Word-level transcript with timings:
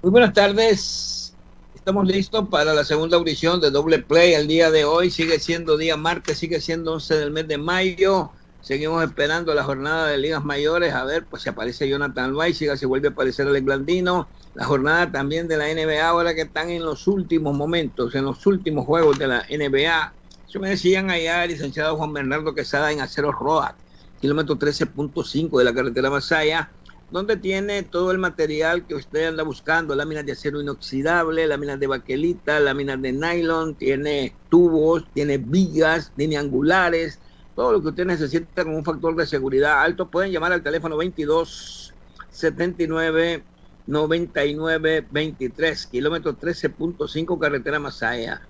Muy 0.00 0.12
buenas 0.12 0.32
tardes. 0.32 1.34
Estamos 1.74 2.06
listos 2.06 2.48
para 2.48 2.72
la 2.72 2.84
segunda 2.84 3.16
audición 3.16 3.60
de 3.60 3.72
Doble 3.72 3.98
Play. 3.98 4.34
El 4.34 4.46
día 4.46 4.70
de 4.70 4.84
hoy 4.84 5.10
sigue 5.10 5.40
siendo 5.40 5.76
día 5.76 5.96
martes, 5.96 6.38
sigue 6.38 6.60
siendo 6.60 6.92
11 6.92 7.16
del 7.16 7.30
mes 7.32 7.48
de 7.48 7.58
mayo. 7.58 8.30
Seguimos 8.60 9.02
esperando 9.02 9.54
la 9.54 9.64
jornada 9.64 10.06
de 10.06 10.18
ligas 10.18 10.44
mayores. 10.44 10.94
A 10.94 11.04
ver, 11.04 11.24
pues 11.24 11.42
si 11.42 11.48
aparece 11.48 11.88
Jonathan 11.88 12.32
White, 12.34 12.76
si 12.76 12.86
vuelve 12.86 13.08
a 13.08 13.10
aparecer 13.10 13.48
el 13.48 13.60
Blandino. 13.60 14.28
La 14.58 14.64
jornada 14.64 15.12
también 15.12 15.46
de 15.46 15.56
la 15.56 15.72
NBA, 15.72 16.04
ahora 16.04 16.34
que 16.34 16.40
están 16.40 16.68
en 16.70 16.84
los 16.84 17.06
últimos 17.06 17.56
momentos, 17.56 18.12
en 18.16 18.24
los 18.24 18.44
últimos 18.44 18.86
juegos 18.86 19.16
de 19.16 19.28
la 19.28 19.46
NBA. 19.48 20.12
Eso 20.48 20.58
me 20.58 20.70
decían 20.70 21.10
allá 21.10 21.44
el 21.44 21.52
licenciado 21.52 21.96
Juan 21.96 22.12
Bernardo 22.12 22.52
Quesada 22.52 22.90
en 22.90 23.00
Acero 23.00 23.30
Roa, 23.30 23.76
kilómetro 24.20 24.58
13.5 24.58 25.58
de 25.58 25.64
la 25.64 25.72
carretera 25.72 26.10
Masaya 26.10 26.72
donde 27.08 27.36
tiene 27.36 27.84
todo 27.84 28.10
el 28.10 28.18
material 28.18 28.84
que 28.84 28.96
usted 28.96 29.28
anda 29.28 29.44
buscando, 29.44 29.94
láminas 29.94 30.26
de 30.26 30.32
acero 30.32 30.60
inoxidable, 30.60 31.46
láminas 31.46 31.78
de 31.78 31.86
baquelita, 31.86 32.58
láminas 32.58 33.00
de 33.00 33.12
nylon, 33.12 33.76
tiene 33.76 34.34
tubos, 34.48 35.04
tiene 35.14 35.38
vigas, 35.38 36.12
tiene 36.16 36.36
angulares, 36.36 37.20
todo 37.54 37.70
lo 37.70 37.80
que 37.80 37.90
usted 37.90 38.06
necesita 38.06 38.64
con 38.64 38.74
un 38.74 38.84
factor 38.84 39.14
de 39.14 39.24
seguridad 39.24 39.82
alto. 39.82 40.10
Pueden 40.10 40.32
llamar 40.32 40.52
al 40.52 40.64
teléfono 40.64 40.96
22 40.96 41.94
79 42.28 43.44
99 43.88 45.08
23, 45.10 45.86
kilómetro 45.86 46.38
13.5, 46.38 47.38
carretera 47.38 47.78
Masaya. 47.80 48.40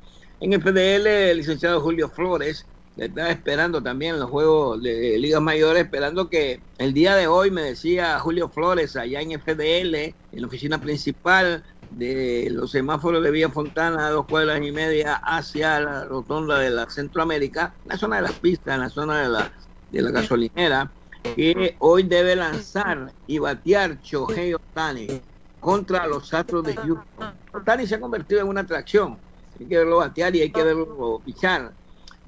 En 0.41 0.52
el 0.52 0.61
FDL, 0.61 1.06
el 1.06 1.36
licenciado 1.36 1.80
Julio 1.80 2.08
Flores 2.08 2.67
estaba 2.97 3.30
esperando 3.30 3.80
también 3.80 4.19
los 4.19 4.28
juegos 4.28 4.83
de 4.83 5.17
ligas 5.19 5.41
mayores, 5.41 5.84
esperando 5.84 6.28
que 6.28 6.61
el 6.78 6.92
día 6.92 7.14
de 7.14 7.28
hoy 7.28 7.53
me 7.53 7.62
decía 7.62 8.19
Julio 8.19 8.48
Flores 8.48 8.97
allá 8.97 9.20
en 9.20 9.41
FDL, 9.41 9.95
en 9.95 10.17
la 10.33 10.47
oficina 10.48 10.80
principal 10.80 11.64
de 11.89 12.48
los 12.50 12.73
semáforos 12.73 13.23
de 13.23 13.30
Villa 13.30 13.50
Fontana, 13.50 14.11
dos 14.11 14.27
cuadras 14.27 14.61
y 14.61 14.73
media 14.73 15.14
hacia 15.14 15.78
la 15.78 16.05
rotonda 16.05 16.58
de 16.58 16.70
la 16.70 16.91
Centroamérica, 16.91 17.77
la 17.84 17.97
zona 17.97 18.17
de 18.17 18.23
las 18.23 18.41
pistas, 18.41 18.75
en 18.75 18.80
la 18.80 18.91
zona 18.91 19.23
de 19.23 19.28
la, 19.28 19.52
de 19.89 20.02
la 20.02 20.11
gasolinera, 20.11 20.92
que 21.34 21.77
hoy 21.79 22.03
debe 22.03 22.37
lanzar 22.37 23.12
y 23.27 23.39
batear 23.39 24.01
Chohei 24.01 24.55
Otani 24.55 25.21
contra 25.61 26.07
los 26.07 26.33
Astros 26.33 26.65
de 26.65 26.75
Houston. 26.75 27.35
Otani 27.53 27.87
se 27.87 27.97
ha 27.97 28.01
convertido 28.01 28.41
en 28.41 28.48
una 28.48 28.61
atracción, 28.61 29.19
hay 29.59 29.67
que 29.67 29.79
verlo 29.79 29.98
batear 29.98 30.35
y 30.37 30.43
hay 30.43 30.53
que 30.53 30.62
verlo 30.62 31.20
pichar 31.25 31.73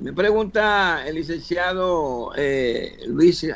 me 0.01 0.15
pregunta 0.15 1.07
el 1.07 1.17
licenciado 1.17 2.33
eh, 2.34 2.97
Luis, 3.07 3.47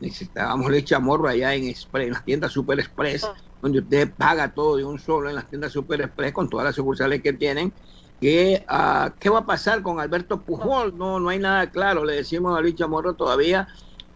necesitábamos 0.00 0.70
leche 0.70 0.94
a 0.94 0.98
morro 0.98 1.28
allá 1.28 1.54
en, 1.54 1.64
Express, 1.64 2.06
en 2.06 2.12
las 2.14 2.24
tiendas 2.24 2.52
Super 2.52 2.80
Express, 2.80 3.28
donde 3.60 3.80
usted 3.80 4.10
paga 4.16 4.54
todo 4.54 4.78
de 4.78 4.84
un 4.84 4.98
solo 4.98 5.28
en 5.28 5.34
las 5.34 5.46
tiendas 5.50 5.72
Super 5.72 6.00
Express 6.00 6.32
con 6.32 6.48
todas 6.48 6.64
las 6.64 6.74
sucursales 6.74 7.22
que 7.22 7.34
tienen. 7.34 7.74
Uh, 8.22 9.10
¿Qué 9.18 9.30
va 9.30 9.40
a 9.40 9.46
pasar 9.46 9.82
con 9.82 10.00
Alberto 10.00 10.42
Pujol? 10.42 10.96
No, 10.96 11.20
no 11.20 11.28
hay 11.28 11.38
nada 11.38 11.70
claro, 11.70 12.02
le 12.02 12.14
decimos 12.14 12.56
a 12.56 12.62
Luis 12.62 12.76
Chamorro 12.76 13.14
todavía. 13.14 13.68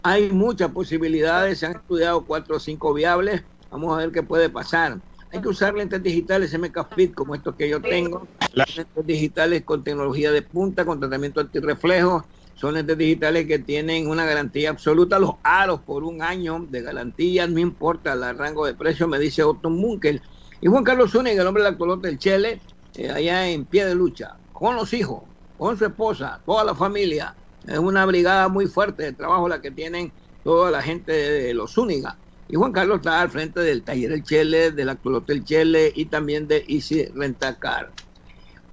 Hay 0.07 0.29
muchas 0.29 0.69
posibilidades, 0.69 1.57
se 1.57 1.65
han 1.65 1.77
estudiado 1.77 2.23
cuatro 2.27 2.57
o 2.57 2.59
cinco 2.59 2.93
viables, 2.93 3.41
vamos 3.71 3.91
a 3.91 3.97
ver 3.97 4.11
qué 4.11 4.21
puede 4.21 4.51
pasar. 4.51 4.99
Hay 5.31 5.41
que 5.41 5.47
usar 5.47 5.73
lentes 5.73 6.03
digitales 6.03 6.53
MK 6.53 6.93
Fit 6.95 7.15
como 7.15 7.33
estos 7.33 7.55
que 7.55 7.67
yo 7.67 7.81
tengo. 7.81 8.27
Lentes 8.53 8.85
digitales 9.03 9.63
con 9.63 9.83
tecnología 9.83 10.31
de 10.31 10.43
punta, 10.43 10.85
con 10.85 10.99
tratamiento 10.99 11.41
antirreflejo. 11.41 12.23
Son 12.53 12.75
lentes 12.75 12.95
digitales 12.99 13.47
que 13.47 13.57
tienen 13.57 14.07
una 14.07 14.25
garantía 14.25 14.69
absoluta. 14.69 15.17
Los 15.17 15.37
aros 15.41 15.79
por 15.79 16.03
un 16.03 16.21
año 16.21 16.63
de 16.69 16.83
garantía, 16.83 17.47
no 17.47 17.57
importa 17.57 18.13
el 18.13 18.37
rango 18.37 18.67
de 18.67 18.75
precio, 18.75 19.07
me 19.07 19.17
dice 19.17 19.41
Otto 19.41 19.71
Munkel. 19.71 20.21
Y 20.61 20.67
Juan 20.67 20.83
Carlos 20.83 21.13
Zúñiga, 21.13 21.41
el 21.41 21.47
hombre 21.47 21.63
del 21.63 21.73
actualote 21.73 22.09
del 22.09 22.19
Chele, 22.19 22.61
eh, 22.93 23.09
allá 23.09 23.49
en 23.49 23.65
pie 23.65 23.85
de 23.85 23.95
lucha, 23.95 24.37
con 24.53 24.75
los 24.75 24.93
hijos, 24.93 25.23
con 25.57 25.75
su 25.79 25.85
esposa, 25.85 26.39
toda 26.45 26.63
la 26.63 26.75
familia. 26.75 27.35
Es 27.67 27.79
una 27.79 28.05
brigada 28.05 28.47
muy 28.47 28.67
fuerte 28.67 29.03
de 29.03 29.13
trabajo 29.13 29.49
la 29.49 29.61
que 29.61 29.71
tienen 29.71 30.11
toda 30.43 30.69
la 30.71 30.81
gente 30.81 31.11
de 31.11 31.53
los 31.53 31.73
Zúñiga. 31.73 32.17
Y 32.47 32.55
Juan 32.55 32.71
Carlos 32.71 32.97
está 32.97 33.21
al 33.21 33.31
frente 33.31 33.59
del 33.61 33.83
taller 33.83 34.11
El 34.11 34.23
Chele, 34.23 34.71
del 34.71 34.89
actual 34.89 35.15
Hotel 35.15 35.43
Chele 35.43 35.91
y 35.95 36.05
también 36.05 36.47
de 36.47 36.63
Easy 36.67 37.05
Rentacar. 37.05 37.91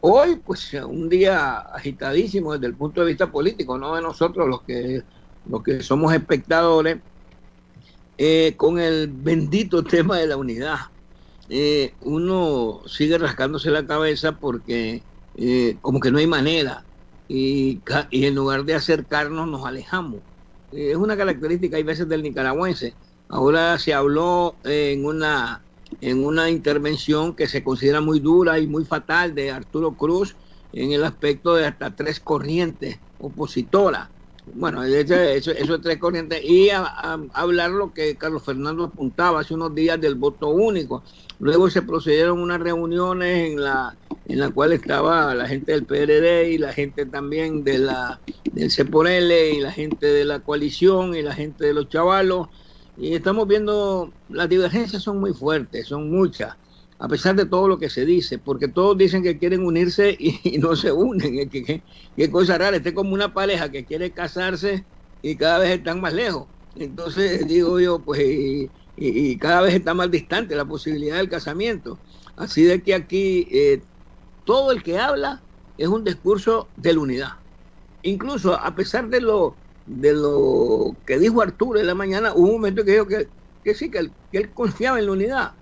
Hoy, 0.01 0.37
pues, 0.45 0.75
un 0.75 1.09
día 1.09 1.59
agitadísimo 1.59 2.53
desde 2.53 2.67
el 2.67 2.75
punto 2.75 3.01
de 3.01 3.07
vista 3.07 3.31
político, 3.31 3.79
no 3.79 3.95
de 3.95 4.03
nosotros 4.03 4.49
los 4.49 4.63
que, 4.63 5.03
los 5.49 5.63
que 5.63 5.83
somos 5.83 6.13
espectadores, 6.13 6.99
eh, 8.19 8.55
con 8.57 8.79
el 8.79 9.09
bendito 9.09 9.83
tema 9.83 10.19
de 10.19 10.27
la 10.27 10.37
unidad. 10.37 10.79
Eh, 11.49 11.95
uno 12.03 12.83
sigue 12.87 13.17
rascándose 13.17 13.71
la 13.71 13.87
cabeza 13.87 14.33
porque 14.33 15.03
eh, 15.37 15.77
como 15.81 15.99
que 15.99 16.11
no 16.11 16.19
hay 16.19 16.27
manera 16.27 16.85
y, 17.29 17.81
y, 18.11 18.27
en 18.27 18.35
lugar 18.35 18.65
de 18.65 18.75
acercarnos 18.75 19.49
nos 19.49 19.65
alejamos. 19.65 20.21
es 20.73 20.97
una 20.97 21.17
característica, 21.17 21.77
hay 21.77 21.83
veces 21.83 22.09
del 22.09 22.23
nicaragüense 22.23 22.95
Ahora 23.33 23.79
se 23.79 23.95
habló 23.95 24.57
en 24.63 25.07
una, 25.07 25.63
en 26.03 26.23
una 26.23 26.51
intervención 26.51 27.35
que 27.35 27.47
se 27.47 27.65
considera 27.65 28.03
muy 28.03 28.21
dura 28.21 28.59
y 28.59 28.67
muy 28.67 28.85
fatal 28.85 29.35
de 29.35 29.51
Arturo 29.51 29.93
Cruz 29.93 30.37
en 30.75 30.93
el 30.93 31.03
aspecto 31.03 31.55
de 31.55 31.65
hasta 31.65 31.97
tres 31.97 32.21
corrientes 32.21 32.99
opositoras. 33.19 34.11
Bueno, 34.55 34.83
eso, 34.83 35.15
eso, 35.15 35.51
es 35.51 35.81
tres 35.81 35.97
corrientes. 35.97 36.45
Y 36.45 36.69
a, 36.69 36.85
hablar 37.33 37.71
lo 37.71 37.95
que 37.95 38.17
Carlos 38.17 38.43
Fernando 38.43 38.85
apuntaba 38.85 39.41
hace 39.41 39.55
unos 39.55 39.75
días 39.75 39.99
del 39.99 40.15
voto 40.15 40.49
único. 40.49 41.03
Luego 41.43 41.69
se 41.69 41.83
procedieron 41.83 42.41
unas 42.41 42.61
reuniones 42.61 43.51
en 43.51 43.63
la 43.63 43.99
en 44.25 44.39
la 44.39 44.51
cual 44.51 44.73
estaba 44.73 45.35
la 45.35 45.49
gente 45.49 45.73
del 45.73 45.85
PRD 45.85 46.53
y 46.53 46.59
la 46.59 46.73
gente 46.73 47.05
también 47.07 47.65
de 47.65 47.79
la 47.79 48.23
del 48.53 48.71
CEPORL 48.71 49.33
y 49.33 49.61
la 49.61 49.73
gente 49.73 50.07
de 50.07 50.25
la 50.25 50.41
coalición 50.41 51.15
y 51.15 51.23
la 51.23 51.35
gente 51.35 51.67
de 51.67 51.75
los 51.75 51.89
chavalos 51.89 52.49
y 52.97 53.15
estamos 53.15 53.49
viendo, 53.49 54.15
las 54.29 54.49
divergencias 54.49 55.03
son 55.03 55.19
muy 55.19 55.33
fuertes, 55.33 55.89
son 55.89 56.11
muchas, 56.11 56.55
a 56.99 57.09
pesar 57.09 57.35
de 57.35 57.47
todo 57.47 57.67
lo 57.69 57.79
que 57.79 57.89
se 57.89 58.05
dice, 58.05 58.39
porque 58.39 58.69
todos 58.69 58.97
dicen 58.99 59.23
que 59.23 59.39
quieren 59.39 59.65
unirse 59.65 60.17
y, 60.19 60.59
no 60.59 60.77
se 60.77 60.93
unen. 60.93 61.49
Qué 61.51 62.31
cosa 62.31 62.59
rara, 62.59 62.77
este 62.77 62.91
es 62.91 62.95
como 62.95 63.15
una 63.15 63.33
pareja 63.33 63.71
que 63.71 63.87
quiere 63.87 64.13
casarse 64.13 64.87
y 65.23 65.37
cada 65.37 65.59
vez 65.59 65.71
están 65.71 66.01
más 66.01 66.13
lejos. 66.13 66.49
Entonces 66.75 67.47
digo 67.49 67.81
yo, 67.81 68.05
pues, 68.05 68.71
cada 69.39 69.63
vez 69.63 69.75
está 69.75 69.95
más 69.95 70.11
distante 70.11 70.55
la 70.55 70.65
posibilidad 70.65 71.17
del 71.17 71.29
casamiento. 71.29 71.99
Así 72.37 72.63
de 72.63 72.83
que 72.83 72.95
aquí 72.95 73.49
eh, 73.51 73.83
todo 74.45 74.73
el 74.73 74.83
que 74.83 74.99
habla 74.99 75.43
es 75.79 75.89
un 75.89 76.05
discurso 76.05 76.69
de 76.77 76.95
la 76.95 77.01
unidad. 77.01 77.33
Incluso 78.03 78.55
a 78.55 78.75
pesar 78.75 79.09
de 79.09 79.21
lo 79.21 79.55
de 79.87 80.13
lo 80.13 80.95
que 81.07 81.19
dijo 81.19 81.43
Arturo 81.43 81.81
en 81.81 81.87
la 81.87 81.95
mañana, 81.95 82.33
hubo 82.35 82.47
un 82.47 82.53
momento 82.53 82.85
que 82.85 82.93
dijo 82.93 83.07
que, 83.07 83.29
que 83.65 83.75
sí, 83.75 83.91
que 83.91 83.99
él, 83.99 84.13
que 84.31 84.39
él 84.39 84.51
confiaba 84.51 84.99
en 84.99 85.07
la 85.07 85.13
unidad. 85.13 85.53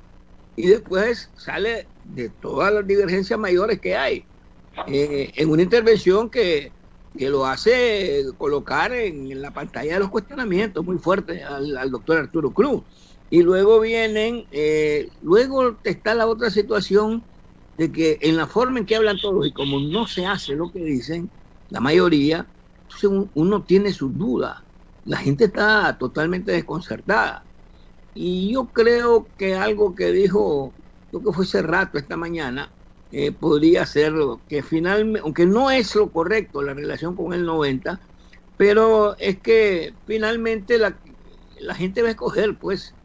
Y 0.56 0.66
después 0.66 1.30
sale 1.36 1.86
de 2.04 2.28
todas 2.28 2.72
las 2.72 2.86
divergencias 2.86 3.38
mayores 3.38 3.80
que 3.80 3.96
hay, 3.96 4.24
eh, 4.86 5.32
en 5.36 5.50
una 5.50 5.62
intervención 5.62 6.28
que, 6.30 6.72
que, 7.16 7.28
lo 7.28 7.46
hace 7.46 8.24
colocar 8.38 8.92
en, 8.92 9.40
la 9.40 9.52
pantalla 9.52 9.94
de 9.94 10.00
los 10.00 10.10
cuestionamientos 10.10 10.84
muy 10.84 10.98
fuerte 10.98 11.42
al, 11.42 11.90
doctor 11.90 12.18
Arturo 12.18 12.50
Cruz. 12.50 12.82
Y 13.30 13.42
luego 13.42 13.80
vienen, 13.80 14.46
eh, 14.50 15.10
luego 15.20 15.80
está 15.84 16.14
la 16.14 16.26
otra 16.28 16.50
situación 16.50 17.28
de 17.76 17.92
que 17.92 18.18
en 18.22 18.36
la 18.36 18.47
forma 18.48 18.80
en 18.80 18.86
que 18.86 18.97
hablan 18.97 19.18
todos 19.21 19.47
y 19.47 19.53
como 19.53 19.80
no 19.80 20.06
se 20.09 20.27
hace 20.27 20.54
lo 20.56 20.72
que 20.72 20.80
dicen, 20.84 21.32
la 21.68 21.80
mayoría, 21.80 22.53
entonces 22.88 23.30
uno 23.34 23.65
tiene 23.65 23.92
sus 23.92 24.16
dudas. 24.18 24.56
La 25.04 25.18
gente 25.18 25.44
está 25.47 25.97
totalmente 25.98 26.53
desconcertada. 26.53 27.48
Y 28.15 28.53
yo 28.53 28.72
creo 28.72 29.32
que 29.36 29.54
algo 29.54 29.94
que 29.94 30.12
dijo, 30.12 30.77
lo 31.12 31.22
que 31.22 31.32
fue 31.32 31.44
hace 31.44 31.62
rato 31.62 31.98
esta 31.98 32.16
mañana, 32.16 32.74
eh, 33.10 33.32
podría 33.32 33.86
ser 33.86 34.12
que 34.48 34.62
finalmente, 34.62 35.21
aunque 35.24 35.47
no 35.47 35.71
es 35.71 35.94
lo 35.94 36.12
correcto 36.12 36.62
la 36.62 36.74
relación 36.74 37.16
con 37.16 37.32
el 37.32 37.44
90, 37.47 38.00
pero 38.56 39.16
es 39.18 39.41
que 39.42 39.98
finalmente 40.06 40.78
la, 40.78 41.00
la 41.60 41.74
gente 41.74 42.03
va 42.03 42.09
a 42.09 42.10
escoger, 42.12 42.59
pues, 42.59 42.97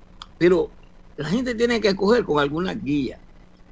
pero 0.45 0.69
la 1.17 1.27
gente 1.27 1.55
tiene 1.55 1.81
que 1.81 1.87
escoger 1.87 2.23
con 2.23 2.39
alguna 2.39 2.75
guía, 2.75 3.17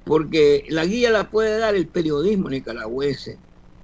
porque 0.05 0.65
la 0.69 0.83
guía 0.85 1.11
la 1.11 1.29
puede 1.29 1.59
dar 1.59 1.75
el 1.75 1.85
periodismo 1.85 2.49
nicaragüense, 2.49 3.37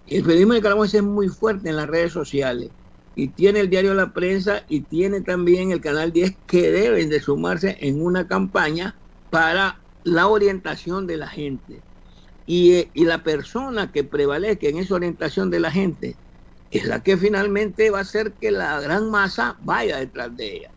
el 0.08 0.24
periodismo 0.24 0.54
nicaragüense 0.56 0.98
es 0.98 1.04
muy 1.04 1.30
fuerte 1.30 1.70
en 1.70 1.76
las 1.76 1.88
redes 1.88 2.12
sociales 2.12 2.72
y 3.14 3.28
tiene 3.28 3.60
el 3.60 3.70
diario 3.70 3.94
La 3.94 4.12
Prensa 4.12 4.64
y 4.68 4.80
tiene 4.80 5.22
también 5.22 5.72
el 5.72 5.82
Canal 5.82 6.12
10 6.12 6.36
que 6.48 6.72
deben 6.72 7.12
de 7.12 7.20
sumarse 7.20 7.78
en 7.80 8.02
una 8.02 8.28
campaña 8.28 8.96
para 9.30 9.80
la 10.04 10.26
orientación 10.26 11.06
de 11.06 11.18
la 11.18 11.28
gente. 11.28 11.84
Y, 12.48 12.88
la 12.96 13.22
persona 13.22 13.92
que 13.92 14.04
prevalezca 14.04 14.68
en 14.68 14.80
esa 14.80 14.96
orientación 14.96 15.52
de 15.52 15.60
la 15.60 15.70
gente 15.70 16.16
es 16.72 16.86
la 16.86 17.04
que 17.04 17.18
finalmente 17.18 17.92
va 17.92 18.00
a 18.00 18.02
hacer 18.02 18.34
que 18.34 18.50
la 18.50 18.82
gran 18.82 19.12
masa 19.12 19.58
vaya 19.62 19.98
detrás 19.98 20.36
de 20.36 20.56
ella. 20.56 20.72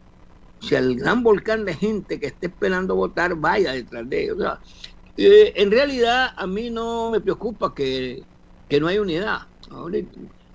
O 0.62 0.64
sea, 0.64 0.78
el 0.78 0.96
gran 0.96 1.22
volcán 1.22 1.64
de 1.64 1.74
gente 1.74 2.20
que 2.20 2.26
esté 2.26 2.46
esperando 2.46 2.94
votar 2.94 3.34
vaya 3.34 3.72
detrás 3.72 4.08
de 4.08 4.22
ella. 4.22 4.34
O 4.34 4.38
sea, 4.38 4.60
eh, 5.16 5.52
en 5.56 5.70
realidad 5.70 6.30
a 6.36 6.46
mí 6.46 6.70
no 6.70 7.10
me 7.10 7.20
preocupa 7.20 7.74
que, 7.74 8.22
que 8.68 8.80
no 8.80 8.86
hay 8.86 8.98
unidad. 8.98 9.40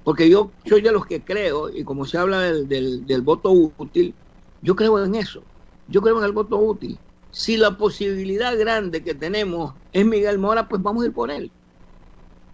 Porque 0.03 0.29
yo 0.29 0.51
soy 0.65 0.81
de 0.81 0.91
los 0.91 1.05
que 1.05 1.21
creo, 1.21 1.69
y 1.69 1.83
como 1.83 2.05
se 2.05 2.17
habla 2.17 2.39
del, 2.39 2.69
del, 2.69 3.05
del 3.05 3.21
voto 3.21 3.51
útil, 3.51 4.13
yo 4.61 4.75
creo 4.75 5.03
en 5.03 5.15
eso. 5.15 5.43
Yo 5.89 6.01
creo 6.01 6.17
en 6.19 6.23
el 6.23 6.31
voto 6.31 6.57
útil. 6.57 6.97
Si 7.31 7.57
la 7.57 7.77
posibilidad 7.77 8.57
grande 8.57 9.03
que 9.03 9.13
tenemos 9.13 9.73
es 9.91 10.05
Miguel 10.05 10.39
Mora, 10.39 10.69
pues 10.69 10.81
vamos 10.81 11.03
a 11.03 11.07
ir 11.07 11.13
por 11.13 11.29
él. 11.29 11.51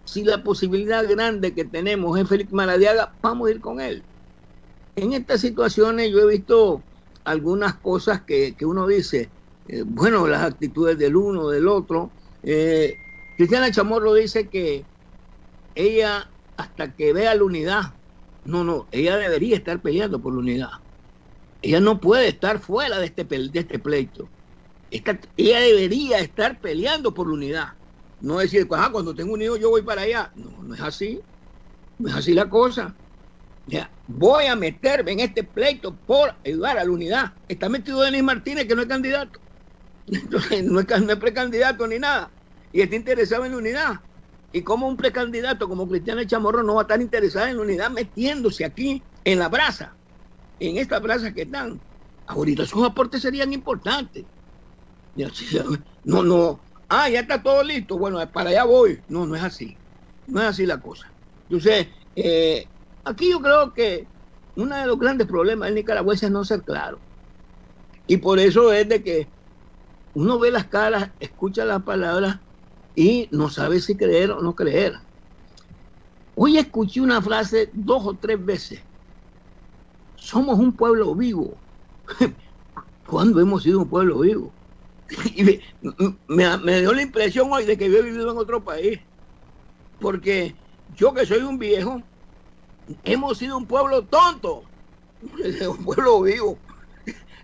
Si 0.04 0.24
la 0.24 0.42
posibilidad 0.42 1.08
grande 1.08 1.54
que 1.54 1.64
tenemos 1.64 2.18
es 2.18 2.28
Félix 2.28 2.52
Maradiaga, 2.52 3.14
vamos 3.22 3.48
a 3.48 3.52
ir 3.52 3.60
con 3.60 3.80
él. 3.80 4.02
En 4.96 5.12
estas 5.12 5.40
situaciones 5.40 6.10
yo 6.10 6.18
he 6.18 6.26
visto 6.26 6.82
algunas 7.24 7.74
cosas 7.74 8.22
que, 8.22 8.54
que 8.56 8.66
uno 8.66 8.86
dice, 8.86 9.30
eh, 9.68 9.82
bueno, 9.84 10.26
las 10.26 10.42
actitudes 10.42 10.98
del 10.98 11.16
uno, 11.16 11.48
del 11.48 11.68
otro. 11.68 12.10
Eh, 12.42 12.96
Cristiana 13.36 13.70
Chamorro 13.70 14.14
dice 14.14 14.48
que 14.48 14.84
ella, 15.74 16.30
hasta 16.56 16.94
que 16.94 17.12
vea 17.12 17.34
la 17.34 17.44
unidad, 17.44 17.94
no, 18.44 18.62
no, 18.62 18.88
ella 18.92 19.16
debería 19.16 19.56
estar 19.56 19.80
peleando 19.80 20.20
por 20.20 20.34
la 20.34 20.40
unidad. 20.40 20.70
Ella 21.62 21.80
no 21.80 21.98
puede 22.00 22.28
estar 22.28 22.58
fuera 22.60 22.98
de 22.98 23.06
este, 23.06 23.24
de 23.24 23.58
este 23.58 23.78
pleito. 23.78 24.32
Esta, 24.90 25.18
ella 25.36 25.60
debería 25.60 26.18
estar 26.18 26.60
peleando 26.60 27.14
por 27.14 27.26
la 27.28 27.34
unidad. 27.34 27.68
No 28.20 28.38
decir, 28.38 28.68
ah, 28.72 28.90
cuando 28.92 29.14
tengo 29.14 29.32
un 29.34 29.42
hijo 29.42 29.56
yo 29.56 29.70
voy 29.70 29.82
para 29.82 30.02
allá. 30.02 30.32
No, 30.34 30.62
no 30.62 30.74
es 30.74 30.80
así. 30.80 31.26
No 31.98 32.08
es 32.10 32.14
así 32.16 32.34
la 32.34 32.48
cosa. 32.50 32.98
Ya, 33.66 33.94
voy 34.06 34.46
a 34.46 34.56
meterme 34.56 35.12
en 35.12 35.20
este 35.20 35.44
pleito 35.44 35.98
por 36.04 36.34
ayudar 36.44 36.78
a 36.78 36.84
la 36.84 36.90
unidad. 36.90 37.32
Está 37.48 37.68
metido 37.68 38.02
Denis 38.02 38.22
Martínez, 38.22 38.66
que 38.66 38.74
no 38.74 38.82
es 38.82 38.88
candidato. 38.88 39.40
Entonces, 40.06 40.64
no 40.64 40.80
es, 40.80 41.02
no 41.02 41.18
precandidato 41.18 41.86
ni 41.86 41.98
nada. 41.98 42.34
Y 42.72 42.82
está 42.82 42.96
interesado 42.96 43.44
en 43.44 43.52
la 43.52 43.58
unidad. 43.58 43.94
Y 44.52 44.62
como 44.62 44.86
un 44.86 44.96
precandidato 44.96 45.68
como 45.68 45.88
Cristiano 45.88 46.22
Chamorro 46.24 46.62
no 46.62 46.74
va 46.74 46.82
a 46.82 46.84
estar 46.84 47.00
interesado 47.00 47.46
en 47.46 47.56
la 47.56 47.62
unidad 47.62 47.90
metiéndose 47.90 48.64
aquí 48.64 49.06
en 49.24 49.38
la 49.38 49.48
brasa, 49.48 49.98
en 50.58 50.76
esta 50.78 51.00
brasa 51.00 51.32
que 51.32 51.42
están. 51.42 51.82
Ahorita 52.26 52.66
sus 52.66 52.84
aportes 52.84 53.22
serían 53.22 53.52
importantes. 53.52 54.26
No, 56.04 56.22
no. 56.22 56.64
Ah, 56.88 57.08
ya 57.08 57.20
está 57.20 57.42
todo 57.42 57.62
listo. 57.62 57.98
Bueno, 57.98 58.18
para 58.32 58.50
allá 58.50 58.64
voy. 58.64 59.02
No, 59.08 59.26
no 59.26 59.34
es 59.36 59.42
así. 59.42 59.80
No 60.26 60.40
es 60.40 60.46
así 60.48 60.66
la 60.66 60.80
cosa. 60.80 61.14
Entonces, 61.48 61.88
eh, 62.14 62.73
aquí 63.04 63.30
yo 63.30 63.40
creo 63.40 63.72
que 63.72 64.06
uno 64.56 64.76
de 64.76 64.86
los 64.86 64.98
grandes 64.98 65.26
problemas 65.26 65.68
del 65.68 65.76
nicaragüense 65.76 66.26
es 66.26 66.32
no 66.32 66.44
ser 66.44 66.62
claro. 66.62 66.98
Y 68.06 68.18
por 68.18 68.38
eso 68.38 68.72
es 68.72 68.88
de 68.88 69.02
que 69.02 69.28
uno 70.14 70.38
ve 70.38 70.50
las 70.50 70.66
caras, 70.66 71.10
escucha 71.18 71.64
las 71.64 71.82
palabras 71.82 72.40
y 72.94 73.28
no 73.32 73.48
sabe 73.48 73.80
si 73.80 73.96
creer 73.96 74.30
o 74.30 74.40
no 74.40 74.54
creer. 74.54 74.94
Hoy 76.36 76.58
escuché 76.58 77.00
una 77.00 77.22
frase 77.22 77.70
dos 77.72 78.06
o 78.06 78.14
tres 78.14 78.44
veces. 78.44 78.80
Somos 80.16 80.58
un 80.58 80.72
pueblo 80.76 81.14
vivo. 81.14 81.56
¿Cuándo 83.06 83.40
hemos 83.40 83.62
sido 83.62 83.80
un 83.80 83.88
pueblo 83.88 84.20
vivo? 84.20 84.52
Y 85.36 85.44
me, 85.44 85.60
me, 86.58 86.80
dio 86.80 86.92
la 86.92 87.02
impresión 87.02 87.52
hoy 87.52 87.64
de 87.66 87.76
que 87.76 87.90
yo 87.90 87.98
he 87.98 88.02
vivido 88.02 88.30
en 88.30 88.38
otro 88.38 88.64
país. 88.64 89.00
Porque 90.00 90.56
yo 90.96 91.12
que 91.12 91.26
soy 91.26 91.40
un 91.40 91.58
viejo, 91.58 92.02
hemos 93.04 93.38
sido 93.38 93.56
un 93.56 93.66
pueblo 93.66 94.04
tonto. 94.06 94.64
Un 95.24 95.84
pueblo 95.84 96.20
vivo 96.20 96.58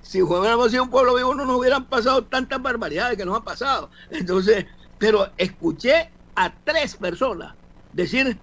si 0.02 0.22
hubiéramos 0.22 0.70
sido 0.70 0.84
un 0.84 0.90
pueblo 0.90 1.14
vivo 1.14 1.34
no 1.34 1.44
nos 1.44 1.58
hubieran 1.58 1.88
pasado 1.88 2.25
tantas 2.25 2.60
barbaridades 2.60 3.16
que 3.16 3.25
nos 3.25 3.37
han 3.37 3.44
pasado. 3.44 3.90
Entonces, 4.10 4.66
pero 4.98 5.32
escuché 5.37 6.10
a 6.34 6.52
tres 6.64 6.96
personas 6.96 7.54
decir, 7.92 8.40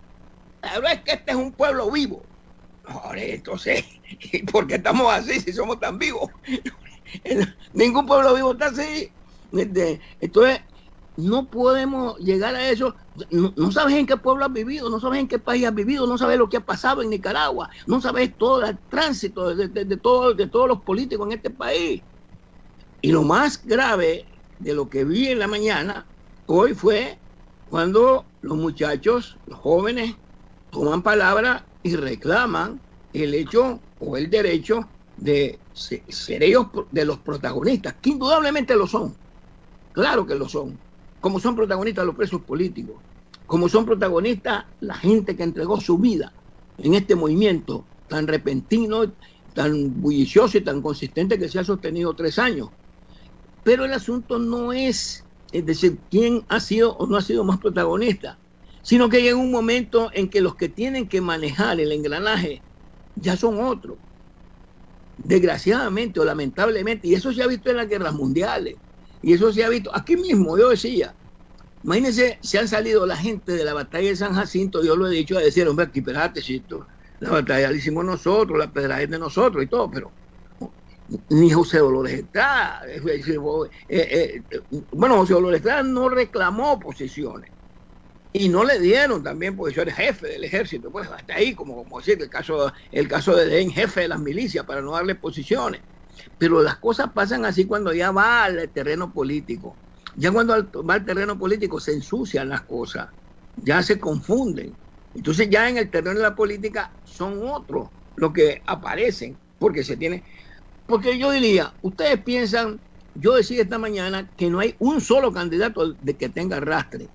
la 0.62 0.92
es 0.94 1.02
que 1.02 1.12
este 1.14 1.32
es 1.32 1.38
un 1.38 1.54
pueblo 1.54 1.92
vivo. 1.92 2.24
entonces, 3.16 3.86
¿por 4.52 4.68
qué 4.68 4.76
estamos 4.76 5.12
así 5.12 5.40
si 5.42 5.52
somos 5.52 5.80
tan 5.80 5.98
vivos? 6.00 6.32
Ningún 7.74 8.06
pueblo 8.06 8.34
vivo 8.36 8.54
está 8.54 8.68
así. 8.68 9.12
Este, 9.52 10.00
entonces, 10.20 10.62
no 11.18 11.50
podemos 11.50 12.18
llegar 12.20 12.56
a 12.56 12.70
eso. 12.70 12.96
No, 13.32 13.72
sabes 13.72 13.96
en 13.96 14.06
qué 14.06 14.18
pueblo 14.18 14.46
has 14.46 14.54
vivido, 14.54 14.90
no 14.90 15.00
sabes 15.00 15.20
en 15.20 15.28
qué 15.28 15.40
país 15.40 15.66
has 15.66 15.76
vivido, 15.76 16.08
no 16.08 16.18
sabes 16.18 16.38
lo 16.38 16.48
que 16.50 16.58
ha 16.58 16.66
pasado 16.66 17.02
en 17.02 17.10
Nicaragua, 17.10 17.70
no 17.88 18.00
sabes 18.02 18.38
todo 18.38 18.64
el 18.66 18.80
tránsito 18.88 19.56
de, 19.56 19.68
de, 19.70 19.86
de 19.86 19.98
todos 19.98 20.68
los 20.68 20.84
políticos 20.84 21.28
en 21.28 21.34
este 21.34 21.50
país. 21.52 22.06
Y 23.02 23.12
lo 23.12 23.24
más 23.24 23.64
grave 23.64 24.28
de 24.58 24.74
lo 24.74 24.90
que 24.90 25.06
vi 25.06 25.28
en 25.30 25.40
la 25.40 25.48
mañana 25.48 26.12
hoy 26.46 26.74
fue 26.76 27.24
cuando 27.66 28.32
los 28.42 28.58
muchachos, 28.58 29.40
los 29.46 29.60
jóvenes, 29.60 30.16
toman 30.70 31.04
palabra 31.04 31.72
y 31.84 31.96
reclaman 31.96 32.86
el 33.14 33.34
hecho 33.34 33.86
o 33.98 34.18
el 34.18 34.30
derecho 34.30 34.94
de 35.16 35.64
ser 35.74 36.44
ellos 36.44 36.68
de 36.92 37.06
los 37.06 37.20
protagonistas, 37.20 37.96
que 38.02 38.12
indudablemente 38.12 38.76
lo 38.76 38.88
son, 38.88 39.20
claro 39.92 40.26
que 40.28 40.36
lo 40.36 40.50
son 40.50 40.87
como 41.20 41.40
son 41.40 41.56
protagonistas 41.56 42.06
los 42.06 42.16
presos 42.16 42.42
políticos, 42.44 43.04
como 43.46 43.70
son 43.70 43.86
protagonistas 43.86 44.66
la 44.80 44.96
gente 44.96 45.36
que 45.36 45.44
entregó 45.44 45.80
su 45.80 45.98
vida 45.98 46.34
en 46.78 46.94
este 46.94 47.16
movimiento 47.16 47.86
tan 48.08 48.28
repentino, 48.28 49.16
tan 49.54 50.02
bullicioso 50.02 50.58
y 50.58 50.64
tan 50.64 50.82
consistente 50.82 51.40
que 51.40 51.50
se 51.50 51.60
ha 51.60 51.64
sostenido 51.64 52.16
tres 52.16 52.38
años. 52.40 52.70
Pero 53.64 53.86
el 53.86 53.94
asunto 53.94 54.40
no 54.40 54.72
es, 54.72 55.26
es 55.52 55.66
decir, 55.66 56.00
quién 56.10 56.46
ha 56.50 56.60
sido 56.60 56.96
o 56.98 57.08
no 57.08 57.18
ha 57.18 57.22
sido 57.22 57.44
más 57.44 57.58
protagonista, 57.58 58.40
sino 58.82 59.10
que 59.10 59.22
llega 59.22 59.36
un 59.36 59.52
momento 59.52 60.10
en 60.14 60.30
que 60.30 60.42
los 60.42 60.56
que 60.56 60.70
tienen 60.70 61.10
que 61.10 61.20
manejar 61.20 61.80
el 61.80 61.92
engranaje 61.92 62.64
ya 63.16 63.36
son 63.36 63.60
otros. 63.60 63.98
Desgraciadamente 65.18 66.20
o 66.20 66.26
lamentablemente, 66.26 67.08
y 67.08 67.16
eso 67.16 67.34
se 67.34 67.42
ha 67.42 67.48
visto 67.48 67.70
en 67.70 67.78
las 67.78 67.90
guerras 67.90 68.14
mundiales, 68.14 68.78
y 69.22 69.34
eso 69.34 69.52
se 69.52 69.64
ha 69.64 69.70
visto 69.70 69.96
aquí 69.96 70.16
mismo, 70.18 70.58
yo 70.58 70.70
decía, 70.70 71.18
imagínense, 71.84 72.40
se 72.42 72.60
han 72.60 72.68
salido 72.68 73.06
la 73.06 73.18
gente 73.18 73.54
de 73.54 73.64
la 73.66 73.74
batalla 73.74 74.10
de 74.10 74.16
San 74.16 74.34
Jacinto, 74.34 74.84
yo 74.84 74.96
lo 74.96 75.08
he 75.08 75.12
dicho 75.12 75.38
a 75.38 75.42
decir, 75.42 75.68
hombre, 75.68 75.86
aquí, 75.88 76.00
espérate, 76.00 76.42
la 77.20 77.30
batalla 77.32 77.72
la 77.72 77.78
hicimos 77.78 78.06
nosotros, 78.06 78.58
la 78.60 78.72
pedra 78.72 79.02
es 79.02 79.10
de 79.10 79.20
nosotros 79.20 79.64
y 79.64 79.68
todo, 79.68 79.90
pero 79.90 80.14
ni 81.30 81.50
José 81.52 81.80
Dolores 81.80 82.14
Estrada, 82.14 82.82
eh, 82.88 83.26
eh, 83.90 84.44
bueno, 84.92 85.18
José 85.18 85.34
Dolores 85.34 85.58
Estrada 85.60 85.84
no 85.84 86.10
reclamó 86.10 86.80
posiciones 86.80 87.52
y 88.34 88.50
no 88.50 88.64
le 88.64 88.80
dieron 88.80 89.24
también 89.24 89.58
era 89.76 89.94
jefe 89.94 90.28
del 90.28 90.44
ejército, 90.44 90.92
pues 90.92 91.10
hasta 91.10 91.36
ahí, 91.36 91.56
como, 91.56 91.76
como 91.76 91.98
decir, 92.00 92.22
el 92.22 92.30
caso, 92.30 92.72
el 92.92 93.08
caso 93.08 93.36
de 93.36 93.46
Den, 93.48 93.72
jefe 93.72 94.02
de 94.02 94.08
las 94.10 94.20
milicias, 94.20 94.66
para 94.66 94.82
no 94.82 94.92
darle 94.92 95.16
posiciones. 95.16 95.82
Pero 96.38 96.62
las 96.62 96.78
cosas 96.78 97.12
pasan 97.14 97.46
así 97.46 97.66
cuando 97.66 97.94
ya 97.94 98.12
va 98.12 98.46
al 98.46 98.70
terreno 98.72 99.12
político. 99.12 99.78
Ya 100.16 100.32
cuando 100.32 100.54
va 100.84 100.96
al 100.96 101.06
terreno 101.06 101.38
político 101.38 101.80
se 101.80 101.94
ensucian 101.94 102.50
las 102.50 102.62
cosas, 102.64 103.10
ya 103.56 103.84
se 103.84 104.00
confunden. 104.00 104.76
Entonces 105.14 105.50
ya 105.50 105.70
en 105.70 105.78
el 105.78 105.90
terreno 105.92 106.18
de 106.18 106.24
la 106.24 106.36
política 106.36 106.98
son 107.04 107.48
otros 107.48 107.90
los 108.16 108.34
que 108.34 108.62
aparecen, 108.66 109.38
porque 109.60 109.84
se 109.84 109.98
tiene... 109.98 110.26
Porque 110.86 111.20
yo 111.20 111.32
diría, 111.32 111.76
ustedes 111.82 112.24
piensan, 112.24 112.82
yo 113.14 113.36
decía 113.36 113.62
esta 113.62 113.78
mañana 113.78 114.32
que 114.38 114.50
no 114.50 114.60
hay 114.60 114.76
un 114.80 115.02
solo 115.02 115.34
candidato 115.34 115.94
de 115.94 116.18
que 116.18 116.30
tenga 116.30 116.58
arrastre, 116.58 117.10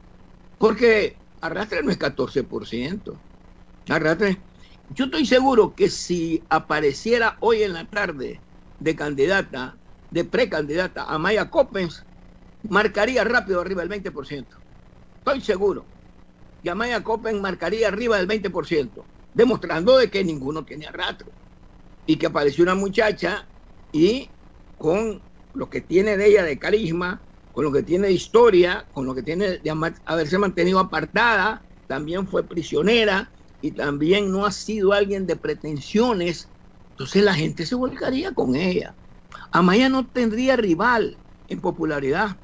porque 0.59 1.17
arrastre 1.41 1.83
no 1.83 1.91
es 1.91 1.99
14%. 1.99 3.21
Arrastre. 3.89 4.43
Yo 4.89 5.07
estoy 5.07 5.27
seguro 5.27 5.75
que 5.75 5.89
si 5.89 6.45
apareciera 6.51 7.37
hoy 7.41 7.63
en 7.63 7.73
la 7.73 7.87
tarde 7.87 8.43
de 8.83 8.97
candidata, 8.97 9.79
de 10.11 10.25
precandidata 10.25 11.05
a 11.05 11.17
Maya 11.19 11.49
Coppens, 11.49 12.07
marcaría 12.63 13.23
rápido 13.23 13.61
arriba 13.61 13.83
del 13.83 13.91
20%. 13.91 14.49
Estoy 15.19 15.41
seguro 15.41 15.89
que 16.63 16.71
a 16.71 16.75
Maya 16.75 17.03
Coppens 17.03 17.41
marcaría 17.41 17.89
arriba 17.89 18.19
del 18.19 18.27
20%, 18.27 19.09
demostrando 19.33 19.97
de 19.99 20.11
que 20.11 20.25
ninguno 20.25 20.65
tiene 20.65 20.87
arrastro. 20.87 21.33
Y 22.05 22.17
que 22.17 22.27
apareció 22.27 22.65
una 22.65 22.75
muchacha 22.75 23.49
y 23.93 24.35
con 24.77 25.25
lo 25.55 25.71
que 25.71 25.81
tiene 25.81 26.17
de 26.17 26.27
ella 26.27 26.43
de 26.43 26.59
carisma, 26.59 27.25
con 27.53 27.65
lo 27.65 27.71
que 27.71 27.85
tiene 27.85 28.09
de 28.09 28.15
historia, 28.15 28.89
con 28.91 29.07
lo 29.07 29.15
que 29.15 29.23
tiene 29.23 29.59
de 29.59 29.95
haberse 30.05 30.39
mantenido 30.39 30.81
apartada, 30.81 31.65
también 31.87 32.27
fue 32.27 32.49
prisionera 32.49 33.33
y 33.61 33.73
también 33.73 34.33
no 34.33 34.45
ha 34.45 34.51
sido 34.51 34.93
alguien 34.93 35.27
de 35.27 35.37
pretensiones 35.37 36.52
entonces 37.03 37.25
la 37.25 37.35
gente 37.35 37.67
se 37.67 37.75
volcaría 37.75 38.33
con 38.33 38.55
ella. 38.55 38.97
Amaya 39.51 39.89
no 39.89 40.09
tendría 40.11 40.57
rival 40.57 41.21
en 41.49 41.61
popularidad. 41.61 42.41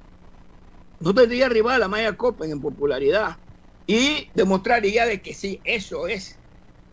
no 1.00 1.15
tendría 1.15 1.49
rival 1.49 1.83
a 1.83 1.88
Maya 1.88 2.17
Copen 2.17 2.50
en 2.50 2.61
popularidad 2.61 3.38
y 3.87 4.31
demostraría 4.35 5.07
de 5.07 5.23
que 5.23 5.35
sí, 5.35 5.61
eso 5.65 6.09
es 6.09 6.41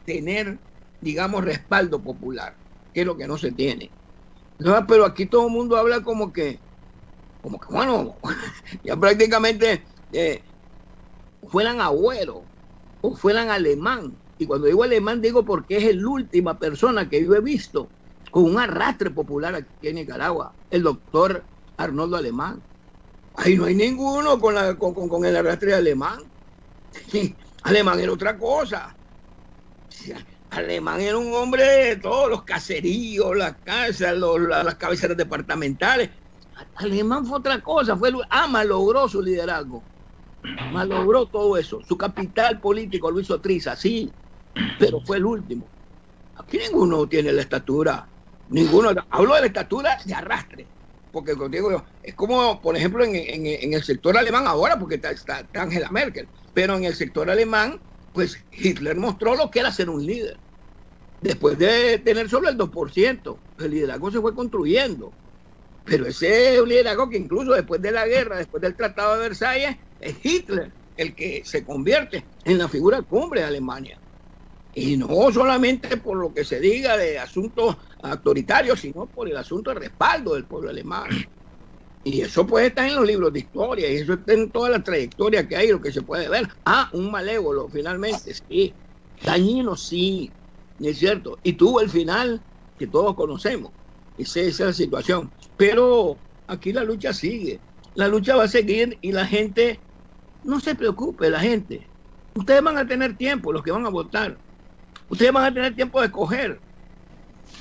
tener, 0.06 0.62
digamos, 1.00 1.44
respaldo 1.46 2.04
popular, 2.04 2.60
que 2.94 3.02
es 3.02 3.08
lo 3.08 3.18
que 3.18 3.28
no 3.28 3.38
se 3.38 3.52
tiene. 3.52 3.96
Pero 4.88 5.06
aquí 5.06 5.28
todo 5.28 5.48
el 5.48 5.54
mundo 5.54 5.78
habla 5.78 6.04
como 6.04 6.34
que, 6.34 6.64
como 7.42 7.60
que, 7.60 7.74
bueno, 7.74 8.20
ya 8.84 8.98
prácticamente 8.98 9.88
eh, 10.12 10.46
fueran 11.50 11.82
agüero 11.82 12.52
o 13.02 13.16
fueran 13.16 13.50
alemán. 13.50 14.22
Y 14.38 14.46
cuando 14.46 14.68
digo 14.68 14.84
alemán 14.84 15.22
digo 15.22 15.44
porque 15.46 15.78
es 15.78 15.96
la 15.96 16.08
última 16.08 16.60
persona 16.60 17.10
que 17.10 17.24
yo 17.24 17.36
he 17.36 17.42
visto 17.42 17.88
con 18.32 18.44
un 18.44 18.60
arrastre 18.60 19.12
popular 19.12 19.56
aquí 19.56 19.88
en 19.88 19.96
Nicaragua, 19.96 20.54
el 20.70 20.84
doctor 20.84 21.44
Arnoldo 21.78 22.18
Alemán. 22.18 22.62
Ahí 23.38 23.56
no 23.56 23.66
hay 23.66 23.76
ninguno 23.76 24.40
con, 24.40 24.56
la, 24.56 24.76
con, 24.76 24.94
con, 24.94 25.26
el 25.26 25.36
arrastre 25.36 25.74
alemán. 25.74 26.20
alemán 27.64 28.00
era 28.00 28.12
otra 28.12 28.38
cosa. 28.38 28.96
Alemán 30.50 31.02
era 31.02 31.18
un 31.18 31.34
hombre 31.34 31.64
de 31.64 31.96
todos 31.98 32.30
los 32.30 32.44
caseríos, 32.44 33.36
las 33.36 33.56
casas, 33.64 34.18
los, 34.18 34.40
las 34.40 34.76
cabeceras 34.76 35.18
departamentales. 35.18 36.10
Alemán 36.76 37.26
fue 37.26 37.40
otra 37.40 37.62
cosa, 37.62 37.98
fue 37.98 38.12
ah, 38.30 38.64
logró 38.64 39.08
su 39.10 39.22
liderazgo, 39.22 39.84
malogró 40.72 41.26
todo 41.26 41.58
eso. 41.58 41.82
Su 41.88 41.98
capital 41.98 42.60
político 42.62 43.12
lo 43.12 43.20
hizo 43.20 43.42
Triza, 43.42 43.76
sí, 43.76 44.12
pero 44.80 45.02
fue 45.02 45.18
el 45.18 45.26
último. 45.26 45.68
Aquí 46.38 46.58
ninguno 46.58 47.08
tiene 47.08 47.32
la 47.32 47.42
estatura, 47.42 48.08
ninguno. 48.50 48.90
Hablo 49.10 49.36
de 49.36 49.42
la 49.42 49.48
estatura 49.48 49.98
de 50.06 50.14
arrastre, 50.14 50.68
porque 51.12 51.34
digo 51.50 51.84
es 52.04 52.14
como, 52.14 52.62
por 52.62 52.76
ejemplo, 52.76 53.04
en, 53.04 53.14
el 53.46 53.84
sector 53.84 54.18
alemán 54.18 54.48
ahora, 54.48 54.78
porque 54.78 54.96
está, 54.96 55.12
está 55.12 55.46
Angela 55.54 55.90
Merkel, 55.90 56.28
pero 56.54 56.76
en 56.76 56.84
el 56.84 56.96
sector 56.96 57.30
alemán, 57.30 57.80
pues 58.14 58.44
Hitler 58.52 58.98
mostró 58.98 59.36
lo 59.36 59.50
que 59.50 59.60
era 59.60 59.72
ser 59.72 59.90
un 59.90 60.06
líder. 60.06 60.38
Después 61.22 61.58
de 61.58 62.00
tener 62.00 62.30
solo 62.30 62.50
el 62.50 62.58
2%, 62.58 63.38
el 63.60 63.72
liderazgo 63.72 64.12
se 64.12 64.22
fue 64.22 64.36
construyendo. 64.36 65.12
Pero 65.86 66.06
ese 66.08 66.60
liderazgo 66.66 67.10
que 67.10 67.18
incluso 67.18 67.54
después 67.54 67.82
de 67.82 67.92
la 67.92 68.08
guerra, 68.08 68.38
después 68.38 68.62
del 68.62 68.76
Tratado 68.76 69.14
de 69.14 69.20
Versalles, 69.22 69.78
es 70.02 70.16
Hitler 70.24 70.72
el 70.98 71.16
que 71.16 71.44
se 71.46 71.64
convierte 71.64 72.24
en 72.44 72.58
la 72.58 72.68
figura 72.68 73.02
cumbre 73.02 73.42
de 73.42 73.48
Alemania. 73.48 74.00
Y 74.78 74.98
no 74.98 75.32
solamente 75.32 75.96
por 75.98 76.18
lo 76.18 76.34
que 76.34 76.44
se 76.44 76.60
diga 76.60 76.98
de 76.98 77.18
asuntos 77.18 77.78
autoritarios, 78.04 78.82
sino 78.82 79.06
por 79.08 79.30
el 79.30 79.38
asunto 79.38 79.72
de 79.72 79.80
respaldo 79.80 80.34
del 80.34 80.46
pueblo 80.46 80.70
alemán. 80.70 81.08
Y 82.04 82.22
eso 82.22 82.46
puede 82.46 82.68
estar 82.68 82.88
en 82.88 82.96
los 82.96 83.08
libros 83.08 83.34
de 83.34 83.40
historia, 83.40 83.90
y 83.90 83.96
eso 83.96 84.14
está 84.14 84.34
en 84.34 84.52
toda 84.52 84.70
la 84.70 84.84
trayectoria 84.84 85.48
que 85.48 85.56
hay, 85.56 85.70
lo 85.70 85.82
que 85.82 85.92
se 85.92 86.04
puede 86.04 86.30
ver. 86.30 86.48
Ah, 86.66 86.90
un 86.94 87.10
malévolo, 87.10 87.68
finalmente, 87.70 88.34
sí. 88.34 88.76
Dañino, 89.24 89.76
sí, 89.76 90.30
es 90.80 91.00
cierto? 91.00 91.40
Y 91.42 91.54
tuvo 91.54 91.82
el 91.82 91.90
final 91.90 92.42
que 92.78 92.88
todos 92.88 93.16
conocemos. 93.16 93.72
Esa, 94.18 94.42
es 94.42 94.60
la 94.60 94.74
situación. 94.74 95.32
Pero 95.58 96.18
aquí 96.48 96.74
la 96.74 96.84
lucha 96.84 97.14
sigue. 97.14 97.60
La 97.96 98.08
lucha 98.08 98.36
va 98.36 98.44
a 98.44 98.50
seguir 98.50 98.98
y 99.02 99.14
la 99.14 99.26
gente, 99.26 99.80
no 100.44 100.60
se 100.60 100.76
preocupe, 100.76 101.30
la 101.30 101.40
gente. 101.40 101.90
Ustedes 102.36 102.62
van 102.62 102.78
a 102.78 102.86
tener 102.86 103.18
tiempo, 103.18 103.54
los 103.54 103.64
que 103.64 103.72
van 103.72 103.86
a 103.86 103.90
votar. 103.90 104.38
Ustedes 105.10 105.32
van 105.32 105.46
a 105.46 105.54
tener 105.54 105.76
tiempo 105.76 106.00
de 106.00 106.08
escoger. 106.08 106.60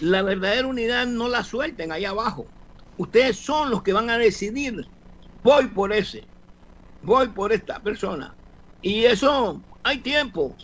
La 0.01 0.23
verdadera 0.23 0.67
unidad 0.67 1.07
no 1.07 1.29
la 1.29 1.45
suelten 1.45 1.93
ahí 1.93 2.05
abajo. 2.05 2.47
Ustedes 2.97 3.37
son 3.37 3.71
los 3.71 3.83
que 3.83 3.93
van 3.93 4.11
a 4.11 4.19
decidir. 4.19 4.87
Voy 5.43 5.67
por 5.69 5.93
ese. 5.93 6.25
Voy 7.03 7.29
por 7.29 7.53
esta 7.53 7.81
persona. 7.81 8.35
Y 8.81 9.05
eso, 9.05 9.63
hay 9.83 9.99
tiempo 9.99 10.57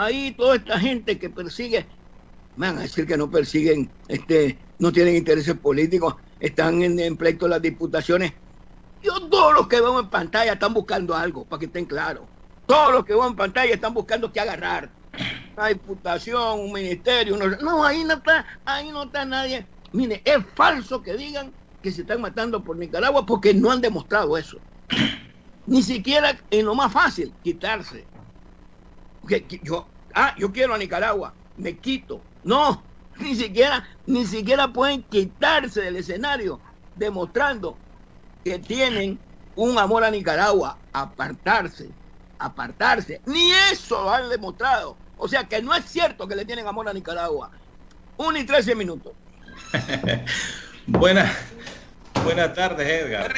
ahí 0.00 0.32
toda 0.32 0.56
esta 0.56 0.78
gente 0.78 1.18
que 1.18 1.30
persigue, 1.30 1.86
me 2.56 2.68
van 2.68 2.78
a 2.78 2.82
decir 2.82 3.06
que 3.06 3.16
no 3.16 3.30
persiguen, 3.30 3.90
este, 4.08 4.58
no 4.78 4.92
tienen 4.92 5.16
intereses 5.16 5.54
políticos, 5.56 6.16
están 6.38 6.82
en, 6.82 6.98
en 6.98 7.16
pleito 7.16 7.46
las 7.48 7.60
diputaciones. 7.60 8.32
Yo 9.02 9.28
todos 9.28 9.54
los 9.54 9.68
que 9.68 9.80
veo 9.80 10.00
en 10.00 10.10
pantalla 10.10 10.54
están 10.54 10.74
buscando 10.74 11.14
algo, 11.14 11.44
para 11.46 11.60
que 11.60 11.66
estén 11.66 11.86
claros. 11.86 12.24
Todos 12.66 12.92
los 12.92 13.04
que 13.04 13.14
veo 13.14 13.26
en 13.26 13.36
pantalla 13.36 13.74
están 13.74 13.94
buscando 13.94 14.32
qué 14.32 14.40
agarrar. 14.40 14.90
Una 15.56 15.68
diputación, 15.68 16.60
un 16.60 16.72
ministerio, 16.72 17.36
no, 17.36 17.84
ahí 17.84 18.04
no 18.04 18.14
está, 18.14 18.46
ahí 18.64 18.90
no 18.90 19.04
está 19.04 19.24
nadie. 19.24 19.66
Mire, 19.92 20.22
es 20.24 20.38
falso 20.54 21.02
que 21.02 21.16
digan 21.16 21.52
que 21.82 21.90
se 21.90 22.02
están 22.02 22.20
matando 22.20 22.62
por 22.62 22.76
Nicaragua 22.76 23.26
porque 23.26 23.52
no 23.52 23.70
han 23.70 23.80
demostrado 23.80 24.36
eso. 24.36 24.58
Ni 25.66 25.82
siquiera 25.82 26.38
en 26.50 26.66
lo 26.66 26.74
más 26.74 26.92
fácil, 26.92 27.34
quitarse 27.42 28.06
que, 29.28 29.60
yo, 29.62 29.88
ah, 30.14 30.34
yo 30.38 30.52
quiero 30.52 30.74
a 30.74 30.78
Nicaragua, 30.78 31.34
me 31.56 31.78
quito. 31.78 32.22
No, 32.42 32.84
ni 33.20 33.34
siquiera, 33.34 33.86
ni 34.06 34.26
siquiera 34.26 34.72
pueden 34.72 35.02
quitarse 35.04 35.82
del 35.82 35.96
escenario 35.96 36.60
demostrando 36.94 37.78
que 38.44 38.58
tienen 38.58 39.20
un 39.54 39.78
amor 39.78 40.04
a 40.04 40.10
Nicaragua, 40.10 40.78
apartarse, 40.92 41.90
apartarse. 42.40 43.20
Ni 43.26 43.52
eso 43.72 44.02
lo 44.02 44.10
han 44.10 44.28
demostrado. 44.28 44.96
O 45.16 45.28
sea 45.28 45.44
que 45.44 45.60
no 45.62 45.74
es 45.74 45.84
cierto 45.84 46.26
que 46.26 46.36
le 46.36 46.44
tienen 46.44 46.66
amor 46.66 46.88
a 46.88 46.92
Nicaragua. 46.92 47.50
Un 48.16 48.36
y 48.36 48.44
trece 48.44 48.74
minutos. 48.74 49.12
buenas, 50.86 51.30
buenas 52.24 52.54
tardes, 52.54 52.88
Edgar. 52.88 53.34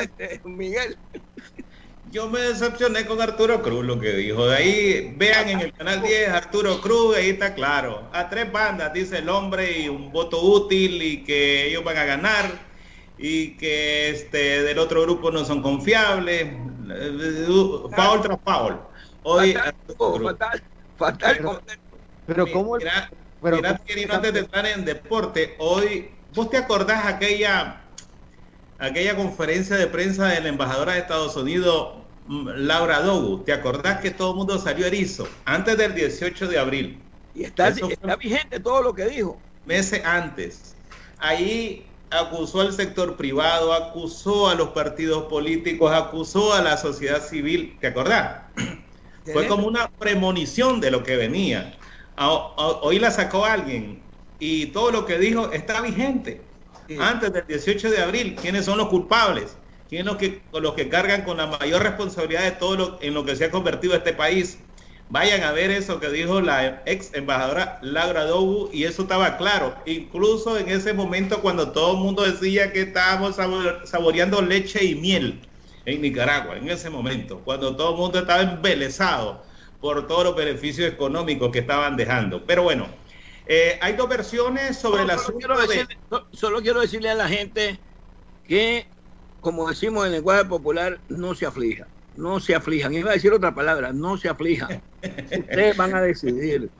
Este, 0.00 0.40
Miguel 0.44 0.98
yo 2.12 2.28
me 2.28 2.40
decepcioné 2.40 3.06
con 3.06 3.22
Arturo 3.22 3.62
Cruz, 3.62 3.84
lo 3.86 3.98
que 3.98 4.12
dijo. 4.12 4.46
De 4.46 4.56
ahí, 4.56 5.14
vean 5.16 5.48
en 5.48 5.60
el 5.60 5.72
canal 5.72 6.02
10, 6.02 6.28
Arturo 6.28 6.78
Cruz, 6.82 7.16
ahí 7.16 7.30
está 7.30 7.54
claro. 7.54 8.10
A 8.12 8.28
tres 8.28 8.52
bandas, 8.52 8.92
dice 8.92 9.18
el 9.18 9.30
hombre, 9.30 9.80
y 9.80 9.88
un 9.88 10.12
voto 10.12 10.42
útil, 10.42 11.02
y 11.02 11.24
que 11.24 11.66
ellos 11.66 11.82
van 11.82 11.96
a 11.96 12.04
ganar, 12.04 12.50
y 13.16 13.56
que 13.56 14.10
este 14.10 14.62
del 14.62 14.78
otro 14.78 15.00
grupo 15.02 15.30
no 15.30 15.46
son 15.46 15.62
confiables. 15.62 16.48
Foul 17.94 18.22
tras 18.22 18.38
foul. 18.44 18.80
Hoy, 19.24 19.54
fatal, 19.54 20.62
fatal, 20.96 21.36
pero, 21.36 21.62
pero 22.26 22.52
¿cómo? 22.52 22.76
Mira, 22.76 23.10
pero, 23.40 23.56
mira, 23.56 23.78
antes 24.10 24.32
de 24.32 24.40
entrar 24.40 24.66
en 24.66 24.84
deporte, 24.84 25.54
hoy, 25.58 26.10
¿vos 26.34 26.50
te 26.50 26.58
acordás 26.58 27.06
aquella 27.06 27.78
aquella 28.78 29.16
conferencia 29.16 29.76
de 29.76 29.86
prensa 29.86 30.26
de 30.26 30.40
la 30.40 30.48
embajadora 30.48 30.94
de 30.94 31.00
Estados 31.00 31.36
Unidos 31.36 32.02
Laura 32.28 33.00
Dogu, 33.00 33.44
¿te 33.44 33.52
acordás 33.52 34.00
que 34.00 34.10
todo 34.10 34.30
el 34.30 34.36
mundo 34.36 34.58
salió 34.58 34.86
erizo 34.86 35.28
antes 35.44 35.76
del 35.76 35.94
18 35.94 36.46
de 36.46 36.58
abril? 36.58 37.02
Y 37.34 37.44
está, 37.44 37.68
está 37.68 38.16
vigente 38.16 38.60
todo 38.60 38.82
lo 38.82 38.94
que 38.94 39.06
dijo. 39.06 39.40
Meses 39.64 40.02
antes. 40.04 40.76
Ahí 41.18 41.86
acusó 42.12 42.60
al 42.60 42.72
sector 42.72 43.16
privado, 43.16 43.72
acusó 43.72 44.48
a 44.48 44.54
los 44.54 44.68
partidos 44.70 45.24
políticos, 45.24 45.92
acusó 45.92 46.52
a 46.52 46.62
la 46.62 46.76
sociedad 46.76 47.22
civil, 47.22 47.76
¿te 47.80 47.88
acordás? 47.88 48.42
Fue 49.32 49.46
como 49.46 49.66
una 49.66 49.90
premonición 49.90 50.80
de 50.80 50.90
lo 50.90 51.02
que 51.02 51.16
venía. 51.16 51.76
Hoy 52.16 52.98
la 52.98 53.10
sacó 53.10 53.44
alguien 53.44 54.02
y 54.38 54.66
todo 54.66 54.90
lo 54.90 55.06
que 55.06 55.18
dijo 55.18 55.52
está 55.52 55.80
vigente. 55.80 56.42
Antes 56.98 57.32
del 57.32 57.46
18 57.46 57.90
de 57.90 58.02
abril, 58.02 58.36
¿quiénes 58.40 58.66
son 58.66 58.76
los 58.76 58.88
culpables? 58.88 59.56
¿Quiénes 59.88 60.06
los 60.06 60.16
que, 60.16 60.42
los 60.52 60.74
que 60.74 60.88
cargan 60.88 61.22
con 61.22 61.36
la 61.36 61.46
mayor 61.46 61.82
responsabilidad 61.82 62.42
de 62.42 62.52
todo 62.52 62.76
lo 62.76 62.98
en 63.00 63.14
lo 63.14 63.24
que 63.24 63.36
se 63.36 63.44
ha 63.44 63.50
convertido 63.50 63.94
este 63.94 64.12
país? 64.12 64.58
Vayan 65.12 65.42
a 65.42 65.52
ver 65.52 65.70
eso 65.70 66.00
que 66.00 66.08
dijo 66.08 66.40
la 66.40 66.82
ex 66.86 67.12
embajadora 67.12 67.78
Laura 67.82 68.24
Dogu 68.24 68.70
y 68.72 68.84
eso 68.84 69.02
estaba 69.02 69.36
claro. 69.36 69.76
Incluso 69.84 70.56
en 70.56 70.70
ese 70.70 70.94
momento 70.94 71.42
cuando 71.42 71.70
todo 71.70 71.92
el 71.92 71.98
mundo 71.98 72.22
decía 72.22 72.72
que 72.72 72.80
estábamos 72.80 73.36
saboreando 73.36 74.40
leche 74.40 74.82
y 74.82 74.94
miel 74.94 75.46
en 75.84 76.00
Nicaragua, 76.00 76.56
en 76.56 76.70
ese 76.70 76.88
momento, 76.88 77.42
cuando 77.44 77.76
todo 77.76 77.90
el 77.90 77.98
mundo 77.98 78.20
estaba 78.20 78.40
embelesado 78.40 79.44
por 79.82 80.06
todos 80.06 80.24
los 80.24 80.34
beneficios 80.34 80.90
económicos 80.90 81.50
que 81.50 81.58
estaban 81.58 81.94
dejando. 81.94 82.46
Pero 82.46 82.62
bueno, 82.62 82.88
eh, 83.44 83.78
hay 83.82 83.92
dos 83.92 84.08
versiones 84.08 84.78
sobre 84.78 85.04
la 85.04 85.18
solo 86.32 86.62
quiero 86.62 86.80
decirle 86.80 87.10
a 87.10 87.14
la 87.14 87.28
gente 87.28 87.78
que 88.44 88.86
como 89.42 89.68
decimos 89.68 90.04
en 90.04 90.06
el 90.06 90.12
lenguaje 90.12 90.44
popular, 90.44 91.00
no 91.08 91.34
se 91.34 91.44
aflija, 91.44 91.88
no 92.16 92.40
se 92.40 92.54
aflijan. 92.54 92.94
Iba 92.94 93.10
a 93.10 93.14
decir 93.14 93.32
otra 93.32 93.54
palabra, 93.54 93.92
no 93.92 94.16
se 94.16 94.28
aflijan. 94.28 94.82
Ustedes 95.38 95.76
van 95.76 95.94
a 95.94 96.00
decidir, 96.00 96.70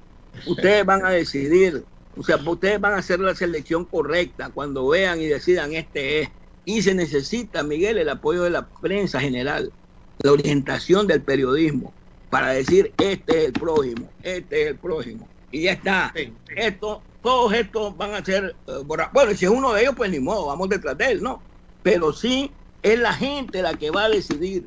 ustedes 0.46 0.84
van 0.84 1.04
a 1.04 1.10
decidir, 1.10 1.84
o 2.16 2.22
sea, 2.22 2.36
ustedes 2.36 2.80
van 2.80 2.94
a 2.94 2.98
hacer 2.98 3.20
la 3.20 3.34
selección 3.34 3.84
correcta 3.84 4.50
cuando 4.50 4.88
vean 4.88 5.20
y 5.20 5.26
decidan 5.26 5.72
este 5.72 6.20
es. 6.20 6.28
Y 6.64 6.82
se 6.82 6.94
necesita, 6.94 7.62
Miguel, 7.62 7.98
el 7.98 8.08
apoyo 8.08 8.42
de 8.44 8.50
la 8.50 8.68
prensa 8.68 9.20
general, 9.20 9.72
la 10.18 10.32
orientación 10.32 11.06
del 11.06 11.20
periodismo, 11.22 11.92
para 12.30 12.50
decir 12.50 12.92
este 12.98 13.38
es 13.38 13.44
el 13.46 13.52
prójimo, 13.52 14.08
este 14.22 14.62
es 14.62 14.68
el 14.68 14.76
prójimo. 14.76 15.28
Y 15.50 15.62
ya 15.62 15.72
está. 15.72 16.14
Esto, 16.56 17.02
todos 17.20 17.52
estos 17.52 17.96
van 17.96 18.14
a 18.14 18.24
ser, 18.24 18.54
uh, 18.66 18.84
bueno, 18.84 19.34
si 19.34 19.44
es 19.44 19.50
uno 19.50 19.72
de 19.72 19.82
ellos, 19.82 19.94
pues 19.96 20.10
ni 20.10 20.20
modo, 20.20 20.46
vamos 20.46 20.68
detrás 20.68 20.96
de 20.96 21.12
él, 21.12 21.22
¿no? 21.22 21.42
pero 21.82 22.12
sí 22.12 22.50
Es 22.82 22.98
la 22.98 23.12
gente 23.12 23.62
la 23.62 23.74
que 23.74 23.90
va 23.92 24.04
a 24.04 24.08
decidir. 24.08 24.66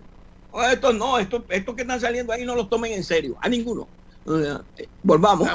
Esto 0.63 0.93
no, 0.93 1.17
esto, 1.19 1.43
esto 1.49 1.75
que 1.75 1.83
están 1.83 1.99
saliendo 1.99 2.33
ahí 2.33 2.45
no 2.45 2.55
los 2.55 2.69
tomen 2.69 2.93
en 2.93 3.03
serio, 3.03 3.37
a 3.41 3.49
ninguno. 3.49 3.87
Eh, 4.77 4.87
volvamos. 5.03 5.47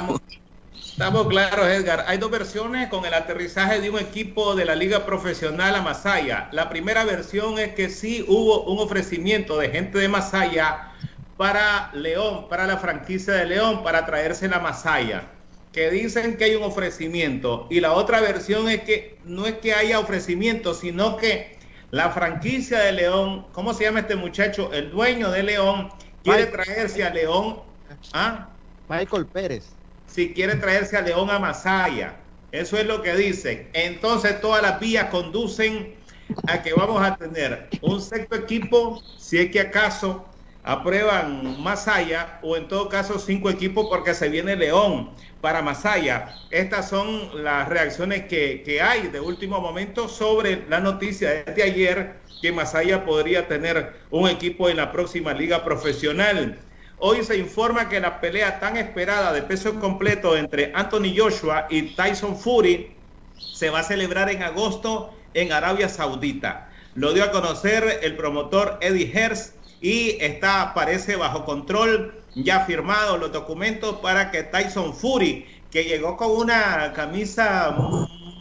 Estamos, 0.73 1.27
claros, 1.27 1.67
Edgar. 1.67 2.05
Hay 2.07 2.17
dos 2.17 2.31
versiones 2.31 2.89
con 2.89 3.05
el 3.05 3.13
aterrizaje 3.13 3.81
de 3.81 3.89
un 3.89 3.99
equipo 3.99 4.55
de 4.55 4.65
la 4.65 4.75
Liga 4.75 5.05
Profesional 5.05 5.75
a 5.75 5.81
Masaya. 5.81 6.49
La 6.51 6.69
primera 6.69 7.05
versión 7.05 7.59
es 7.59 7.73
que 7.75 7.89
sí 7.89 8.25
hubo 8.27 8.63
un 8.63 8.79
ofrecimiento 8.79 9.57
de 9.57 9.69
gente 9.69 9.97
de 9.97 10.07
Masaya 10.07 10.91
para 11.37 11.91
León, 11.93 12.47
para 12.49 12.67
la 12.67 12.77
franquicia 12.77 13.33
de 13.33 13.45
León, 13.45 13.83
para 13.83 14.05
traerse 14.05 14.47
la 14.47 14.59
Masaya 14.59 15.29
que 15.71 15.89
dicen 15.89 16.37
que 16.37 16.45
hay 16.45 16.55
un 16.55 16.63
ofrecimiento 16.63 17.67
y 17.69 17.79
la 17.79 17.93
otra 17.93 18.19
versión 18.19 18.69
es 18.69 18.81
que 18.81 19.17
no 19.23 19.45
es 19.45 19.55
que 19.59 19.73
haya 19.73 19.99
ofrecimiento, 19.99 20.73
sino 20.73 21.17
que 21.17 21.57
la 21.91 22.09
franquicia 22.09 22.79
de 22.79 22.93
León, 22.93 23.45
¿cómo 23.51 23.73
se 23.73 23.83
llama 23.83 23.99
este 23.99 24.15
muchacho? 24.15 24.71
El 24.73 24.91
dueño 24.91 25.29
de 25.29 25.43
León 25.43 25.89
quiere 26.23 26.45
traerse 26.45 27.03
a 27.03 27.09
León. 27.09 27.61
¿ah? 28.13 28.49
Michael 28.87 29.25
Pérez. 29.27 29.73
Si 30.07 30.33
quiere 30.33 30.55
traerse 30.55 30.97
a 30.97 31.01
León 31.01 31.29
a 31.29 31.37
Masaya. 31.37 32.15
Eso 32.51 32.77
es 32.77 32.85
lo 32.85 33.01
que 33.01 33.15
dicen. 33.15 33.69
Entonces 33.73 34.39
todas 34.41 34.61
las 34.61 34.79
vías 34.79 35.05
conducen 35.05 35.95
a 36.47 36.61
que 36.61 36.73
vamos 36.73 37.01
a 37.01 37.15
tener 37.17 37.69
un 37.81 38.01
sexto 38.01 38.35
equipo, 38.35 39.01
si 39.17 39.37
es 39.37 39.51
que 39.51 39.59
acaso 39.59 40.25
aprueban 40.63 41.61
Masaya 41.61 42.39
o 42.41 42.55
en 42.55 42.67
todo 42.67 42.87
caso 42.87 43.19
cinco 43.19 43.49
equipos 43.49 43.87
porque 43.89 44.13
se 44.13 44.29
viene 44.29 44.55
León 44.55 45.11
para 45.41 45.61
Masaya. 45.61 46.35
Estas 46.51 46.89
son 46.89 47.43
las 47.43 47.67
reacciones 47.67 48.25
que, 48.25 48.79
hay 48.81 49.07
de 49.07 49.19
último 49.19 49.59
momento 49.59 50.07
sobre 50.07 50.63
la 50.69 50.79
noticia 50.79 51.43
de 51.43 51.63
ayer 51.63 52.15
que 52.41 52.51
Masaya 52.51 53.05
podría 53.05 53.47
tener 53.47 53.93
un 54.09 54.29
equipo 54.29 54.69
en 54.69 54.77
la 54.77 54.91
próxima 54.91 55.33
liga 55.33 55.63
profesional. 55.63 56.59
Hoy 56.97 57.23
se 57.23 57.37
informa 57.37 57.89
que 57.89 57.99
la 57.99 58.21
pelea 58.21 58.59
tan 58.59 58.77
esperada 58.77 59.33
de 59.33 59.41
peso 59.41 59.79
completo 59.79 60.37
entre 60.37 60.71
Anthony 60.75 61.15
Joshua 61.17 61.67
y 61.69 61.95
Tyson 61.95 62.37
Fury 62.37 62.95
se 63.53 63.69
va 63.69 63.79
a 63.79 63.83
celebrar 63.83 64.29
en 64.29 64.43
agosto 64.43 65.13
en 65.33 65.51
Arabia 65.51 65.89
Saudita. 65.89 66.69
Lo 66.93 67.13
dio 67.13 67.23
a 67.23 67.31
conocer 67.31 67.99
el 68.03 68.15
promotor 68.15 68.77
Eddie 68.81 69.11
Herz 69.13 69.53
y 69.81 70.17
está, 70.19 70.73
parece 70.75 71.15
bajo 71.15 71.45
control, 71.45 72.20
ya 72.35 72.65
firmado 72.65 73.17
los 73.17 73.31
documentos 73.31 73.97
para 73.97 74.31
que 74.31 74.43
Tyson 74.43 74.93
Fury, 74.93 75.45
que 75.69 75.83
llegó 75.83 76.17
con 76.17 76.31
una 76.31 76.93
camisa 76.93 77.75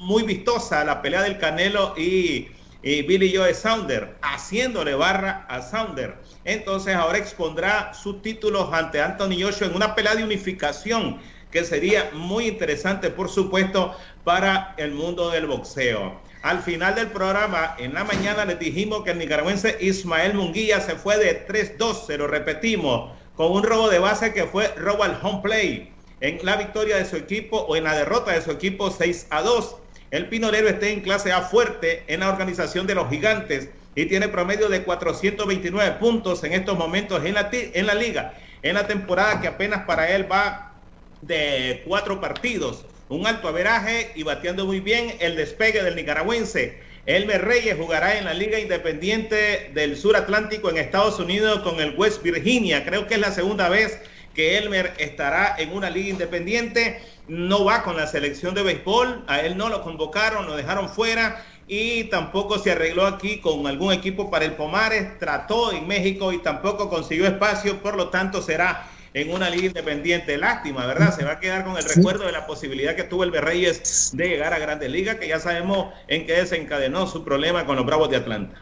muy 0.00 0.22
vistosa 0.22 0.80
a 0.80 0.84
la 0.84 1.02
pelea 1.02 1.22
del 1.22 1.38
Canelo 1.38 1.94
y, 1.96 2.48
Billy 2.82 3.36
Joe 3.36 3.52
Sounder, 3.52 4.16
haciéndole 4.22 4.94
barra 4.94 5.44
a 5.48 5.60
Sounder. 5.60 6.16
Entonces 6.44 6.94
ahora 6.94 7.18
expondrá 7.18 7.92
sus 7.92 8.22
títulos 8.22 8.72
ante 8.72 9.02
Anthony 9.02 9.42
Joshua 9.42 9.66
en 9.66 9.76
una 9.76 9.94
pelea 9.94 10.14
de 10.14 10.24
unificación 10.24 11.18
que 11.50 11.64
sería 11.64 12.10
muy 12.14 12.46
interesante, 12.46 13.10
por 13.10 13.28
supuesto, 13.28 13.94
para 14.24 14.74
el 14.78 14.92
mundo 14.92 15.30
del 15.30 15.46
boxeo. 15.46 16.20
Al 16.42 16.62
final 16.62 16.94
del 16.94 17.08
programa, 17.08 17.74
en 17.78 17.92
la 17.92 18.04
mañana 18.04 18.46
les 18.46 18.58
dijimos 18.58 19.02
que 19.02 19.10
el 19.10 19.18
nicaragüense 19.18 19.76
Ismael 19.80 20.32
Munguía 20.34 20.80
se 20.80 20.94
fue 20.94 21.18
de 21.18 21.46
3-2, 21.46 22.06
se 22.06 22.16
lo 22.16 22.28
repetimos, 22.28 23.10
con 23.36 23.52
un 23.52 23.62
robo 23.62 23.88
de 23.88 23.98
base 23.98 24.32
que 24.32 24.44
fue 24.44 24.68
robo 24.76 25.04
al 25.04 25.18
home 25.22 25.40
play. 25.42 25.92
En 26.20 26.38
la 26.42 26.56
victoria 26.56 26.96
de 26.96 27.06
su 27.06 27.16
equipo 27.16 27.58
o 27.58 27.76
en 27.76 27.84
la 27.84 27.94
derrota 27.94 28.32
de 28.32 28.42
su 28.42 28.50
equipo 28.50 28.90
6 28.90 29.28
a 29.30 29.42
2. 29.42 29.76
El 30.10 30.28
Pinolero 30.28 30.68
está 30.68 30.88
en 30.88 31.00
clase 31.00 31.32
A 31.32 31.42
fuerte 31.42 32.04
en 32.08 32.20
la 32.20 32.28
organización 32.28 32.86
de 32.86 32.94
los 32.94 33.08
gigantes 33.08 33.70
y 33.94 34.06
tiene 34.06 34.28
promedio 34.28 34.68
de 34.68 34.82
429 34.82 35.92
puntos 35.98 36.44
en 36.44 36.52
estos 36.52 36.76
momentos 36.76 37.24
en 37.24 37.34
la, 37.34 37.48
en 37.52 37.86
la 37.86 37.94
liga. 37.94 38.34
En 38.62 38.74
la 38.74 38.86
temporada 38.86 39.40
que 39.40 39.48
apenas 39.48 39.84
para 39.86 40.10
él 40.10 40.30
va 40.30 40.74
de 41.22 41.82
cuatro 41.86 42.20
partidos 42.20 42.84
un 43.10 43.26
alto 43.26 43.48
averaje 43.48 44.12
y 44.14 44.22
bateando 44.22 44.64
muy 44.64 44.78
bien 44.80 45.16
el 45.18 45.36
despegue 45.36 45.82
del 45.82 45.96
nicaragüense. 45.96 46.78
Elmer 47.06 47.42
Reyes 47.42 47.76
jugará 47.78 48.18
en 48.18 48.26
la 48.26 48.34
Liga 48.34 48.58
Independiente 48.58 49.70
del 49.72 49.96
Sur 49.96 50.16
Atlántico 50.16 50.68
en 50.68 50.76
Estados 50.76 51.18
Unidos 51.18 51.60
con 51.60 51.80
el 51.80 51.94
West 51.96 52.22
Virginia. 52.22 52.84
Creo 52.84 53.06
que 53.06 53.14
es 53.14 53.20
la 53.20 53.32
segunda 53.32 53.70
vez 53.70 53.98
que 54.34 54.58
Elmer 54.58 54.92
estará 54.98 55.56
en 55.58 55.72
una 55.72 55.88
liga 55.88 56.10
independiente. 56.10 57.00
No 57.26 57.64
va 57.64 57.82
con 57.82 57.96
la 57.96 58.06
selección 58.06 58.54
de 58.54 58.62
béisbol, 58.62 59.24
a 59.28 59.40
él 59.40 59.56
no 59.56 59.70
lo 59.70 59.82
convocaron, 59.82 60.46
lo 60.46 60.56
dejaron 60.56 60.88
fuera 60.88 61.42
y 61.66 62.04
tampoco 62.04 62.58
se 62.58 62.72
arregló 62.72 63.06
aquí 63.06 63.40
con 63.40 63.66
algún 63.66 63.92
equipo 63.92 64.30
para 64.30 64.44
el 64.44 64.52
Pomares. 64.52 65.18
Trató 65.18 65.72
en 65.72 65.86
México 65.86 66.32
y 66.32 66.38
tampoco 66.38 66.90
consiguió 66.90 67.26
espacio, 67.26 67.80
por 67.80 67.96
lo 67.96 68.10
tanto 68.10 68.42
será 68.42 68.86
en 69.14 69.30
una 69.30 69.50
liga 69.50 69.66
independiente. 69.66 70.36
Lástima, 70.36 70.86
¿verdad? 70.86 71.14
Se 71.14 71.24
va 71.24 71.32
a 71.32 71.40
quedar 71.40 71.64
con 71.64 71.76
el 71.76 71.84
recuerdo 71.84 72.26
de 72.26 72.32
la 72.32 72.46
posibilidad 72.46 72.94
que 72.94 73.04
tuvo 73.04 73.24
el 73.24 73.30
Berreyes 73.30 74.10
de 74.12 74.28
llegar 74.28 74.52
a 74.52 74.58
Grandes 74.58 74.90
Ligas, 74.90 75.16
que 75.16 75.28
ya 75.28 75.40
sabemos 75.40 75.92
en 76.08 76.26
qué 76.26 76.34
desencadenó 76.34 77.06
su 77.06 77.24
problema 77.24 77.66
con 77.66 77.76
los 77.76 77.86
Bravos 77.86 78.10
de 78.10 78.16
Atlanta. 78.16 78.56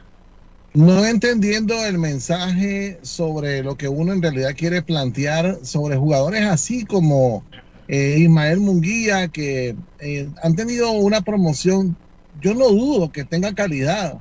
No 0.74 1.04
entendiendo 1.04 1.74
el 1.84 1.98
mensaje 1.98 2.98
sobre 3.02 3.62
lo 3.62 3.76
que 3.76 3.88
uno 3.88 4.12
en 4.12 4.22
realidad 4.22 4.54
quiere 4.56 4.82
plantear 4.82 5.58
sobre 5.62 5.96
jugadores 5.96 6.44
así 6.44 6.84
como 6.84 7.44
eh, 7.88 8.16
Ismael 8.18 8.60
Munguía, 8.60 9.28
que 9.28 9.74
eh, 9.98 10.28
han 10.42 10.56
tenido 10.56 10.90
una 10.92 11.22
promoción, 11.22 11.96
yo 12.40 12.54
no 12.54 12.68
dudo 12.68 13.10
que 13.10 13.24
tenga 13.24 13.54
calidad, 13.54 14.18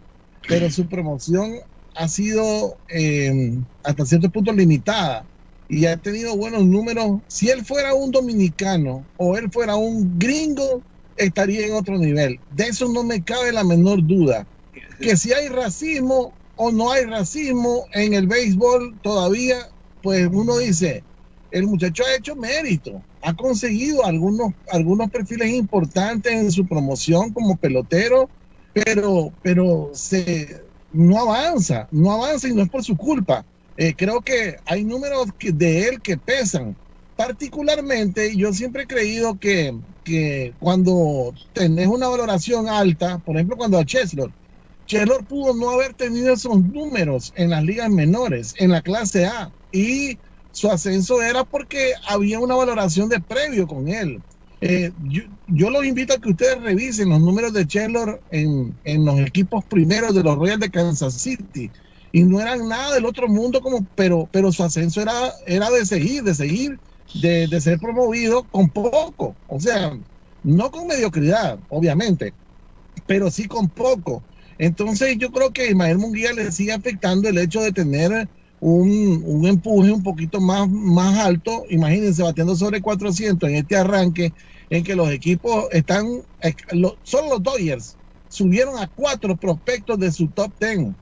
pero 0.47 0.71
su 0.71 0.87
promoción 0.87 1.55
ha 1.95 2.07
sido 2.07 2.77
eh, 2.87 3.59
hasta 3.83 4.05
cierto 4.05 4.29
punto 4.29 4.53
limitada 4.53 5.25
y 5.69 5.86
ha 5.86 5.97
tenido 5.97 6.36
buenos 6.36 6.65
números. 6.65 7.19
Si 7.27 7.49
él 7.49 7.65
fuera 7.65 7.93
un 7.93 8.12
dominicano 8.12 9.03
o 9.17 9.38
él 9.38 9.51
fuera 9.51 9.75
un 9.75 10.17
gringo, 10.17 10.82
estaría 11.17 11.65
en 11.65 11.73
otro 11.73 11.97
nivel. 11.97 12.39
De 12.56 12.65
eso 12.65 12.88
no 12.91 13.03
me 13.03 13.23
cabe 13.23 13.51
la 13.51 13.63
menor 13.63 14.06
duda. 14.06 14.45
Que 14.99 15.17
si 15.17 15.34
hay 15.34 15.47
racismo 15.47 16.34
o 16.56 16.71
no 16.71 16.91
hay 16.91 17.06
racismo 17.06 17.86
en 17.93 18.13
el 18.13 18.27
béisbol 18.27 18.97
todavía, 19.01 19.58
pues 20.01 20.27
uno 20.32 20.58
dice, 20.58 21.03
el 21.51 21.67
muchacho 21.67 22.03
ha 22.06 22.15
hecho 22.15 22.36
mérito, 22.36 23.01
ha 23.21 23.36
conseguido 23.36 24.06
algunos, 24.06 24.53
algunos 24.71 25.10
perfiles 25.12 25.49
importantes 25.49 26.34
en 26.34 26.51
su 26.51 26.65
promoción 26.65 27.32
como 27.32 27.58
pelotero, 27.58 28.30
pero, 28.73 29.32
pero 29.43 29.91
se, 29.93 30.62
no 30.93 31.19
avanza, 31.19 31.88
no 31.91 32.12
avanza 32.12 32.47
y 32.47 32.53
no 32.53 32.63
es 32.63 32.69
por 32.69 32.84
su 32.84 32.95
culpa 32.95 33.45
eh, 33.77 33.95
creo 33.95 34.21
que 34.21 34.57
hay 34.65 34.83
números 34.83 35.27
de 35.39 35.87
él 35.87 36.01
que 36.01 36.17
pesan. 36.17 36.75
Particularmente, 37.15 38.35
yo 38.35 38.53
siempre 38.53 38.83
he 38.83 38.87
creído 38.87 39.39
que, 39.39 39.73
que 40.03 40.55
cuando 40.59 41.33
tenés 41.53 41.87
una 41.87 42.07
valoración 42.07 42.67
alta, 42.67 43.19
por 43.19 43.35
ejemplo, 43.35 43.57
cuando 43.57 43.77
a 43.77 43.85
Cheslor, 43.85 44.33
Cheslor 44.85 45.25
pudo 45.25 45.55
no 45.55 45.69
haber 45.71 45.93
tenido 45.93 46.33
esos 46.33 46.63
números 46.63 47.33
en 47.35 47.51
las 47.51 47.63
ligas 47.63 47.89
menores, 47.89 48.53
en 48.57 48.71
la 48.71 48.81
clase 48.81 49.25
A, 49.25 49.51
y 49.71 50.19
su 50.51 50.69
ascenso 50.71 51.21
era 51.21 51.43
porque 51.43 51.93
había 52.07 52.39
una 52.39 52.55
valoración 52.55 53.09
de 53.09 53.19
previo 53.19 53.67
con 53.67 53.87
él. 53.89 54.23
Eh, 54.61 54.91
yo, 55.03 55.23
yo, 55.47 55.69
los 55.69 55.85
invito 55.85 56.13
a 56.13 56.19
que 56.19 56.29
ustedes 56.29 56.61
revisen 56.61 57.09
los 57.09 57.21
números 57.21 57.53
de 57.53 57.67
Cheslor 57.67 58.23
en, 58.31 58.79
en 58.83 59.05
los 59.05 59.19
equipos 59.19 59.65
primeros 59.65 60.15
de 60.15 60.23
los 60.23 60.35
Royals 60.35 60.61
de 60.61 60.71
Kansas 60.71 61.13
City 61.21 61.71
y 62.11 62.23
no 62.23 62.39
eran 62.39 62.67
nada 62.67 62.95
del 62.95 63.05
otro 63.05 63.27
mundo, 63.27 63.61
como, 63.61 63.85
pero, 63.95 64.27
pero 64.31 64.51
su 64.51 64.63
ascenso 64.63 65.01
era, 65.01 65.31
era 65.45 65.69
de 65.69 65.85
seguir, 65.85 66.23
de 66.23 66.35
seguir, 66.35 66.79
de, 67.21 67.47
de 67.47 67.61
ser 67.61 67.79
promovido 67.79 68.43
con 68.43 68.69
poco, 68.69 69.35
o 69.47 69.59
sea, 69.59 69.97
no 70.43 70.71
con 70.71 70.87
mediocridad, 70.87 71.59
obviamente, 71.69 72.33
pero 73.05 73.29
sí 73.29 73.47
con 73.47 73.69
poco. 73.69 74.23
Entonces 74.57 75.17
yo 75.17 75.31
creo 75.31 75.51
que 75.51 75.69
Ismael 75.69 75.97
Munguía 75.97 76.33
le 76.33 76.51
sigue 76.51 76.73
afectando 76.73 77.29
el 77.29 77.37
hecho 77.37 77.61
de 77.61 77.71
tener 77.71 78.27
un, 78.59 79.21
un, 79.23 79.45
empuje 79.45 79.91
un 79.91 80.03
poquito 80.03 80.41
más, 80.41 80.67
más 80.69 81.19
alto. 81.19 81.63
Imagínense, 81.69 82.23
batiendo 82.23 82.55
sobre 82.55 82.81
400 82.81 83.49
en 83.49 83.55
este 83.55 83.75
arranque 83.75 84.33
en 84.69 84.83
que 84.83 84.95
los 84.95 85.09
equipos 85.11 85.67
están, 85.71 86.07
eh, 86.41 86.55
solo 87.03 87.29
los 87.29 87.43
Dodgers 87.43 87.97
subieron 88.29 88.77
a 88.77 88.87
cuatro 88.87 89.37
prospectos 89.37 89.99
de 89.99 90.11
su 90.11 90.27
top 90.27 90.51
10 90.59 90.95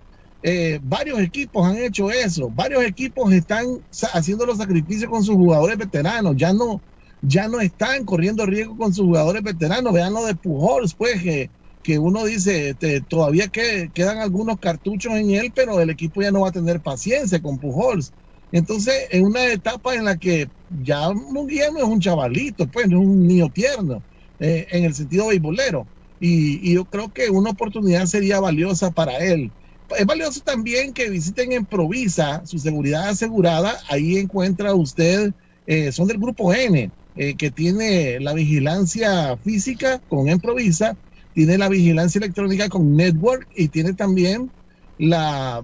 eh, 0.47 0.79
varios 0.83 1.19
equipos 1.21 1.65
han 1.65 1.75
hecho 1.77 2.11
eso, 2.11 2.51
varios 2.51 2.83
equipos 2.83 3.33
están 3.33 3.65
haciendo 4.13 4.45
los 4.45 4.59
sacrificios 4.59 5.09
con 5.09 5.23
sus 5.23 5.33
jugadores 5.33 5.75
veteranos, 5.75 6.35
ya 6.37 6.53
no, 6.53 6.79
ya 7.23 7.47
no 7.47 7.59
están 7.61 8.05
corriendo 8.05 8.45
riesgo 8.45 8.77
con 8.77 8.93
sus 8.93 9.05
jugadores 9.05 9.41
veteranos, 9.41 9.91
vean 9.91 10.13
lo 10.13 10.23
de 10.23 10.35
Pujols, 10.35 10.93
pues 10.93 11.23
que, 11.23 11.49
que 11.81 11.97
uno 11.97 12.25
dice, 12.25 12.69
este, 12.69 13.01
todavía 13.01 13.47
que, 13.47 13.89
quedan 13.91 14.19
algunos 14.19 14.59
cartuchos 14.59 15.13
en 15.13 15.31
él, 15.31 15.51
pero 15.55 15.79
el 15.79 15.89
equipo 15.89 16.21
ya 16.21 16.29
no 16.29 16.41
va 16.41 16.49
a 16.49 16.51
tener 16.51 16.79
paciencia 16.79 17.41
con 17.41 17.57
Pujols. 17.57 18.13
Entonces, 18.51 18.93
en 19.09 19.25
una 19.25 19.47
etapa 19.47 19.95
en 19.95 20.05
la 20.05 20.15
que 20.15 20.47
ya 20.83 21.11
Munguía 21.11 21.71
no 21.71 21.79
es 21.79 21.85
un 21.85 21.99
chavalito, 21.99 22.67
pues 22.67 22.87
no 22.87 23.01
es 23.01 23.07
un 23.07 23.25
niño 23.25 23.49
tierno, 23.49 24.03
eh, 24.39 24.67
en 24.69 24.83
el 24.83 24.93
sentido 24.93 25.25
beisbolero. 25.25 25.87
Y, 26.19 26.69
y 26.69 26.75
yo 26.75 26.85
creo 26.85 27.11
que 27.11 27.31
una 27.31 27.49
oportunidad 27.49 28.05
sería 28.05 28.39
valiosa 28.39 28.91
para 28.91 29.17
él 29.17 29.51
es 29.97 30.05
valioso 30.05 30.41
también 30.41 30.93
que 30.93 31.09
visiten 31.09 31.51
en 31.51 31.65
Provisa, 31.65 32.45
su 32.45 32.59
seguridad 32.59 33.09
asegurada. 33.09 33.77
Ahí 33.89 34.17
encuentra 34.17 34.73
usted, 34.73 35.33
eh, 35.67 35.91
son 35.91 36.07
del 36.07 36.17
grupo 36.17 36.53
N, 36.53 36.91
eh, 37.15 37.35
que 37.35 37.51
tiene 37.51 38.19
la 38.19 38.33
vigilancia 38.33 39.37
física 39.37 40.01
con 40.09 40.27
Emprovisa, 40.29 40.97
tiene 41.33 41.57
la 41.57 41.69
vigilancia 41.69 42.19
electrónica 42.19 42.69
con 42.69 42.95
Network 42.95 43.47
y 43.55 43.67
tiene 43.69 43.93
también 43.93 44.51
la, 44.97 45.63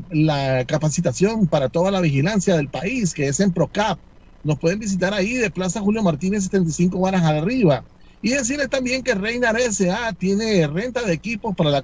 capacitación 0.67 1.47
para 1.47 1.69
toda 1.69 1.91
la 1.91 2.01
vigilancia 2.01 2.55
del 2.55 2.69
país, 2.69 3.13
que 3.13 3.27
es 3.27 3.39
en 3.39 3.53
ProCap. 3.53 3.99
Nos 4.43 4.59
pueden 4.59 4.79
visitar 4.79 5.13
ahí 5.13 5.33
de 5.33 5.51
Plaza 5.51 5.79
Julio 5.81 6.03
Martínez, 6.03 6.43
75 6.45 6.99
varas 6.99 7.23
arriba. 7.23 7.83
Y 8.21 8.29
decirles 8.29 8.69
también 8.69 9.03
que 9.03 9.15
Reinar 9.15 9.59
S.A. 9.59 10.13
tiene 10.13 10.67
renta 10.67 11.01
de 11.03 11.13
equipos 11.13 11.55
para 11.55 11.69
la 11.69 11.83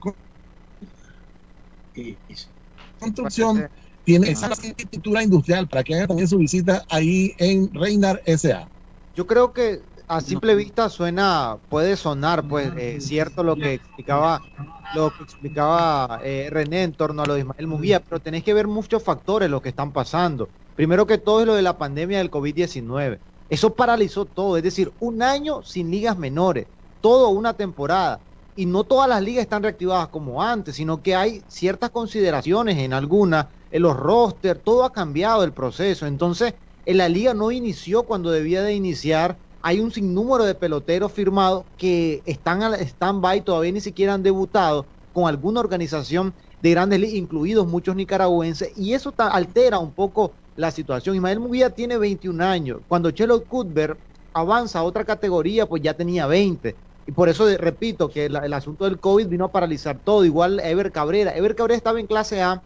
construcción, 2.99 3.69
tiene 4.03 4.31
esa 4.31 4.47
arquitectura 4.47 5.23
industrial 5.23 5.67
para 5.67 5.83
que 5.83 5.95
hagan 5.95 6.07
también 6.07 6.27
su 6.27 6.37
visita 6.37 6.83
ahí 6.89 7.33
en 7.37 7.73
Reinar 7.73 8.21
S.A. 8.25 8.67
Yo 9.15 9.27
creo 9.27 9.51
que 9.51 9.81
a 10.07 10.21
simple 10.21 10.55
vista 10.55 10.89
suena, 10.89 11.57
puede 11.69 11.97
sonar, 11.97 12.47
pues, 12.47 12.71
eh, 12.77 13.01
cierto 13.01 13.43
lo 13.43 13.57
que 13.57 13.73
explicaba, 13.73 14.41
lo 14.95 15.11
que 15.11 15.23
explicaba 15.23 16.21
eh, 16.23 16.47
René 16.49 16.83
en 16.83 16.93
torno 16.93 17.23
a 17.23 17.25
lo 17.25 17.33
de 17.33 17.41
Ismael 17.41 17.67
Muguía, 17.67 17.99
pero 18.01 18.21
tenéis 18.21 18.45
que 18.45 18.53
ver 18.53 18.67
muchos 18.67 19.03
factores 19.03 19.49
lo 19.49 19.61
que 19.61 19.69
están 19.69 19.91
pasando. 19.91 20.49
Primero 20.75 21.05
que 21.05 21.17
todo 21.17 21.41
es 21.41 21.47
lo 21.47 21.55
de 21.55 21.61
la 21.61 21.77
pandemia 21.77 22.19
del 22.19 22.31
COVID-19. 22.31 23.19
Eso 23.49 23.75
paralizó 23.75 24.25
todo, 24.25 24.55
es 24.55 24.63
decir, 24.63 24.93
un 24.99 25.21
año 25.21 25.61
sin 25.63 25.91
ligas 25.91 26.17
menores, 26.17 26.67
todo 27.01 27.29
una 27.29 27.53
temporada. 27.53 28.21
Y 28.57 28.65
no 28.65 28.83
todas 28.83 29.07
las 29.07 29.21
ligas 29.21 29.43
están 29.43 29.61
reactivadas 29.61 30.07
como 30.07 30.41
antes, 30.41 30.75
sino 30.75 31.03
que 31.03 31.15
hay 31.15 31.43
ciertas 31.47 31.91
consideraciones 31.91 32.79
en 32.79 32.91
algunas, 32.91 33.45
en 33.69 33.83
los 33.83 33.95
rosters, 33.95 34.63
todo 34.63 34.83
ha 34.83 34.91
cambiado 34.91 35.43
el 35.43 35.53
proceso. 35.53 36.07
Entonces, 36.07 36.55
en 36.83 36.97
la 36.97 37.07
liga 37.07 37.35
no 37.35 37.51
inició 37.51 38.03
cuando 38.03 38.31
debía 38.31 38.63
de 38.63 38.73
iniciar 38.73 39.37
hay 39.61 39.79
un 39.79 39.91
sinnúmero 39.91 40.43
de 40.45 40.55
peloteros 40.55 41.11
firmados 41.11 41.65
que 41.77 42.23
están 42.25 42.63
al 42.63 42.75
stand-by, 42.75 43.41
todavía 43.41 43.71
ni 43.71 43.81
siquiera 43.81 44.15
han 44.15 44.23
debutado 44.23 44.87
con 45.13 45.27
alguna 45.27 45.59
organización 45.59 46.33
de 46.61 46.71
grandes 46.71 46.99
ligas, 46.99 47.15
incluidos 47.15 47.67
muchos 47.67 47.95
nicaragüenses, 47.95 48.71
y 48.75 48.93
eso 48.93 49.13
altera 49.17 49.77
un 49.77 49.93
poco 49.93 50.31
la 50.55 50.71
situación. 50.71 51.15
Ismael 51.15 51.39
Muguía 51.39 51.69
tiene 51.69 51.97
21 51.97 52.43
años. 52.43 52.81
Cuando 52.87 53.11
Chelo 53.11 53.43
Cuthbert 53.45 53.99
avanza 54.33 54.79
a 54.79 54.83
otra 54.83 55.05
categoría, 55.05 55.67
pues 55.67 55.81
ya 55.83 55.93
tenía 55.93 56.25
20. 56.25 56.75
Y 57.07 57.13
por 57.13 57.29
eso 57.29 57.47
repito 57.57 58.09
que 58.09 58.25
el 58.25 58.53
asunto 58.53 58.85
del 58.85 58.99
COVID 58.99 59.27
vino 59.27 59.45
a 59.45 59.51
paralizar 59.51 59.99
todo. 60.03 60.25
Igual 60.25 60.59
Ever 60.59 60.91
Cabrera. 60.91 61.35
Ever 61.35 61.55
Cabrera 61.55 61.77
estaba 61.77 61.99
en 61.99 62.07
clase 62.07 62.41
A 62.41 62.61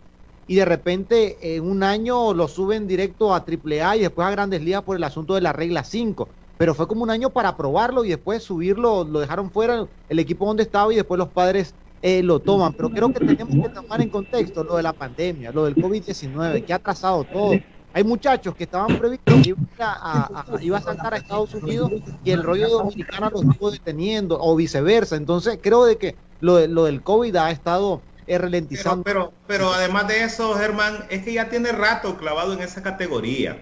y 0.47 0.56
de 0.56 0.65
repente 0.65 1.56
en 1.56 1.63
un 1.63 1.84
año 1.84 2.34
lo 2.34 2.47
suben 2.47 2.88
directo 2.88 3.34
a 3.34 3.45
AAA 3.47 3.97
y 3.97 4.01
después 4.01 4.27
a 4.27 4.32
Grandes 4.32 4.62
Ligas 4.62 4.82
por 4.82 4.97
el 4.97 5.04
asunto 5.04 5.36
de 5.36 5.41
la 5.41 5.54
regla 5.54 5.84
5 5.84 6.27
pero 6.62 6.75
fue 6.75 6.88
como 6.88 7.01
un 7.01 7.10
año 7.10 7.32
para 7.32 7.58
probarlo 7.58 8.06
y 8.06 8.10
después 8.10 8.43
subirlo, 8.43 9.04
lo 9.04 9.19
dejaron 9.19 9.49
fuera 9.49 9.89
el 10.08 10.19
equipo 10.19 10.45
donde 10.45 10.62
estaba 10.62 10.93
y 10.93 10.95
después 10.95 11.17
los 11.17 11.32
padres 11.32 11.75
eh, 12.04 12.21
lo 12.21 12.39
toman. 12.39 12.75
Pero 12.75 12.91
creo 12.91 13.12
que 13.12 13.25
tenemos 13.25 13.67
que 13.67 13.73
tomar 13.73 13.99
en 13.99 14.12
contexto 14.12 14.63
lo 14.63 14.75
de 14.75 14.84
la 14.84 14.93
pandemia, 14.93 15.51
lo 15.51 15.65
del 15.65 15.75
COVID-19, 15.75 16.63
que 16.63 16.71
ha 16.71 16.75
atrasado 16.75 17.23
todo. 17.23 17.54
Hay 17.93 18.04
muchachos 18.04 18.56
que 18.56 18.63
estaban 18.63 18.97
previstos 18.97 19.41
que 19.41 19.49
iban 19.49 19.67
a, 19.80 20.45
iba 20.62 20.77
a 20.77 20.82
saltar 20.82 21.13
a 21.13 21.17
Estados 21.17 21.54
Unidos 21.56 21.91
y 22.23 22.32
el 22.32 22.43
rollo 22.43 22.69
dominicano 22.69 23.30
los 23.30 23.43
estuvo 23.43 23.71
deteniendo 23.71 24.38
o 24.39 24.56
viceversa. 24.56 25.15
Entonces 25.15 25.60
creo 25.62 25.86
de 25.86 25.97
que 25.97 26.15
lo, 26.39 26.65
lo 26.67 26.86
del 26.86 27.01
COVID 27.01 27.36
ha 27.36 27.51
estado 27.51 28.01
ralentizando. 28.27 29.04
Pero, 29.04 29.34
pero, 29.45 29.69
pero 29.69 29.73
además 29.73 30.08
de 30.08 30.23
eso, 30.23 30.54
Germán, 30.56 31.06
es 31.10 31.23
que 31.23 31.34
ya 31.34 31.49
tiene 31.49 31.71
rato 31.71 32.17
clavado 32.17 32.54
en 32.54 32.62
esa 32.62 32.82
categoría 32.82 33.58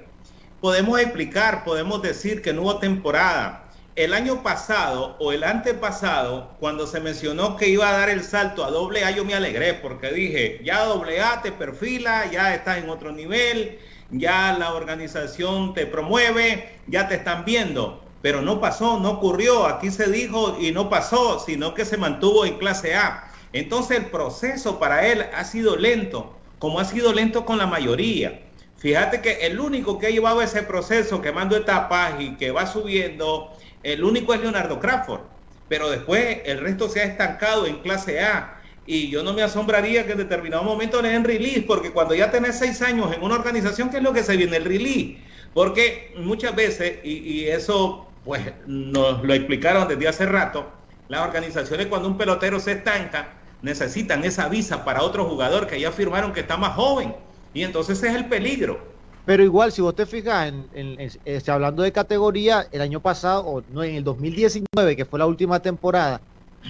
podemos 0.61 0.99
explicar, 0.99 1.63
podemos 1.63 2.01
decir 2.01 2.41
que 2.41 2.53
no 2.53 2.63
hubo 2.63 2.79
temporada. 2.79 3.65
El 3.95 4.13
año 4.13 4.43
pasado 4.43 5.17
o 5.19 5.33
el 5.33 5.43
antepasado, 5.43 6.55
cuando 6.59 6.87
se 6.87 7.01
mencionó 7.01 7.57
que 7.57 7.67
iba 7.67 7.89
a 7.89 7.97
dar 7.97 8.09
el 8.09 8.23
salto 8.23 8.63
a 8.63 8.71
doble 8.71 9.03
A, 9.03 9.11
yo 9.11 9.25
me 9.25 9.33
alegré 9.33 9.73
porque 9.73 10.11
dije, 10.11 10.61
ya 10.63 10.85
doble 10.85 11.21
A 11.21 11.41
te 11.41 11.51
perfila, 11.51 12.31
ya 12.31 12.55
estás 12.55 12.77
en 12.77 12.89
otro 12.89 13.11
nivel, 13.11 13.79
ya 14.11 14.55
la 14.57 14.73
organización 14.73 15.73
te 15.73 15.85
promueve, 15.85 16.79
ya 16.87 17.07
te 17.07 17.15
están 17.15 17.45
viendo. 17.45 18.03
Pero 18.21 18.41
no 18.41 18.59
pasó, 18.59 18.99
no 18.99 19.11
ocurrió, 19.11 19.65
aquí 19.65 19.91
se 19.91 20.11
dijo 20.11 20.57
y 20.59 20.71
no 20.71 20.89
pasó, 20.89 21.39
sino 21.39 21.73
que 21.73 21.85
se 21.85 21.97
mantuvo 21.97 22.45
en 22.45 22.57
clase 22.57 22.95
A. 22.95 23.31
Entonces 23.53 23.97
el 23.97 24.05
proceso 24.07 24.77
para 24.77 25.07
él 25.07 25.25
ha 25.33 25.43
sido 25.45 25.75
lento, 25.75 26.37
como 26.59 26.79
ha 26.79 26.85
sido 26.85 27.13
lento 27.13 27.45
con 27.45 27.57
la 27.57 27.65
mayoría. 27.65 28.41
Fíjate 28.77 29.21
que 29.21 29.45
el 29.45 29.59
único 29.59 29.99
que 29.99 30.07
ha 30.07 30.09
llevado 30.09 30.41
ese 30.41 30.63
proceso 30.63 31.21
quemando 31.21 31.55
etapas 31.55 32.13
y 32.19 32.35
que 32.35 32.51
va 32.51 32.65
subiendo, 32.65 33.51
el 33.83 34.03
único 34.03 34.33
es 34.33 34.41
Leonardo 34.41 34.79
Crawford. 34.79 35.21
Pero 35.67 35.89
después 35.89 36.39
el 36.45 36.59
resto 36.59 36.89
se 36.89 37.01
ha 37.01 37.03
estancado 37.03 37.65
en 37.65 37.79
clase 37.81 38.21
A. 38.21 38.58
Y 38.91 39.07
yo 39.11 39.21
no 39.21 39.33
me 39.33 39.43
asombraría 39.43 40.07
que 40.07 40.13
en 40.13 40.17
determinado 40.17 40.63
momento 40.63 40.99
le 40.99 41.09
den 41.09 41.23
release, 41.23 41.61
porque 41.61 41.91
cuando 41.91 42.15
ya 42.15 42.31
tenés 42.31 42.57
seis 42.57 42.81
años 42.81 43.13
en 43.13 43.21
una 43.21 43.35
organización, 43.35 43.91
¿qué 43.91 43.97
es 43.97 44.03
lo 44.03 44.13
que 44.13 44.23
se 44.23 44.35
viene? 44.35 44.57
El 44.57 44.65
release. 44.65 45.17
Porque 45.53 46.11
muchas 46.17 46.55
veces, 46.55 46.97
y, 47.03 47.45
eso 47.45 48.07
pues 48.25 48.41
nos 48.65 49.23
lo 49.23 49.31
explicaron 49.35 49.87
desde 49.87 50.07
hace 50.07 50.25
rato, 50.25 50.71
las 51.07 51.21
organizaciones 51.21 51.85
cuando 51.85 52.07
un 52.07 52.17
pelotero 52.17 52.59
se 52.59 52.71
estanca, 52.71 53.33
necesitan 53.61 54.23
esa 54.23 54.49
visa 54.49 54.83
para 54.83 55.03
otro 55.03 55.25
jugador 55.25 55.67
que 55.67 55.79
ya 55.79 55.91
firmaron 55.91 56.33
que 56.33 56.39
está 56.39 56.57
más 56.57 56.73
joven 56.73 57.13
y 57.53 57.61
entonces 57.61 58.01
es 58.01 58.15
el 58.15 58.25
peligro. 58.25 58.79
Pero 59.27 59.43
igual, 59.43 59.71
si 59.71 59.83
vos 59.83 59.93
te 59.93 60.07
fijas, 60.07 60.51
en, 60.73 61.11
este, 61.25 61.51
hablando 61.51 61.83
de 61.83 61.91
categoría, 61.91 62.67
el 62.71 62.81
año 62.81 63.01
pasado, 63.01 63.45
o 63.45 63.63
no, 63.71 63.83
en 63.83 63.93
el 63.93 64.03
2019, 64.03 64.95
que 64.95 65.05
fue 65.05 65.19
la 65.19 65.27
última 65.27 65.59
temporada 65.59 66.21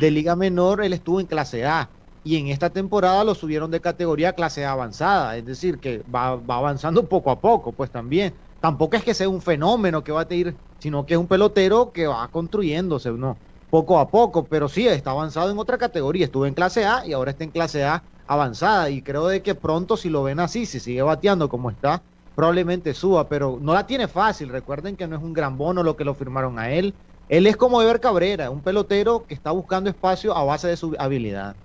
de 0.02 0.12
Liga 0.12 0.36
Menor, 0.36 0.84
él 0.84 0.92
estuvo 0.92 1.22
en 1.22 1.26
clase 1.26 1.66
A. 1.66 1.88
Y 2.24 2.38
en 2.38 2.48
esta 2.48 2.70
temporada 2.72 3.24
lo 3.24 3.34
subieron 3.36 3.72
de 3.72 3.82
categoría 3.82 4.30
a 4.30 4.34
clase 4.34 4.66
avanzada. 4.66 5.38
Es 5.38 5.46
decir, 5.46 5.80
que 5.80 6.04
va, 6.04 6.36
va 6.36 6.58
avanzando 6.58 7.08
poco 7.08 7.32
a 7.32 7.42
poco, 7.42 7.74
pues 7.76 7.92
también. 7.92 8.40
Tampoco 8.60 8.98
es 8.98 9.04
que 9.04 9.14
sea 9.14 9.30
un 9.30 9.42
fenómeno 9.42 10.04
que 10.04 10.12
va 10.12 10.22
a 10.30 10.34
ir, 10.34 10.60
sino 10.80 11.06
que 11.06 11.14
es 11.14 11.20
un 11.20 11.28
pelotero 11.28 11.92
que 11.94 12.08
va 12.08 12.30
construyéndose, 12.30 13.12
¿no? 13.12 13.42
Poco 13.70 14.00
a 14.00 14.12
poco, 14.12 14.50
pero 14.50 14.68
sí, 14.68 14.88
está 14.88 15.12
avanzado 15.12 15.52
en 15.52 15.60
otra 15.60 15.78
categoría. 15.78 16.26
Estuvo 16.26 16.46
en 16.46 16.54
clase 16.54 16.86
A 16.86 17.06
y 17.06 17.14
ahora 17.14 17.32
está 17.32 17.44
en 17.44 17.52
clase 17.52 17.84
A 17.86 18.06
avanzada 18.28 18.90
y 18.92 19.02
creo 19.02 19.28
de 19.28 19.42
que 19.42 19.56
pronto 19.56 19.98
si 19.98 20.10
lo 20.10 20.24
ven 20.24 20.40
así, 20.40 20.66
si 20.66 20.80
sigue 20.80 21.02
bateando 21.02 21.50
como 21.50 21.72
está, 21.72 22.06
probablemente 22.36 22.94
suba, 22.94 23.28
pero 23.28 23.58
no 23.62 23.74
la 23.74 23.88
tiene 23.88 24.08
fácil. 24.08 24.50
Recuerden 24.50 24.96
que 24.98 25.08
no 25.08 25.16
es 25.16 25.22
un 25.24 25.34
gran 25.34 25.58
bono 25.58 25.84
lo 25.84 25.96
que 25.96 26.06
lo 26.06 26.14
firmaron 26.16 26.60
a 26.60 26.72
él. 26.72 27.00
Él 27.28 27.48
es 27.48 27.58
como 27.58 27.82
Ever 27.82 28.00
Cabrera, 28.00 28.50
un 28.52 28.64
pelotero 28.64 29.26
que 29.26 29.36
está 29.36 29.52
buscando 29.52 29.90
espacio 29.90 30.36
a 30.36 30.44
base 30.44 30.68
de 30.68 30.78
su 30.78 30.96
habilidad. 31.00 31.58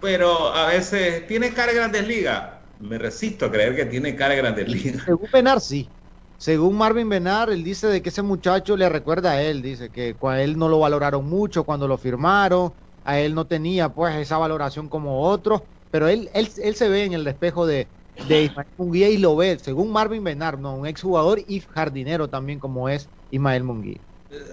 Pero 0.00 0.52
a 0.54 0.66
veces 0.68 1.26
tiene 1.26 1.52
cara 1.54 1.72
de 1.72 1.78
grandes 1.78 2.06
ligas. 2.06 2.60
Me 2.78 2.98
resisto 2.98 3.46
a 3.46 3.50
creer 3.50 3.74
que 3.76 3.86
tiene 3.86 4.14
cara 4.16 4.34
de 4.34 4.40
grandes 4.40 4.68
ligas. 4.68 5.04
Según 5.04 5.28
Benar, 5.32 5.60
sí. 5.60 5.94
Según 6.36 6.76
Marvin 6.76 7.08
Benar, 7.08 7.50
él 7.50 7.64
dice 7.64 7.88
de 7.88 8.00
que 8.02 8.10
ese 8.10 8.22
muchacho 8.22 8.76
le 8.76 8.88
recuerda 8.88 9.32
a 9.32 9.42
él, 9.42 9.60
dice 9.62 9.90
que 9.90 10.16
a 10.22 10.42
él 10.42 10.56
no 10.58 10.68
lo 10.68 10.78
valoraron 10.80 11.24
mucho 11.28 11.64
cuando 11.64 11.88
lo 11.88 11.98
firmaron, 11.98 12.74
a 13.02 13.18
él 13.18 13.34
no 13.34 13.46
tenía 13.46 13.88
pues 13.92 14.14
esa 14.16 14.38
valoración 14.38 14.88
como 14.88 15.22
otros, 15.22 15.62
pero 15.90 16.06
él, 16.08 16.30
él, 16.34 16.48
él 16.62 16.74
se 16.76 16.88
ve 16.88 17.04
en 17.04 17.12
el 17.14 17.26
espejo 17.26 17.66
de, 17.66 17.92
de 18.20 18.42
Ismael 18.44 18.68
Munguía 18.76 19.08
y 19.08 19.18
lo 19.18 19.34
ve, 19.36 19.58
según 19.58 19.90
Marvin 19.90 20.22
Benar, 20.22 20.58
¿no? 20.60 20.76
un 20.76 20.86
exjugador 20.86 21.40
y 21.46 21.60
jardinero 21.60 22.30
también 22.30 22.60
como 22.60 22.88
es 22.88 23.10
Ismael 23.30 23.64
Munguía. 23.64 24.02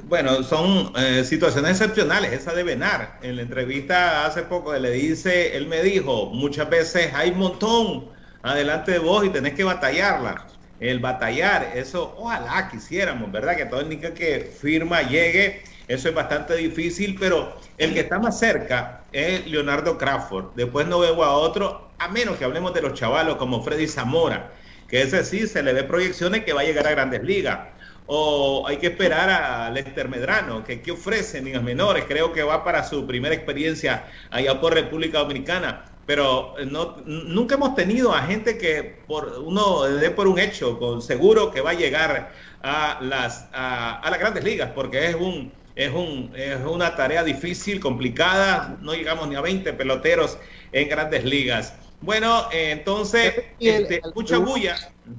Bueno, 0.04 0.42
son 0.44 0.94
eh, 0.96 1.24
situaciones 1.26 1.72
excepcionales, 1.72 2.32
esa 2.32 2.54
de 2.54 2.64
Benar. 2.64 3.20
En 3.22 3.36
la 3.36 3.42
entrevista 3.42 4.26
hace 4.26 4.44
poco 4.44 4.74
le 4.74 4.92
dice, 4.92 5.58
él 5.58 5.68
me 5.68 5.82
dijo, 5.84 6.28
muchas 6.28 6.70
veces 6.70 7.14
hay 7.14 7.32
montón 7.32 8.10
adelante 8.42 8.94
de 8.94 9.00
vos 9.00 9.26
y 9.26 9.30
tenés 9.30 9.54
que 9.54 9.64
batallarla. 9.64 10.48
El 10.80 11.00
batallar, 11.00 11.74
eso 11.76 12.16
ojalá 12.18 12.70
quisiéramos, 12.70 13.32
¿verdad? 13.32 13.58
Que 13.58 13.66
todo 13.66 13.82
el 13.82 14.00
que 14.14 14.52
firma 14.62 15.02
llegue 15.02 15.64
eso 15.88 16.10
es 16.10 16.16
bastante 16.16 16.56
difícil, 16.56 17.16
pero 17.20 17.56
el 17.78 17.94
que 17.94 18.00
está 18.00 18.18
más 18.18 18.40
cerca 18.40 19.04
es 19.12 19.46
Leonardo 19.46 19.98
Crawford. 19.98 20.56
Después 20.56 20.88
no 20.88 21.00
veo 21.00 21.24
a 21.24 21.34
otro, 21.34 21.90
a 22.00 22.08
menos 22.08 22.38
que 22.38 22.46
hablemos 22.46 22.74
de 22.74 22.82
los 22.82 22.94
chavalos 22.94 23.36
como 23.36 23.62
Freddy 23.64 23.88
Zamora, 23.88 24.52
que 24.88 25.04
ese 25.04 25.24
sí 25.24 25.48
se 25.48 25.62
le 25.62 25.74
ve 25.74 25.84
proyecciones 25.84 26.44
que 26.44 26.54
va 26.54 26.62
a 26.62 26.64
llegar 26.64 26.88
a 26.88 26.92
grandes 26.92 27.24
ligas. 27.24 27.60
O 28.08 28.66
hay 28.68 28.78
que 28.78 28.88
esperar 28.88 29.30
a 29.30 29.70
Lester 29.72 30.10
Medrano, 30.10 30.64
que, 30.64 30.82
ofrece 30.92 31.42
niños 31.42 31.64
menores. 31.64 32.06
Creo 32.08 32.32
que 32.34 32.44
va 32.44 32.64
para 32.64 32.84
su 32.84 33.06
primera 33.08 33.34
experiencia 33.34 34.06
allá 34.30 34.60
por 34.60 34.74
República 34.74 35.20
Dominicana 35.20 35.86
pero 36.06 36.54
no, 36.68 36.98
nunca 37.08 37.56
hemos 37.56 37.74
tenido 37.74 38.14
a 38.14 38.22
gente 38.22 38.60
que 38.60 39.00
por 39.08 39.40
uno 39.44 39.86
dé 39.86 40.12
por 40.12 40.28
un 40.28 40.38
hecho, 40.38 40.78
con 40.78 41.02
seguro 41.02 41.50
que 41.50 41.62
va 41.62 41.72
a 41.72 41.74
llegar 41.74 42.32
a 42.62 43.00
las, 43.02 43.48
a 43.52 44.08
las 44.08 44.20
grandes 44.20 44.44
ligas, 44.44 44.70
porque 44.76 45.08
es 45.08 45.16
un, 45.16 45.52
es, 45.76 45.92
un, 45.92 46.32
es 46.36 46.58
una 46.66 46.96
tarea 46.96 47.24
difícil, 47.24 47.80
complicada, 47.80 48.78
no 48.82 48.94
llegamos 48.94 49.28
ni 49.28 49.36
a 49.36 49.42
20 49.42 49.74
peloteros 49.74 50.38
en 50.72 50.88
grandes 50.90 51.26
ligas. 51.26 51.74
Bueno, 52.06 52.44
eh, 52.52 52.72
entonces, 52.72 53.34
este, 53.60 54.02
mucha 54.14 54.38
bulla. 54.38 54.76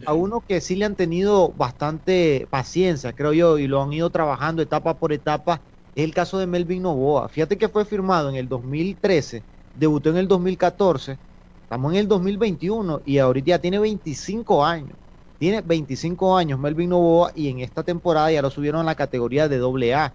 A 0.07 0.15
uno 0.15 0.41
que 0.47 0.61
sí 0.61 0.77
le 0.77 0.85
han 0.85 0.97
tenido 0.97 1.53
bastante 1.53 2.47
paciencia, 2.51 3.13
creo 3.13 3.33
yo, 3.33 3.59
y 3.59 3.67
lo 3.67 3.83
han 3.83 3.93
ido 3.93 4.11
trabajando 4.11 4.63
etapa 4.63 4.99
por 4.99 5.13
etapa, 5.13 5.63
es 5.95 6.05
el 6.05 6.15
caso 6.15 6.39
de 6.39 6.47
Melvin 6.47 6.83
Novoa. 6.83 7.29
Fíjate 7.29 7.59
que 7.59 7.69
fue 7.69 7.85
firmado 7.85 8.29
en 8.29 8.37
el 8.37 8.49
2013, 8.49 9.45
debutó 9.73 10.11
en 10.11 10.19
el 10.19 10.29
2014, 10.29 11.19
estamos 11.63 11.93
en 11.93 11.99
el 11.99 12.09
2021 12.09 13.03
y 13.05 13.19
ahorita 13.19 13.49
ya 13.49 13.59
tiene 13.59 13.79
25 13.79 14.65
años. 14.65 14.97
Tiene 15.39 15.61
25 15.61 16.37
años 16.37 16.59
Melvin 16.59 16.91
Novoa 16.91 17.31
y 17.35 17.49
en 17.49 17.61
esta 17.61 17.83
temporada 17.83 18.33
ya 18.33 18.41
lo 18.41 18.51
subieron 18.51 18.81
a 18.81 18.85
la 18.85 18.95
categoría 18.95 19.49
de 19.49 19.59
AA 19.93 20.15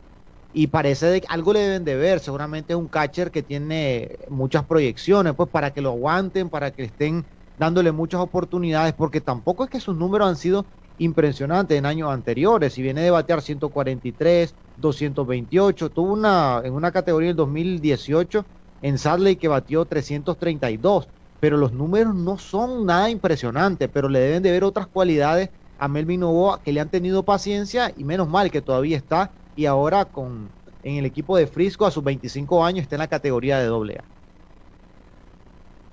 y 0.53 0.67
parece 0.67 1.21
que 1.21 1.27
algo 1.29 1.53
le 1.53 1.59
deben 1.61 1.83
de 1.85 1.95
ver. 1.95 2.19
Seguramente 2.19 2.73
es 2.73 2.79
un 2.79 2.89
catcher 2.89 3.31
que 3.31 3.43
tiene 3.43 4.17
muchas 4.29 4.65
proyecciones, 4.65 5.33
pues 5.35 5.49
para 5.49 5.71
que 5.73 5.81
lo 5.81 5.89
aguanten, 5.91 6.49
para 6.49 6.71
que 6.71 6.83
estén 6.83 7.27
dándole 7.57 7.91
muchas 7.91 8.21
oportunidades, 8.21 8.93
porque 8.93 9.21
tampoco 9.21 9.63
es 9.63 9.69
que 9.69 9.79
sus 9.79 9.95
números 9.95 10.27
han 10.27 10.35
sido 10.35 10.67
impresionantes 10.97 11.77
en 11.77 11.85
años 11.85 12.11
anteriores. 12.11 12.73
Si 12.73 12.81
viene 12.81 13.01
de 13.01 13.11
batear 13.11 13.41
143, 13.41 14.55
228, 14.75 15.91
tuvo 15.91 16.13
una 16.13 16.61
en 16.63 16.73
una 16.73 16.91
categoría 16.91 17.29
del 17.29 17.37
2018 17.37 18.47
en 18.81 18.97
Sadley 18.97 19.35
que 19.37 19.47
batió 19.47 19.85
332, 19.85 21.09
pero 21.39 21.57
los 21.57 21.71
números 21.73 22.15
no 22.15 22.37
son 22.37 22.85
nada 22.85 23.09
impresionantes, 23.09 23.89
pero 23.93 24.09
le 24.09 24.19
deben 24.19 24.43
de 24.43 24.51
ver 24.51 24.63
otras 24.63 24.87
cualidades 24.87 25.51
a 25.77 25.87
Melvin 25.87 26.21
Novoa 26.21 26.61
que 26.63 26.71
le 26.73 26.79
han 26.79 26.89
tenido 26.89 27.25
paciencia 27.25 27.91
y 27.95 28.03
menos 28.03 28.27
mal 28.27 28.51
que 28.51 28.61
todavía 28.61 28.97
está 28.97 29.35
y 29.55 29.65
ahora 29.65 30.05
con 30.05 30.49
en 30.83 30.95
el 30.95 31.05
equipo 31.05 31.37
de 31.37 31.47
Frisco 31.47 31.85
a 31.85 31.91
sus 31.91 32.03
25 32.03 32.65
años 32.65 32.83
está 32.83 32.95
en 32.95 32.99
la 32.99 33.07
categoría 33.07 33.59
de 33.59 33.65
doble 33.65 33.97
A. 33.99 34.03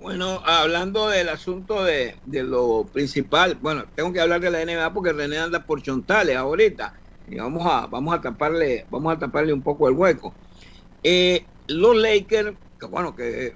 Bueno, 0.01 0.41
hablando 0.47 1.09
del 1.09 1.29
asunto 1.29 1.83
de, 1.83 2.17
lo 2.27 2.87
principal, 2.93 3.59
bueno, 3.61 3.85
tengo 3.95 4.13
que 4.13 4.21
hablar 4.21 4.41
de 4.41 4.51
la 4.51 4.65
NBA 4.65 4.93
porque 4.95 5.13
René 5.13 5.39
anda 5.39 5.65
por 5.65 5.83
chontales 5.83 6.37
ahorita 6.37 6.95
y 7.29 7.37
vamos 7.37 7.67
a, 7.67 7.87
vamos 7.87 8.15
a 8.15 8.21
taparle, 8.21 8.87
vamos 8.91 9.15
a 9.15 9.19
taparle 9.19 9.53
un 9.53 9.63
poco 9.63 9.89
el 9.89 9.95
hueco. 9.95 10.33
Eh, 11.03 11.45
los 11.67 11.97
Lakers, 11.97 12.55
bueno, 12.89 13.15
que 13.17 13.55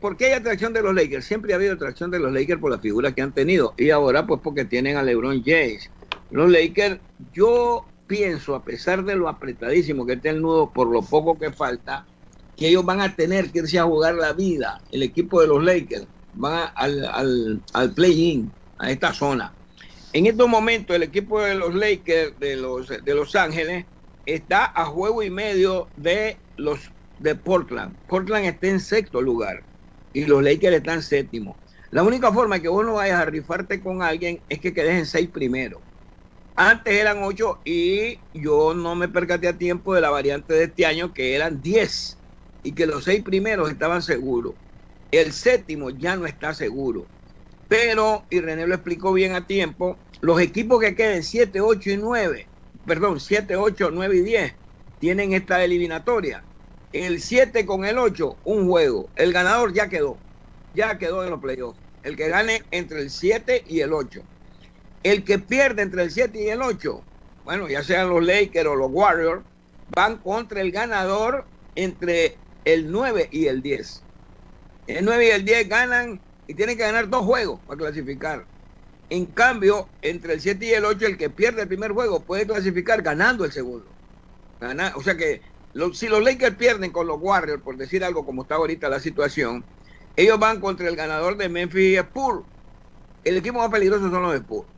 ¿por 0.00 0.16
qué 0.16 0.26
hay 0.26 0.32
atracción 0.32 0.72
de 0.72 0.82
los 0.82 0.94
Lakers? 0.94 1.24
Siempre 1.24 1.52
ha 1.52 1.56
habido 1.56 1.74
atracción 1.74 2.10
de 2.10 2.18
los 2.18 2.32
Lakers 2.32 2.60
por 2.60 2.72
la 2.72 2.78
figura 2.78 3.12
que 3.12 3.22
han 3.22 3.32
tenido 3.32 3.72
y 3.78 3.90
ahora 3.90 4.26
pues 4.26 4.40
porque 4.42 4.64
tienen 4.64 4.96
a 4.96 5.02
LeBron 5.02 5.42
James. 5.44 5.90
Los 6.30 6.50
Lakers, 6.50 6.98
yo 7.32 7.86
pienso, 8.06 8.54
a 8.54 8.64
pesar 8.64 9.04
de 9.04 9.16
lo 9.16 9.28
apretadísimo 9.28 10.06
que 10.06 10.14
está 10.14 10.30
el 10.30 10.42
nudo, 10.42 10.70
por 10.70 10.88
lo 10.88 11.02
poco 11.02 11.38
que 11.38 11.50
falta, 11.50 12.06
que 12.56 12.68
ellos 12.68 12.84
van 12.84 13.00
a 13.00 13.14
tener 13.14 13.50
que 13.50 13.60
irse 13.60 13.78
a 13.78 13.84
jugar 13.84 14.14
la 14.14 14.32
vida, 14.32 14.80
el 14.92 15.02
equipo 15.02 15.40
de 15.40 15.48
los 15.48 15.62
Lakers, 15.62 16.06
va 16.42 16.66
al, 16.66 17.62
al, 17.72 17.90
play-in, 17.94 18.50
a 18.78 18.90
esta 18.90 19.12
zona. 19.12 19.52
En 20.12 20.26
estos 20.26 20.48
momentos 20.48 20.94
el 20.94 21.02
equipo 21.02 21.40
de 21.40 21.54
los 21.54 21.74
Lakers 21.74 22.38
de 22.38 22.56
Los, 22.56 22.88
de 22.88 23.14
los 23.14 23.34
Ángeles 23.34 23.84
está 24.26 24.66
a 24.74 24.84
juego 24.84 25.22
y 25.22 25.30
medio 25.30 25.88
de 25.96 26.36
los 26.56 26.90
de 27.18 27.34
Portland. 27.34 27.96
Portland 28.08 28.46
está 28.46 28.68
en 28.68 28.80
sexto 28.80 29.20
lugar 29.20 29.62
y 30.12 30.24
los 30.24 30.42
Lakers 30.42 30.76
están 30.76 31.02
séptimo. 31.02 31.56
La 31.90 32.02
única 32.02 32.32
forma 32.32 32.60
que 32.60 32.68
vos 32.68 32.84
no 32.84 32.94
vayas 32.94 33.20
a 33.20 33.24
rifarte 33.24 33.80
con 33.80 34.02
alguien 34.02 34.40
es 34.48 34.58
que 34.60 34.72
quedes 34.72 34.98
en 34.98 35.06
seis 35.06 35.28
primero. 35.28 35.80
Antes 36.56 36.94
eran 36.94 37.22
ocho 37.24 37.60
y 37.64 38.20
yo 38.32 38.74
no 38.74 38.94
me 38.94 39.08
percaté 39.08 39.48
a 39.48 39.58
tiempo 39.58 39.94
de 39.94 40.00
la 40.00 40.10
variante 40.10 40.54
de 40.54 40.64
este 40.64 40.86
año 40.86 41.12
que 41.12 41.34
eran 41.34 41.60
diez 41.60 42.22
y 42.62 42.74
que 42.74 42.86
los 42.86 43.04
seis 43.04 43.24
primeros 43.24 43.70
estaban 43.70 44.02
seguros. 44.02 44.54
El 45.10 45.32
séptimo 45.32 45.90
ya 45.90 46.16
no 46.16 46.26
está 46.26 46.54
seguro. 46.54 47.08
Pero, 47.68 48.26
y 48.30 48.40
René 48.40 48.66
lo 48.66 48.74
explicó 48.74 49.12
bien 49.12 49.34
a 49.34 49.46
tiempo, 49.46 49.98
los 50.20 50.40
equipos 50.40 50.80
que 50.80 50.94
queden 50.94 51.24
7, 51.24 51.60
8 51.60 51.90
y 51.90 51.96
9, 51.96 52.50
perdón, 52.86 53.20
7, 53.20 53.56
8, 53.56 53.90
9 53.92 54.16
y 54.16 54.20
10, 54.20 54.54
tienen 54.98 55.32
esta 55.32 55.64
eliminatoria. 55.64 56.46
El 56.92 57.20
7 57.20 57.66
con 57.66 57.84
el 57.84 57.98
8, 57.98 58.40
un 58.44 58.68
juego. 58.68 59.10
El 59.16 59.32
ganador 59.32 59.72
ya 59.74 59.88
quedó. 59.88 60.22
Ya 60.72 60.98
quedó 60.98 61.24
en 61.24 61.30
los 61.30 61.40
playoffs. 61.40 61.80
El 62.02 62.16
que 62.16 62.28
gane 62.28 62.62
entre 62.70 63.00
el 63.00 63.10
7 63.10 63.64
y 63.66 63.80
el 63.80 63.92
8. 63.92 64.20
El 65.04 65.22
que 65.22 65.38
pierde 65.38 65.82
entre 65.82 66.02
el 66.02 66.10
7 66.10 66.42
y 66.42 66.48
el 66.48 66.62
8, 66.62 67.04
bueno, 67.44 67.68
ya 67.68 67.84
sean 67.84 68.08
los 68.08 68.24
Lakers 68.24 68.66
o 68.66 68.74
los 68.74 68.90
Warriors, 68.90 69.44
van 69.94 70.16
contra 70.16 70.62
el 70.62 70.72
ganador 70.72 71.46
entre 71.74 72.38
el 72.64 72.90
9 72.90 73.28
y 73.30 73.46
el 73.46 73.60
10. 73.60 74.02
El 74.86 75.04
9 75.04 75.26
y 75.26 75.30
el 75.30 75.44
10 75.44 75.68
ganan 75.68 76.22
y 76.46 76.54
tienen 76.54 76.78
que 76.78 76.84
ganar 76.84 77.10
dos 77.10 77.22
juegos 77.26 77.60
para 77.66 77.76
clasificar. 77.76 78.46
En 79.10 79.26
cambio, 79.26 79.90
entre 80.00 80.32
el 80.32 80.40
7 80.40 80.64
y 80.64 80.70
el 80.70 80.86
8, 80.86 81.06
el 81.06 81.18
que 81.18 81.28
pierde 81.28 81.60
el 81.60 81.68
primer 81.68 81.92
juego 81.92 82.24
puede 82.24 82.46
clasificar 82.46 83.02
ganando 83.02 83.44
el 83.44 83.52
segundo. 83.52 83.86
o 84.94 85.02
sea 85.02 85.18
que 85.18 85.42
si 85.92 86.08
los 86.08 86.22
Lakers 86.22 86.56
pierden 86.56 86.92
con 86.92 87.06
los 87.06 87.18
Warriors, 87.20 87.62
por 87.62 87.76
decir 87.76 88.02
algo 88.04 88.24
como 88.24 88.42
está 88.42 88.54
ahorita 88.54 88.88
la 88.88 89.00
situación, 89.00 89.66
ellos 90.16 90.38
van 90.38 90.60
contra 90.60 90.88
el 90.88 90.96
ganador 90.96 91.36
de 91.36 91.50
Memphis 91.50 91.92
y 91.92 91.96
Spurs. 91.96 92.46
El 93.22 93.36
equipo 93.36 93.58
más 93.58 93.68
peligroso 93.68 94.08
son 94.08 94.22
los 94.22 94.34
Spurs 94.34 94.74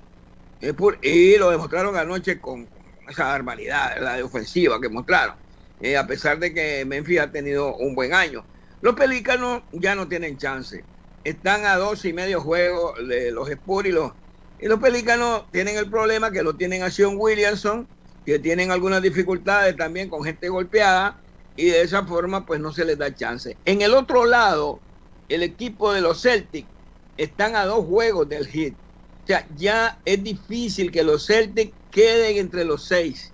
y 0.61 1.37
lo 1.37 1.51
demostraron 1.51 1.97
anoche 1.97 2.41
con, 2.41 2.69
esa 3.09 3.25
barbaridad, 3.25 4.01
la 4.01 4.17
de 4.17 4.23
ofensiva 4.23 4.81
que 4.81 4.89
mostraron, 4.89 5.37
eh, 5.81 5.97
a 5.97 6.07
pesar 6.07 6.39
de 6.39 6.53
que 6.53 6.85
Memphis 6.85 7.21
ha 7.21 7.31
tenido 7.31 7.77
un 7.77 7.95
buen 7.95 8.15
año. 8.15 8.47
Los 8.81 8.95
Pelícanos 8.95 9.63
ya 9.73 9.95
no 9.95 10.09
tienen 10.09 10.39
chance. 10.39 10.85
Están 11.23 11.65
a 11.65 11.77
dos 11.77 12.05
y 12.05 12.13
medio 12.13 12.41
juegos 12.41 12.95
de 13.09 13.33
los 13.33 13.49
Spurs 13.51 13.89
y 13.89 13.93
los, 13.93 14.13
y 14.59 14.67
los 14.67 14.81
Pelícanos 14.81 15.51
tienen 15.51 15.77
el 15.77 15.91
problema 15.91 16.31
que 16.31 16.43
lo 16.43 16.57
tienen 16.57 16.83
a 16.83 16.91
Sean 16.91 17.15
Williamson, 17.17 17.89
que 18.25 18.39
tienen 18.39 18.71
algunas 18.71 19.03
dificultades 19.03 19.77
también 19.77 20.09
con 20.09 20.25
gente 20.25 20.49
golpeada 20.49 21.23
y 21.55 21.67
de 21.67 21.83
esa 21.83 22.05
forma 22.07 22.45
pues 22.45 22.61
no 22.61 22.73
se 22.73 22.85
les 22.85 22.99
da 22.99 23.15
chance. 23.15 23.59
En 23.65 23.83
el 23.83 23.95
otro 23.95 24.27
lado, 24.27 24.83
el 25.29 25.43
equipo 25.43 25.93
de 25.93 26.01
los 26.01 26.23
Celtics 26.23 26.71
están 27.17 27.57
a 27.57 27.65
dos 27.65 27.85
juegos 27.87 28.29
del 28.29 28.47
hit 28.47 28.79
o 29.27 29.29
sea, 29.29 29.45
ya 29.57 29.99
es 30.05 30.23
difícil 30.23 30.93
que 30.93 31.03
los 31.03 31.27
Celtics 31.27 31.75
queden 31.91 32.37
entre 32.37 32.65
los 32.65 32.85
seis. 32.85 33.33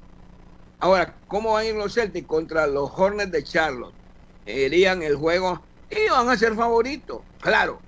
Ahora, 0.81 1.15
¿cómo 1.29 1.53
van 1.53 1.67
a 1.67 1.69
ir 1.69 1.75
los 1.75 1.93
Celtics 1.93 2.27
contra 2.27 2.67
los 2.67 2.91
Hornets 2.97 3.31
de 3.31 3.45
Charlotte? 3.45 3.93
Irían 4.47 5.03
el 5.03 5.17
juego 5.17 5.63
y 5.91 6.09
van 6.09 6.31
a 6.31 6.37
ser 6.39 6.55
favoritos. 6.55 7.21
Claro, 7.43 7.79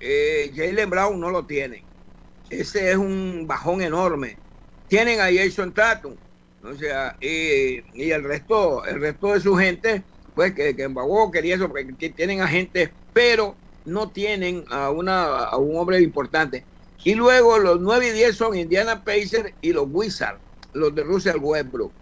eh, 0.00 0.52
Jalen 0.54 0.90
Brown 0.90 1.18
no 1.18 1.30
lo 1.30 1.46
tiene. 1.46 1.82
Ese 2.50 2.90
es 2.90 2.98
un 2.98 3.46
bajón 3.46 3.80
enorme. 3.80 4.36
Tienen 4.88 5.20
a 5.20 5.32
Jason 5.34 5.72
Tatum. 5.72 6.14
O 6.62 6.74
sea, 6.74 7.16
y, 7.22 8.10
el 8.10 8.22
resto, 8.22 8.84
el 8.84 9.00
resto 9.00 9.32
de 9.32 9.40
su 9.40 9.56
gente, 9.56 10.02
pues 10.34 10.52
que, 10.52 10.74
en 10.76 10.94
quería 11.32 11.54
eso, 11.54 11.72
que 11.72 12.10
tienen 12.10 12.42
a 12.42 12.48
gente, 12.48 12.92
pero 13.14 13.56
no 13.86 14.10
tienen 14.10 14.66
a, 14.68 14.90
una, 14.90 15.44
a 15.44 15.56
un 15.56 15.78
hombre 15.78 16.02
importante. 16.02 16.66
Y 17.06 17.14
luego 17.14 17.56
los 17.60 17.80
9 17.80 18.08
y 18.08 18.12
10 18.14 18.36
son 18.36 18.56
Indiana 18.56 19.04
Pacers 19.04 19.54
y 19.60 19.72
los 19.72 19.86
Wizards, 19.88 20.40
los 20.72 20.92
de 20.92 21.04
Russell 21.04 21.36
Westbrook. 21.40 21.94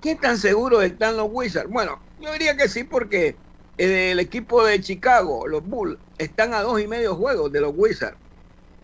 ¿Qué 0.00 0.16
tan 0.16 0.38
seguros 0.38 0.82
están 0.82 1.18
los 1.18 1.28
Wizards? 1.30 1.68
Bueno, 1.68 2.02
yo 2.18 2.32
diría 2.32 2.56
que 2.56 2.66
sí, 2.66 2.84
porque 2.84 3.36
el 3.76 4.18
equipo 4.18 4.64
de 4.64 4.80
Chicago, 4.80 5.46
los 5.46 5.62
Bulls, 5.62 5.98
están 6.16 6.54
a 6.54 6.62
dos 6.62 6.80
y 6.80 6.86
medio 6.86 7.16
juegos 7.16 7.52
de 7.52 7.60
los 7.60 7.74
Wizards. 7.76 8.16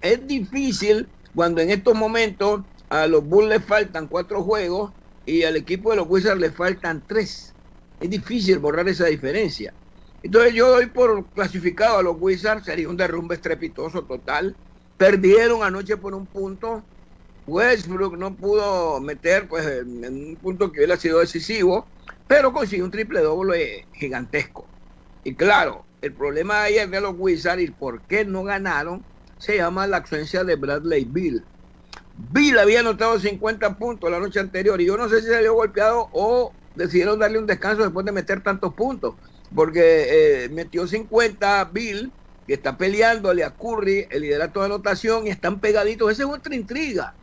Es 0.03 0.27
difícil 0.27 1.09
cuando 1.35 1.63
en 1.63 1.71
estos 1.71 1.95
momentos 1.95 2.61
a 2.91 3.07
los 3.07 3.25
Bulls 3.25 3.49
les 3.49 3.65
faltan 3.65 4.09
cuatro 4.09 4.43
juegos 4.43 4.93
y 5.25 5.45
al 5.45 5.57
equipo 5.57 5.89
de 5.89 5.97
los 5.97 6.07
Wizards 6.07 6.39
les 6.39 6.55
faltan 6.55 7.07
tres. 7.09 7.57
Es 7.99 8.11
difícil 8.11 8.59
borrar 8.59 8.87
esa 8.91 9.07
diferencia. 9.07 9.75
Entonces 10.23 10.53
yo 10.53 10.69
doy 10.69 10.91
por 10.91 11.33
clasificado 11.33 11.97
a 11.97 12.03
los 12.03 12.17
Wizards, 12.19 12.67
sería 12.67 12.91
un 12.91 12.99
derrumbe 12.99 13.37
estrepitoso 13.37 14.05
total. 14.05 14.59
Perdieron 14.97 15.63
anoche 15.63 15.97
por 15.97 16.15
un 16.15 16.27
punto. 16.27 16.83
Westbrook 17.47 18.17
no 18.17 18.35
pudo 18.37 19.01
meter 19.01 19.49
pues 19.49 19.67
en 19.67 20.05
un 20.05 20.37
punto 20.37 20.73
que 20.73 20.81
hubiera 20.81 20.97
sido 20.97 21.21
decisivo, 21.21 21.87
pero 22.27 22.53
consiguió 22.53 22.85
un 22.85 22.91
triple 22.91 23.21
doble 23.21 23.87
gigantesco. 23.93 24.67
Y 25.23 25.35
claro, 25.35 25.85
el 26.01 26.13
problema 26.13 26.63
ayer 26.63 26.89
de 26.89 27.01
los 27.01 27.15
Wizards 27.17 27.63
y 27.63 27.71
por 27.71 28.03
qué 28.03 28.25
no 28.25 28.43
ganaron 28.43 29.05
se 29.39 29.57
llama 29.57 29.87
la 29.87 29.99
ausencia 29.99 30.45
de 30.45 30.57
Bradley 30.57 31.05
Bill. 31.05 31.45
Bill 32.15 32.59
había 32.59 32.81
anotado 32.81 33.19
50 33.19 33.79
puntos 33.79 34.11
la 34.11 34.19
noche 34.19 34.41
anterior 34.41 34.81
y 34.81 34.87
yo 34.87 34.97
no 34.97 35.09
sé 35.09 35.21
si 35.21 35.29
salió 35.29 35.55
golpeado 35.55 36.09
o 36.13 36.53
decidieron 36.75 37.19
darle 37.19 37.39
un 37.39 37.47
descanso 37.47 37.83
después 37.83 38.07
de 38.07 38.13
meter 38.13 38.43
tantos 38.43 38.75
puntos, 38.75 39.17
porque 39.55 40.45
eh, 40.45 40.49
metió 40.49 40.87
50 40.87 41.65
Bill 41.73 42.13
que 42.47 42.55
está 42.55 42.77
peleándole 42.77 43.45
a 43.45 43.51
Curry 43.51 44.07
el 44.11 44.23
liderato 44.23 44.61
de 44.61 44.67
anotación 44.67 45.27
y 45.27 45.31
están 45.31 45.61
pegaditos. 45.61 46.13
Esa 46.13 46.23
es 46.23 46.29
otra 46.29 46.55
intriga. 46.55 47.15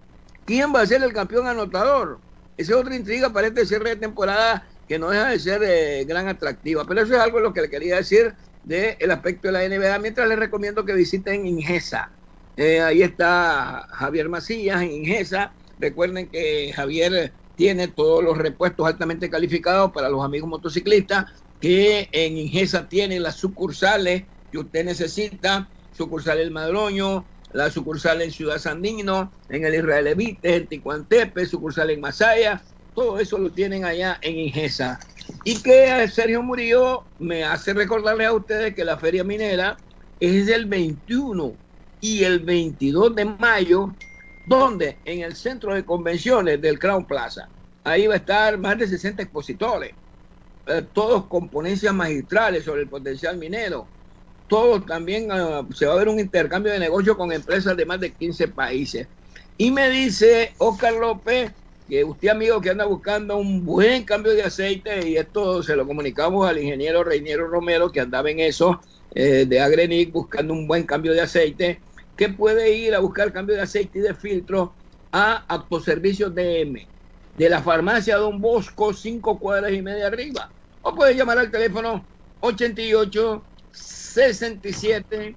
¿Quién 0.46 0.74
va 0.76 0.82
a 0.82 0.86
ser 0.86 1.02
el 1.04 1.14
campeón 1.14 1.48
anotador? 1.48 2.20
Esa 2.58 2.74
es 2.74 2.78
otra 2.78 2.96
intriga 2.96 3.32
para 3.32 3.48
este 3.48 3.66
cierre 3.66 3.92
de 3.92 3.96
temporada 3.96 4.68
que 4.88 5.00
no 5.00 5.10
deja 5.10 5.30
de 5.30 5.40
ser 5.40 5.62
eh, 5.64 6.04
gran 6.06 6.28
atractiva. 6.28 6.86
Pero 6.86 7.02
eso 7.02 7.14
es 7.14 7.20
algo 7.20 7.40
lo 7.40 7.54
que 7.54 7.62
le 7.62 7.70
quería 7.70 7.96
decir 7.96 8.34
del 8.64 9.12
aspecto 9.12 9.48
de 9.48 9.54
la 9.54 9.68
NBA, 9.68 10.00
mientras 10.00 10.28
les 10.28 10.38
recomiendo 10.38 10.86
que 10.86 10.94
visiten 10.94 11.46
Ingesa. 11.46 12.12
Eh, 12.56 12.82
ahí 12.82 13.02
está 13.02 13.88
Javier 13.92 14.30
Macías 14.30 14.82
en 14.82 14.92
Ingesa. 14.92 15.54
Recuerden 15.80 16.30
que 16.30 16.72
Javier 16.76 17.34
tiene 17.56 17.88
todos 17.88 18.24
los 18.24 18.38
repuestos 18.38 18.86
altamente 18.86 19.30
calificados 19.30 19.92
para 19.92 20.10
los 20.10 20.24
amigos 20.24 20.50
motociclistas, 20.50 21.26
que 21.60 22.10
en 22.12 22.38
Ingesa 22.38 22.88
tiene 22.88 23.20
las 23.20 23.36
sucursales 23.36 24.24
que 24.54 24.60
usted 24.60 24.86
necesita, 24.86 25.68
sucursal 25.98 26.38
El 26.38 26.52
Madroño, 26.52 27.26
la 27.54 27.72
sucursal 27.72 28.22
en 28.22 28.32
Ciudad 28.32 28.60
Sandino, 28.60 29.34
en 29.50 29.66
el 29.66 29.74
Israel 29.74 30.06
Evite, 30.06 30.56
en 30.56 30.68
Ticuantepe, 30.68 31.48
sucursal 31.48 31.90
en 31.90 32.00
Masaya, 32.00 32.62
todo 32.94 33.18
eso 33.18 33.40
lo 33.40 33.50
tienen 33.50 33.84
allá 33.84 34.20
en 34.22 34.38
Ingesa. 34.38 35.00
Y 35.44 35.58
que 35.64 36.08
Sergio 36.08 36.44
Murillo 36.44 37.04
me 37.18 37.44
hace 37.44 37.74
recordarle 37.74 38.28
a 38.28 38.34
ustedes 38.34 38.76
que 38.76 38.86
la 38.86 38.96
Feria 39.00 39.24
Minera 39.24 39.76
es 40.20 40.46
del 40.46 40.68
21 40.68 41.56
y 42.00 42.24
el 42.24 42.42
22 42.42 43.16
de 43.16 43.26
mayo, 43.26 43.90
donde 44.46 45.00
en 45.04 45.22
el 45.22 45.36
centro 45.36 45.74
de 45.74 45.84
convenciones 45.84 46.62
del 46.62 46.78
Crown 46.78 47.06
Plaza. 47.06 47.50
Ahí 47.84 48.06
va 48.06 48.14
a 48.14 48.18
estar 48.18 48.60
más 48.60 48.78
de 48.78 48.88
60 48.88 49.24
expositores, 49.24 49.96
eh, 50.68 50.84
todos 50.94 51.26
con 51.26 51.50
ponencias 51.50 51.94
magistrales 51.96 52.66
sobre 52.66 52.84
el 52.84 52.88
potencial 52.88 53.36
minero. 53.36 53.88
Todos 54.48 54.86
también 54.86 55.32
uh, 55.32 55.72
se 55.74 55.86
va 55.86 55.94
a 55.94 55.98
ver 55.98 56.10
un 56.10 56.20
intercambio 56.20 56.72
de 56.72 56.80
negocio 56.80 57.18
con 57.18 57.32
empresas 57.32 57.76
de 57.76 57.86
más 57.86 58.00
de 58.00 58.14
15 58.14 58.50
países. 58.50 59.08
Y 59.58 59.72
me 59.72 59.90
dice 59.90 60.54
Oscar 60.58 60.94
López 60.94 61.52
que 61.88 62.04
usted 62.04 62.30
amigo 62.30 62.62
que 62.62 62.70
anda 62.70 62.86
buscando 62.86 63.38
un 63.38 63.66
buen 63.66 64.04
cambio 64.04 64.34
de 64.34 64.44
aceite 64.44 65.08
y 65.08 65.18
esto 65.18 65.62
se 65.62 65.76
lo 65.76 65.86
comunicamos 65.86 66.48
al 66.48 66.58
ingeniero 66.58 67.04
Reiniero 67.04 67.48
Romero 67.48 67.92
que 67.92 68.00
andaba 68.00 68.30
en 68.30 68.40
eso 68.40 68.80
eh, 69.14 69.46
de 69.48 69.60
Agrenic 69.60 70.12
buscando 70.12 70.54
un 70.54 70.68
buen 70.68 70.84
cambio 70.84 71.12
de 71.12 71.22
aceite 71.22 71.82
que 72.16 72.30
puede 72.30 72.74
ir 72.74 72.96
a 72.96 73.00
buscar 73.00 73.34
cambio 73.34 73.56
de 73.56 73.62
aceite 73.62 74.00
y 74.00 74.02
de 74.02 74.16
filtro 74.16 74.74
a 75.12 75.44
Autoservicios 75.48 76.34
DM 76.34 76.88
de 77.38 77.50
la 77.50 77.62
farmacia 77.62 78.18
Don 78.18 78.40
Bosco, 78.40 78.94
cinco 78.94 79.40
cuadras 79.40 79.74
y 79.74 79.82
media 79.82 80.08
arriba. 80.08 80.52
O 80.82 80.94
puede 80.94 81.16
llamar 81.16 81.38
al 81.38 81.52
teléfono 81.52 82.06
88 82.42 83.44
67 84.14 85.36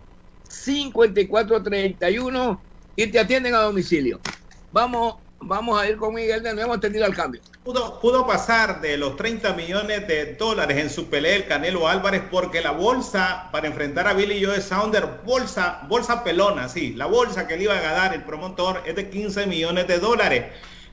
54 0.49 1.63
31 1.63 2.63
y 2.95 3.07
te 3.07 3.19
atienden 3.19 3.55
a 3.55 3.61
domicilio. 3.61 4.21
Vamos, 4.71 5.17
vamos 5.41 5.81
a 5.81 5.89
ir 5.89 5.97
con 5.97 6.15
Miguel 6.15 6.43
de 6.43 6.55
nuevo 6.55 6.79
tenido 6.79 7.05
al 7.05 7.15
cambio. 7.15 7.41
Pudo, 7.65 7.99
pudo, 8.01 8.27
pasar 8.27 8.81
de 8.81 8.97
los 8.97 9.17
30 9.17 9.55
millones 9.55 10.07
de 10.07 10.35
dólares 10.35 10.77
en 10.77 10.91
su 10.91 11.09
pelea 11.09 11.37
el 11.37 11.47
Canelo 11.47 11.89
Álvarez 11.89 12.23
porque 12.31 12.61
la 12.61 12.71
bolsa 12.71 13.49
para 13.51 13.67
enfrentar 13.67 14.07
a 14.07 14.13
Billy 14.13 14.45
Joe 14.45 14.61
Sounder, 14.61 15.21
bolsa, 15.25 15.81
bolsa 15.89 16.23
pelona, 16.23 16.69
sí, 16.69 16.93
la 16.93 17.07
bolsa 17.07 17.49
que 17.49 17.57
le 17.57 17.65
iba 17.65 17.77
a 17.77 17.81
ganar 17.81 18.15
el 18.15 18.25
promotor 18.25 18.83
es 18.87 18.95
de 18.95 19.11
15 19.11 19.47
millones 19.47 19.89
de 19.89 19.99
dólares 19.99 20.45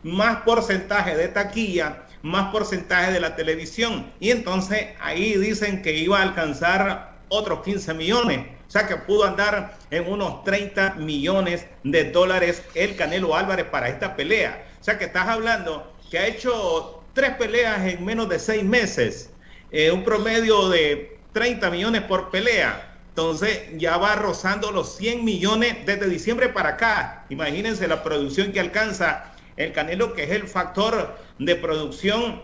más 0.04 0.42
porcentaje 0.42 1.16
de 1.16 1.30
taquilla, 1.30 2.06
más 2.22 2.52
porcentaje 2.52 3.12
de 3.12 3.20
la 3.20 3.36
televisión. 3.36 4.12
Y 4.20 4.32
entonces 4.32 4.88
ahí 5.00 5.36
dicen 5.36 5.82
que 5.82 5.94
iba 5.98 6.20
a 6.20 6.24
alcanzar 6.24 7.13
otros 7.34 7.64
15 7.64 7.94
millones. 7.96 8.46
O 8.68 8.72
sea 8.72 8.88
que 8.88 8.96
pudo 8.96 9.24
andar 9.26 9.78
en 9.90 10.08
unos 10.08 10.44
30 10.44 10.96
millones 10.96 11.66
de 11.84 12.12
dólares 12.12 12.64
el 12.76 12.96
Canelo 12.96 13.36
Álvarez 13.36 13.66
para 13.66 13.90
esta 13.90 14.16
pelea. 14.16 14.66
O 14.80 14.84
sea 14.84 14.98
que 14.98 15.06
estás 15.06 15.28
hablando 15.28 15.92
que 16.12 16.20
ha 16.20 16.28
hecho 16.28 17.04
tres 17.14 17.32
peleas 17.36 17.82
en 17.88 18.06
menos 18.06 18.30
de 18.30 18.38
seis 18.40 18.64
meses, 18.64 19.32
eh, 19.72 19.92
un 19.92 20.04
promedio 20.04 20.70
de 20.70 21.18
30 21.34 21.72
millones 21.72 22.04
por 22.04 22.30
pelea. 22.30 22.98
Entonces 23.10 23.62
ya 23.78 23.98
va 23.98 24.16
rozando 24.16 24.72
los 24.72 24.96
100 24.98 25.26
millones 25.26 25.86
desde 25.86 26.08
diciembre 26.08 26.50
para 26.50 26.70
acá. 26.70 27.26
Imagínense 27.30 27.88
la 27.88 28.04
producción 28.04 28.52
que 28.52 28.60
alcanza 28.60 29.34
el 29.58 29.72
Canelo, 29.72 30.14
que 30.14 30.24
es 30.24 30.32
el 30.32 30.48
factor 30.48 31.18
de 31.40 31.56
producción 31.56 32.44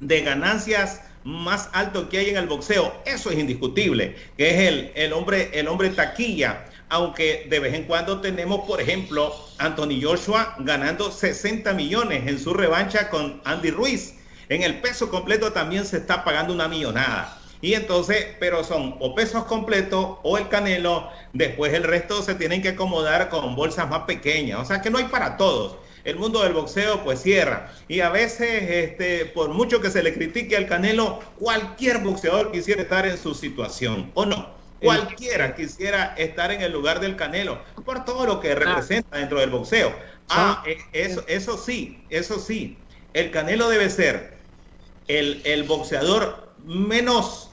de 0.00 0.20
ganancias 0.22 1.02
más 1.24 1.68
alto 1.72 2.08
que 2.08 2.18
hay 2.18 2.30
en 2.30 2.36
el 2.36 2.46
boxeo. 2.46 2.92
Eso 3.04 3.30
es 3.30 3.38
indiscutible, 3.38 4.16
que 4.36 4.50
es 4.50 4.68
el, 4.68 4.92
el, 4.94 5.12
hombre, 5.12 5.50
el 5.52 5.68
hombre 5.68 5.90
taquilla. 5.90 6.64
Aunque 6.90 7.46
de 7.50 7.60
vez 7.60 7.74
en 7.74 7.84
cuando 7.84 8.20
tenemos, 8.20 8.66
por 8.66 8.80
ejemplo, 8.80 9.34
Anthony 9.58 10.00
Joshua 10.02 10.56
ganando 10.60 11.10
60 11.10 11.74
millones 11.74 12.26
en 12.26 12.38
su 12.38 12.54
revancha 12.54 13.10
con 13.10 13.42
Andy 13.44 13.70
Ruiz. 13.70 14.14
En 14.48 14.62
el 14.62 14.80
peso 14.80 15.10
completo 15.10 15.52
también 15.52 15.84
se 15.84 15.98
está 15.98 16.24
pagando 16.24 16.54
una 16.54 16.68
millonada. 16.68 17.38
Y 17.60 17.74
entonces, 17.74 18.24
pero 18.38 18.64
son 18.64 18.96
o 19.00 19.14
pesos 19.14 19.44
completos 19.44 20.18
o 20.22 20.38
el 20.38 20.48
canelo, 20.48 21.10
después 21.32 21.74
el 21.74 21.82
resto 21.82 22.22
se 22.22 22.36
tienen 22.36 22.62
que 22.62 22.70
acomodar 22.70 23.28
con 23.28 23.54
bolsas 23.56 23.90
más 23.90 24.04
pequeñas. 24.04 24.60
O 24.60 24.64
sea 24.64 24.80
que 24.80 24.90
no 24.90 24.98
hay 24.98 25.04
para 25.06 25.36
todos 25.36 25.76
el 26.04 26.16
mundo 26.16 26.42
del 26.42 26.52
boxeo 26.52 27.02
pues 27.04 27.22
cierra. 27.22 27.72
Y 27.88 28.00
a 28.00 28.10
veces, 28.10 28.62
este, 28.62 29.26
por 29.26 29.50
mucho 29.50 29.80
que 29.80 29.90
se 29.90 30.02
le 30.02 30.14
critique 30.14 30.56
al 30.56 30.66
Canelo, 30.66 31.20
cualquier 31.38 31.98
boxeador 31.98 32.52
quisiera 32.52 32.82
estar 32.82 33.06
en 33.06 33.18
su 33.18 33.34
situación, 33.34 34.10
¿o 34.14 34.26
no? 34.26 34.56
Cualquiera 34.80 35.56
quisiera 35.56 36.14
estar 36.16 36.52
en 36.52 36.60
el 36.62 36.72
lugar 36.72 37.00
del 37.00 37.16
Canelo, 37.16 37.60
por 37.84 38.04
todo 38.04 38.26
lo 38.26 38.40
que 38.40 38.54
representa 38.54 39.18
dentro 39.18 39.40
del 39.40 39.50
boxeo. 39.50 39.92
Ah, 40.28 40.62
eh, 40.66 40.78
eso, 40.92 41.24
eso 41.26 41.58
sí, 41.58 42.04
eso 42.10 42.38
sí. 42.38 42.78
El 43.12 43.30
Canelo 43.30 43.68
debe 43.68 43.90
ser 43.90 44.38
el, 45.08 45.42
el 45.44 45.64
boxeador 45.64 46.52
menos, 46.64 47.50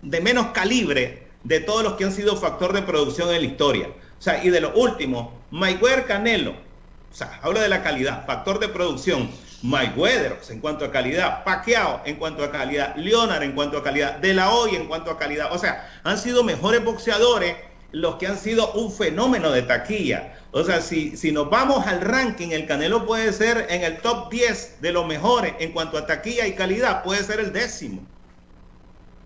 de 0.00 0.20
menos 0.20 0.48
calibre 0.48 1.26
de 1.44 1.60
todos 1.60 1.82
los 1.82 1.94
que 1.94 2.04
han 2.04 2.12
sido 2.12 2.36
factor 2.36 2.72
de 2.72 2.82
producción 2.82 3.28
en 3.34 3.42
la 3.42 3.46
historia. 3.46 3.88
O 4.18 4.22
sea, 4.22 4.42
y 4.44 4.50
de 4.50 4.60
lo 4.60 4.72
último, 4.74 5.42
Mayweather 5.50 6.06
Canelo, 6.06 6.54
o 7.12 7.14
sea, 7.14 7.38
habla 7.42 7.60
de 7.60 7.68
la 7.68 7.82
calidad, 7.82 8.24
factor 8.26 8.58
de 8.58 8.68
producción. 8.68 9.30
Mike 9.62 9.92
Weather 9.96 10.40
en 10.48 10.60
cuanto 10.60 10.84
a 10.84 10.90
calidad, 10.90 11.44
Pacquiao 11.44 12.02
en 12.04 12.16
cuanto 12.16 12.42
a 12.42 12.50
calidad, 12.50 12.96
Leonard 12.96 13.44
en 13.44 13.52
cuanto 13.52 13.78
a 13.78 13.84
calidad, 13.84 14.16
De 14.16 14.34
La 14.34 14.50
Hoya 14.50 14.78
en 14.78 14.88
cuanto 14.88 15.10
a 15.10 15.18
calidad. 15.18 15.52
O 15.52 15.58
sea, 15.58 15.88
han 16.02 16.18
sido 16.18 16.42
mejores 16.42 16.84
boxeadores 16.84 17.56
los 17.92 18.16
que 18.16 18.26
han 18.26 18.38
sido 18.38 18.72
un 18.72 18.90
fenómeno 18.90 19.50
de 19.50 19.62
taquilla. 19.62 20.34
O 20.50 20.64
sea, 20.64 20.80
si, 20.80 21.16
si 21.16 21.30
nos 21.30 21.48
vamos 21.48 21.86
al 21.86 22.00
ranking, 22.00 22.48
el 22.48 22.66
Canelo 22.66 23.06
puede 23.06 23.32
ser 23.32 23.66
en 23.70 23.82
el 23.82 23.98
top 23.98 24.30
10 24.30 24.80
de 24.80 24.92
los 24.92 25.06
mejores 25.06 25.54
en 25.60 25.72
cuanto 25.72 25.96
a 25.96 26.06
taquilla 26.06 26.46
y 26.46 26.54
calidad, 26.54 27.04
puede 27.04 27.22
ser 27.22 27.38
el 27.38 27.52
décimo. 27.52 28.02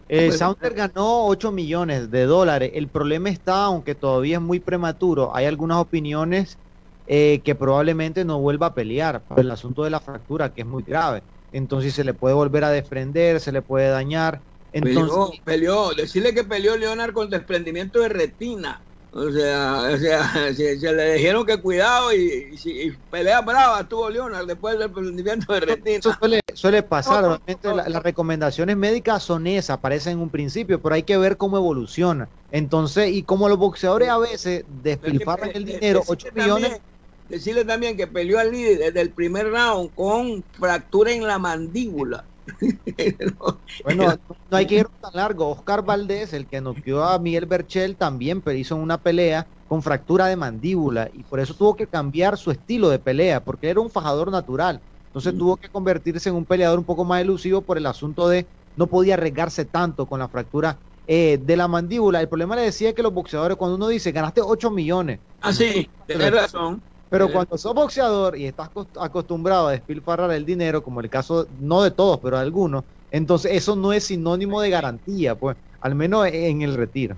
Eh, 0.09 0.31
Sounder 0.33 0.75
ganó 0.75 1.27
8 1.27 1.51
millones 1.51 2.11
de 2.11 2.27
dólares. 2.27 2.73
El 2.75 2.89
problema 2.89 3.31
está, 3.31 3.65
aunque 3.65 3.95
todavía 3.95 4.37
es 4.37 4.43
muy 4.43 4.61
prematuro, 4.61 5.35
hay 5.35 5.47
algunas 5.47 5.79
opiniones 5.79 6.59
eh, 7.07 7.41
que 7.45 7.55
probablemente 7.55 8.25
no 8.25 8.41
vuelva 8.41 8.69
a 8.69 8.75
pelear 8.75 9.21
por 9.21 9.39
el 9.39 9.51
asunto 9.51 9.85
de 9.85 9.91
la 9.91 10.01
fractura, 10.01 10.53
que 10.53 10.63
es 10.63 10.67
muy 10.67 10.83
grave. 10.83 11.23
Entonces 11.53 11.95
se 11.95 12.05
le 12.05 12.15
puede 12.15 12.35
volver 12.35 12.65
a 12.65 12.71
desprender, 12.71 13.41
se 13.41 13.53
le 13.53 13.63
puede 13.63 13.89
dañar. 13.89 14.41
Entonces, 14.73 15.41
peleó, 15.45 15.95
decirle 15.95 16.35
que 16.35 16.45
peleó 16.45 16.77
Leonard 16.77 17.13
con 17.13 17.31
desprendimiento 17.31 18.01
de 18.01 18.09
retina. 18.09 18.81
O 19.13 19.31
sea, 19.31 19.89
o 19.95 19.97
sea 19.97 20.53
se, 20.55 20.93
le 20.93 21.15
dijeron 21.15 21.47
que 21.47 21.57
cuidado 21.59 22.13
y, 22.13 22.95
pelea 23.11 23.41
brava 23.41 23.89
tuvo 23.89 24.11
Leonard 24.11 24.47
después 24.47 24.75
del 24.75 24.89
desprendimiento 24.89 25.53
de 25.55 25.61
retina. 25.61 25.99
Eso 25.99 26.13
suele, 26.55 26.83
pasar, 26.83 27.25
obviamente 27.25 27.91
las 27.91 28.03
recomendaciones 28.03 28.77
médicas 28.77 29.23
son 29.23 29.47
esas, 29.47 29.71
aparecen 29.71 30.15
en 30.15 30.19
un 30.19 30.31
principio, 30.31 30.83
pero 30.83 30.95
hay 30.95 31.05
que 31.05 31.17
ver 31.17 31.37
cómo 31.37 31.57
evoluciona. 31.57 32.29
Entonces, 32.51 33.13
y 33.13 33.23
como 33.23 33.49
los 33.49 33.59
boxeadores 33.59 34.09
a 34.09 34.19
veces 34.19 34.65
despilfarran 34.83 35.53
el 35.55 35.65
dinero, 35.65 36.03
8 36.07 36.29
millones 36.35 36.81
decirle 37.29 37.65
también 37.65 37.97
que 37.97 38.07
peleó 38.07 38.39
al 38.39 38.53
líder 38.53 38.79
desde 38.79 39.01
el 39.01 39.11
primer 39.11 39.51
round 39.51 39.95
con 39.95 40.45
fractura 40.53 41.13
en 41.13 41.27
la 41.27 41.39
mandíbula. 41.39 42.25
bueno, 43.85 44.19
no 44.51 44.57
hay 44.57 44.67
que 44.67 44.77
ir 44.77 44.87
tan 45.01 45.13
largo. 45.15 45.51
Oscar 45.51 45.85
Valdés, 45.85 46.33
el 46.33 46.47
que 46.47 46.61
noqueó 46.61 47.05
a 47.05 47.19
Miguel 47.19 47.47
Berchel, 47.47 47.97
también 47.97 48.43
hizo 48.55 48.77
una 48.77 48.99
pelea 48.99 49.47
con 49.69 49.83
fractura 49.83 50.27
de 50.27 50.37
mandíbula 50.37 51.11
y 51.13 51.25
por 51.25 51.41
eso 51.41 51.55
tuvo 51.55 51.75
que 51.75 51.87
cambiar 51.87 52.39
su 52.39 52.51
estilo 52.51 52.89
de 52.89 52.99
pelea, 52.99 53.43
porque 53.43 53.69
era 53.69 53.81
un 53.81 53.91
fajador 53.91 54.31
natural. 54.31 54.81
Entonces 55.09 55.35
mm. 55.35 55.39
tuvo 55.39 55.57
que 55.57 55.69
convertirse 55.69 56.29
en 56.29 56.37
un 56.37 56.45
peleador 56.45 56.79
un 56.79 56.85
poco 56.85 57.05
más 57.05 57.21
elusivo 57.21 57.63
por 57.63 57.79
el 57.79 57.87
asunto 57.87 58.29
de 58.29 58.47
no 58.77 58.87
podía 58.87 59.15
arriesgarse 59.15 59.65
tanto 59.65 60.07
con 60.07 60.21
la 60.21 60.29
fractura 60.29 60.77
eh, 61.09 61.41
de 61.43 61.57
la 61.57 61.69
mandíbula. 61.69 62.21
El 62.21 62.29
problema 62.29 62.57
le 62.57 62.63
decía 62.63 62.93
que 62.93 63.03
los 63.03 63.15
boxeadores, 63.15 63.57
cuando 63.57 63.77
uno 63.77 63.89
dice 63.89 64.13
ganaste 64.13 64.41
8 64.41 64.71
millones. 64.71 65.19
Ah, 65.41 65.53
sí, 65.53 65.89
tenés 66.07 66.33
razón. 66.33 66.83
Pero 67.09 67.31
cuando 67.31 67.57
sos 67.57 67.75
boxeador 67.75 68.37
y 68.37 68.47
estás 68.47 68.71
acostumbrado 69.01 69.69
a 69.69 69.73
despilfarrar 69.73 70.33
el 70.33 70.45
dinero, 70.45 70.83
como 70.83 71.01
el 71.01 71.09
caso, 71.09 71.47
no 71.61 71.83
de 71.83 71.93
todos, 71.93 72.19
pero 72.21 72.37
de 72.37 72.43
algunos, 72.43 72.85
entonces 73.11 73.53
eso 73.53 73.77
no 73.77 73.93
es 73.93 74.05
sinónimo 74.05 74.61
de 74.61 74.71
garantía, 74.71 75.35
pues, 75.37 75.57
al 75.81 75.95
menos 75.95 76.27
en 76.27 76.63
el 76.63 76.75
retiro. 76.75 77.17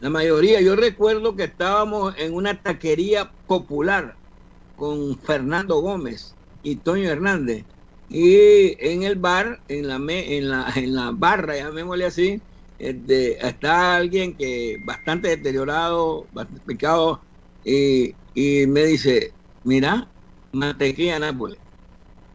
La 0.00 0.10
mayoría, 0.10 0.60
yo 0.60 0.76
recuerdo 0.76 1.34
que 1.34 1.44
estábamos 1.44 2.14
en 2.18 2.34
una 2.34 2.60
taquería 2.60 3.32
popular 3.46 4.16
con 4.76 5.18
Fernando 5.18 5.80
Gómez 5.80 6.36
y 6.62 6.76
Toño 6.76 7.08
Hernández. 7.08 7.64
Y 8.08 8.76
en 8.86 9.02
el 9.02 9.16
bar, 9.16 9.60
en 9.66 9.88
la, 9.88 9.96
en 9.96 10.48
la, 10.48 10.72
en 10.76 10.94
la 10.94 11.10
barra, 11.10 11.56
llamémosle 11.56 12.04
así, 12.04 12.42
este, 12.78 13.44
está 13.46 13.96
alguien 13.96 14.36
que 14.36 14.76
bastante 14.84 15.28
deteriorado, 15.28 16.28
bastante 16.32 16.60
picado, 16.66 17.24
y, 17.64 18.14
y 18.34 18.66
me 18.66 18.84
dice, 18.86 19.36
mira, 19.62 20.12
mantequilla 20.52 21.18
Nápoles, 21.18 21.60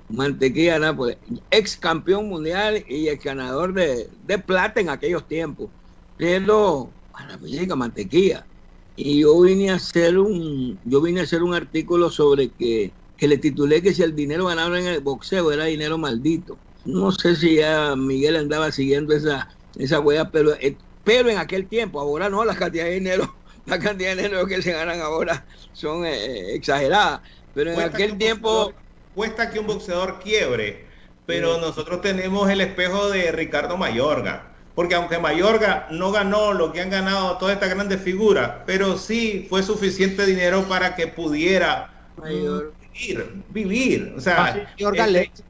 mantequilla 0.07 0.79
Nápoles, 0.79 1.19
ex 1.51 1.77
campeón 1.77 2.29
mundial 2.29 2.83
y 2.87 3.07
el 3.07 3.17
ganador 3.19 3.73
de, 3.73 4.09
de 4.21 4.39
plata 4.39 4.81
en 4.81 4.89
aquellos 4.89 5.27
tiempos, 5.27 5.71
pero 6.15 6.97
a 7.13 7.27
la 7.27 7.37
música 7.37 7.75
mantequilla. 7.75 8.49
Y 8.95 9.21
yo 9.21 9.39
vine 9.41 9.71
a 9.71 9.75
hacer 9.75 10.17
un, 10.19 10.81
yo 10.83 11.01
vine 11.01 11.21
a 11.21 11.23
hacer 11.23 11.43
un 11.43 11.53
artículo 11.53 12.09
sobre 12.09 12.53
que, 12.55 12.97
que 13.15 13.27
le 13.27 13.37
titulé 13.37 13.81
que 13.81 13.93
si 13.93 14.03
el 14.03 14.15
dinero 14.15 14.45
ganado 14.47 14.75
en 14.75 14.87
el 14.87 15.01
boxeo 15.01 15.51
era 15.51 15.65
dinero 15.65 15.97
maldito. 15.97 16.61
No 16.83 17.11
sé 17.11 17.35
si 17.35 17.55
ya 17.57 17.95
Miguel 17.95 18.35
andaba 18.35 18.71
siguiendo 18.71 19.13
esa, 19.15 19.49
esa 19.75 19.99
huella, 19.99 20.31
pero, 20.31 20.53
eh, 20.55 20.77
pero 21.03 21.29
en 21.29 21.37
aquel 21.37 21.67
tiempo, 21.69 21.99
ahora 21.99 22.29
no, 22.29 22.43
la 22.45 22.55
cantidad 22.55 22.85
de 22.85 22.95
dinero, 22.95 23.38
la 23.69 23.79
cantidad 23.79 24.15
de 24.15 24.23
dinero 24.23 24.45
que 24.45 24.61
se 24.61 24.71
ganan 24.73 24.99
ahora 25.01 25.45
son 25.73 26.05
eh, 26.05 26.53
exageradas. 26.55 27.21
Pero 27.53 27.71
en 27.71 27.75
Cuesta 27.75 27.97
aquel 27.97 28.17
tiempo, 28.17 28.71
boxeador- 28.71 28.75
cuesta 29.13 29.49
que 29.49 29.59
un 29.59 29.67
boxeador 29.67 30.19
quiebre, 30.19 30.87
pero 31.25 31.57
nosotros 31.57 32.01
tenemos 32.01 32.49
el 32.49 32.61
espejo 32.61 33.09
de 33.09 33.31
Ricardo 33.31 33.77
Mayorga. 33.77 34.45
Porque 34.75 34.95
aunque 34.95 35.19
Mayorga 35.19 35.87
no 35.91 36.11
ganó 36.11 36.53
lo 36.53 36.71
que 36.71 36.79
han 36.81 36.89
ganado 36.89 37.37
todas 37.37 37.55
estas 37.55 37.69
grandes 37.69 38.01
figuras, 38.01 38.51
pero 38.65 38.97
sí 38.97 39.45
fue 39.49 39.61
suficiente 39.61 40.25
dinero 40.25 40.63
para 40.69 40.95
que 40.95 41.07
pudiera 41.07 41.89
Mayor- 42.15 42.73
vivir, 42.93 43.43
vivir. 43.49 44.13
O 44.15 44.21
sea, 44.21 44.65
Mayorga 44.77 45.07
este, 45.07 45.43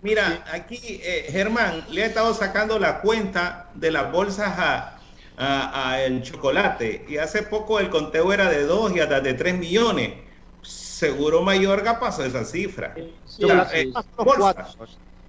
Mira, 0.00 0.44
aquí 0.52 0.78
eh, 0.82 1.26
Germán 1.30 1.84
le 1.90 2.04
ha 2.04 2.06
estado 2.06 2.32
sacando 2.32 2.78
la 2.78 3.00
cuenta 3.00 3.68
de 3.74 3.90
las 3.90 4.10
bolsas 4.12 4.54
a, 4.56 4.97
a- 5.38 5.90
a 5.92 6.02
el 6.04 6.22
chocolate 6.22 7.04
y 7.08 7.16
hace 7.18 7.42
poco 7.44 7.78
el 7.80 7.88
conteo 7.90 8.32
era 8.32 8.48
de 8.50 8.64
2 8.64 8.94
y 8.94 9.00
hasta 9.00 9.20
de 9.20 9.34
3 9.34 9.56
millones. 9.56 10.24
Seguro 10.60 11.42
Mayorga 11.42 12.00
pasó 12.00 12.24
esa 12.24 12.44
cifra. 12.44 12.94
Sí, 13.24 13.46
Ya, 13.46 13.64
sí, 13.66 13.76
eh, 13.76 13.82
sí. 13.84 13.92
pasó 13.92 14.08
los 14.24 14.36
cuatro. 14.36 14.64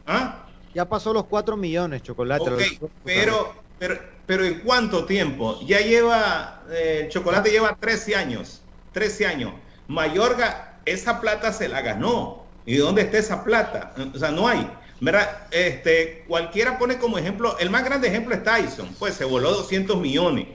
¿Ah? 0.06 0.48
Ya 0.74 0.90
pasó 0.90 1.14
los 1.14 1.26
4 1.28 1.56
millones, 1.58 2.02
chocolate. 2.02 2.50
Los- 2.50 2.92
pero, 3.04 3.64
pero, 3.78 4.00
pero 4.26 4.46
¿en 4.46 4.60
cuánto 4.62 5.06
tiempo? 5.06 5.60
Ya 5.66 5.80
lleva, 5.80 6.64
eh, 6.72 7.02
el 7.04 7.10
chocolate 7.10 7.52
lleva 7.52 7.76
13 7.80 8.16
años, 8.16 8.68
13 8.92 9.26
años. 9.28 9.54
Mayorga, 9.88 10.82
esa 10.86 11.22
plata 11.22 11.54
se 11.54 11.70
la 11.70 11.82
ganó. 11.82 12.48
¿Y 12.66 12.78
dónde 12.78 13.02
está 13.04 13.18
esa 13.18 13.44
plata? 13.44 13.94
O 14.14 14.18
sea, 14.18 14.30
no 14.32 14.48
hay. 14.48 14.70
¿Verdad? 15.02 15.48
Este, 15.52 16.26
cualquiera 16.28 16.78
pone 16.78 16.98
como 16.98 17.18
ejemplo, 17.18 17.58
el 17.60 17.70
más 17.70 17.86
grande 17.86 18.08
ejemplo 18.10 18.36
es 18.36 18.44
Tyson, 18.44 18.96
pues 19.00 19.16
se 19.16 19.26
voló 19.26 19.52
200 19.52 20.00
millones. 20.00 20.48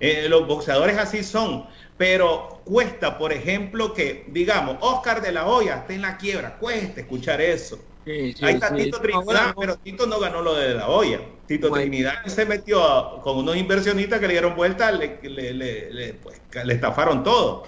Eh, 0.00 0.28
los 0.28 0.46
boxeadores 0.48 0.98
así 0.98 1.22
son, 1.22 1.66
pero 1.96 2.62
cuesta, 2.64 3.16
por 3.18 3.32
ejemplo, 3.32 3.94
que, 3.94 4.26
digamos, 4.28 4.78
Oscar 4.80 5.22
de 5.22 5.30
la 5.32 5.46
Hoya 5.46 5.76
está 5.78 5.94
en 5.94 6.02
la 6.02 6.16
quiebra, 6.18 6.58
cuesta 6.58 7.00
escuchar 7.00 7.40
eso. 7.40 7.78
Sí, 8.04 8.32
sí, 8.32 8.44
Ahí 8.44 8.54
está 8.54 8.70
sí. 8.70 8.74
Tito 8.74 9.00
Trinidad, 9.00 9.54
pero 9.56 9.76
Tito 9.78 10.06
no 10.06 10.18
ganó 10.18 10.42
lo 10.42 10.54
de 10.56 10.74
la 10.74 10.88
olla. 10.88 11.20
Tito 11.46 11.68
Bueno. 11.68 11.82
Trinidad 11.82 12.14
se 12.26 12.44
metió 12.44 12.82
a- 12.84 13.20
con 13.22 13.36
unos 13.38 13.56
inversionistas 13.56 14.18
que 14.18 14.26
le 14.26 14.32
dieron 14.34 14.56
vuelta, 14.56 14.90
le, 14.90 15.20
le, 15.22 15.52
le- 15.92 16.14
pues, 16.14 16.42
le 16.64 16.74
estafaron 16.74 17.22
todo. 17.22 17.62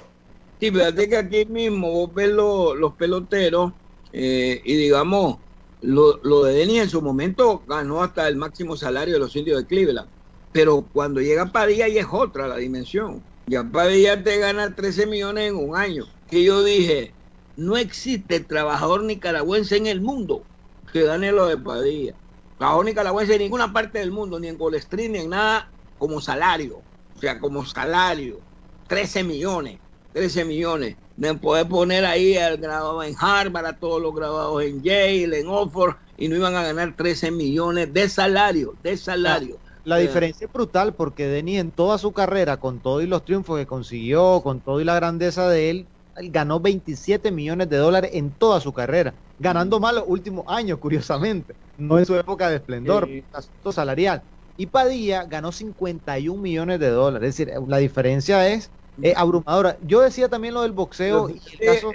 Sí, 0.61 0.71
fíjate 0.71 1.09
que 1.09 1.17
aquí 1.17 1.45
mismo 1.47 1.91
vos 1.93 2.15
ves 2.15 2.29
lo- 2.31 2.75
los 2.75 2.95
peloteros 2.97 3.75
eh, 4.13 4.63
y 4.65 4.77
digamos, 4.77 5.44
lo, 5.85 6.19
lo 6.23 6.45
de 6.45 6.55
Denis 6.55 6.83
en 6.83 6.91
su 6.91 7.03
momento 7.03 7.63
ganó 7.67 8.03
hasta 8.03 8.27
el 8.27 8.37
máximo 8.37 8.77
salario 8.77 9.15
de 9.15 9.21
los 9.21 9.37
indios 9.37 9.59
de 9.59 9.67
Cleveland. 9.67 10.09
Pero 10.53 10.87
cuando 10.93 11.21
llega 11.21 11.53
Padilla 11.53 11.89
ya 11.89 12.01
es 12.01 12.07
otra 12.11 12.49
la 12.49 12.57
dimensión. 12.57 13.23
Ya 13.47 13.65
Padilla 13.65 14.23
te 14.23 14.39
gana 14.39 14.75
13 14.75 15.07
millones 15.07 15.51
en 15.51 15.57
un 15.57 15.77
año. 15.77 16.07
Que 16.31 16.43
yo 16.43 16.63
dije, 16.63 17.13
no 17.57 17.77
existe 17.77 18.41
trabajador 18.41 19.03
nicaragüense 19.03 19.77
en 19.77 19.87
el 19.87 20.01
mundo 20.01 20.43
que 20.93 21.03
gane 21.03 21.33
lo 21.33 21.47
de 21.47 21.59
Padilla. 21.59 22.15
Trabajador 22.57 22.85
nicaragüense 22.87 23.35
en 23.35 23.43
ninguna 23.43 23.73
parte 23.73 23.99
del 23.99 24.13
mundo, 24.13 24.39
ni 24.39 24.49
en 24.49 24.57
Golestrín, 24.57 25.13
ni 25.13 25.19
en 25.19 25.31
nada, 25.31 25.71
como 25.99 26.21
salario. 26.21 26.83
O 27.17 27.21
sea, 27.21 27.39
como 27.41 27.67
salario. 27.67 28.39
13 28.87 29.25
millones. 29.25 29.81
13 30.13 30.45
millones. 30.45 30.97
De 31.17 31.35
poder 31.35 31.69
poner 31.69 32.05
ahí 32.05 32.37
al 32.37 32.57
graduado 32.59 33.03
en 33.03 33.15
Harvard, 33.21 33.67
a 33.67 33.79
todos 33.79 34.01
los 34.03 34.15
graduados 34.15 34.63
en 34.65 34.83
Yale, 34.83 35.41
en 35.41 35.47
Oxford, 35.49 35.97
y 36.17 36.29
no 36.29 36.37
iban 36.37 36.55
a 36.57 36.63
ganar 36.65 36.97
13 36.97 37.31
millones 37.31 37.93
de 37.93 38.09
salario, 38.09 38.79
de 38.83 38.97
salario. 38.97 39.61
La 39.85 39.97
Eh, 39.97 39.99
diferencia 39.99 40.47
es 40.47 40.53
brutal 40.53 40.95
porque 40.97 41.27
Denis 41.29 41.59
en 41.61 41.73
toda 41.73 41.99
su 41.99 42.13
carrera, 42.13 42.59
con 42.59 42.81
todo 42.81 43.01
y 43.03 43.07
los 43.07 43.25
triunfos 43.25 43.59
que 43.59 43.67
consiguió, 43.67 44.41
con 44.43 44.63
todo 44.63 44.81
y 44.81 44.85
la 44.85 44.95
grandeza 44.97 45.49
de 45.49 45.71
él, 45.71 45.91
él 46.17 46.31
ganó 46.31 46.61
27 46.61 47.31
millones 47.31 47.69
de 47.69 47.77
dólares 47.79 48.11
en 48.15 48.35
toda 48.37 48.61
su 48.61 48.73
carrera, 48.73 49.19
ganando 49.39 49.81
más 49.81 49.95
los 49.95 50.05
últimos 50.07 50.45
años, 50.49 50.79
curiosamente, 50.79 51.57
no 51.77 51.99
en 51.99 52.07
su 52.07 52.15
época 52.17 52.49
de 52.51 52.57
esplendor, 52.57 53.13
Sí. 53.13 53.27
asunto 53.33 53.73
salarial. 53.73 54.25
Y 54.57 54.67
Padilla 54.67 55.25
ganó 55.25 55.53
51 55.53 56.41
millones 56.43 56.79
de 56.81 56.89
dólares, 56.91 57.31
es 57.31 57.37
decir, 57.47 57.55
la 57.67 57.79
diferencia 57.79 58.49
es 58.49 58.73
eh, 59.03 59.15
abrumadora. 59.17 59.79
Yo 59.83 60.01
decía 60.01 60.29
también 60.29 60.55
lo 60.55 60.63
del 60.63 60.73
boxeo 60.73 61.31
y 61.31 61.43
el 61.53 61.61
caso... 61.63 61.91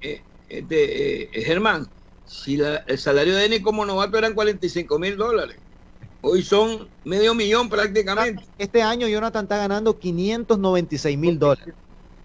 Eh, 0.00 0.24
eh, 0.48 0.66
eh, 0.70 1.42
Germán, 1.44 1.86
si 2.24 2.56
la- 2.56 2.78
el 2.86 2.98
salario 2.98 3.34
de 3.36 3.42
Denis 3.42 3.62
como 3.62 3.84
novato 3.86 4.18
eran 4.18 4.34
45 4.34 4.98
mil 4.98 5.16
dólares, 5.16 5.62
hoy 6.20 6.42
son 6.42 6.92
medio 7.04 7.34
millón 7.34 7.68
prácticamente. 7.68 8.44
Este 8.58 8.82
año 8.82 9.08
Jonathan 9.08 9.44
está 9.44 9.58
ganando 9.58 9.98
596 9.98 11.18
mil 11.18 11.38
dólares. 11.38 11.74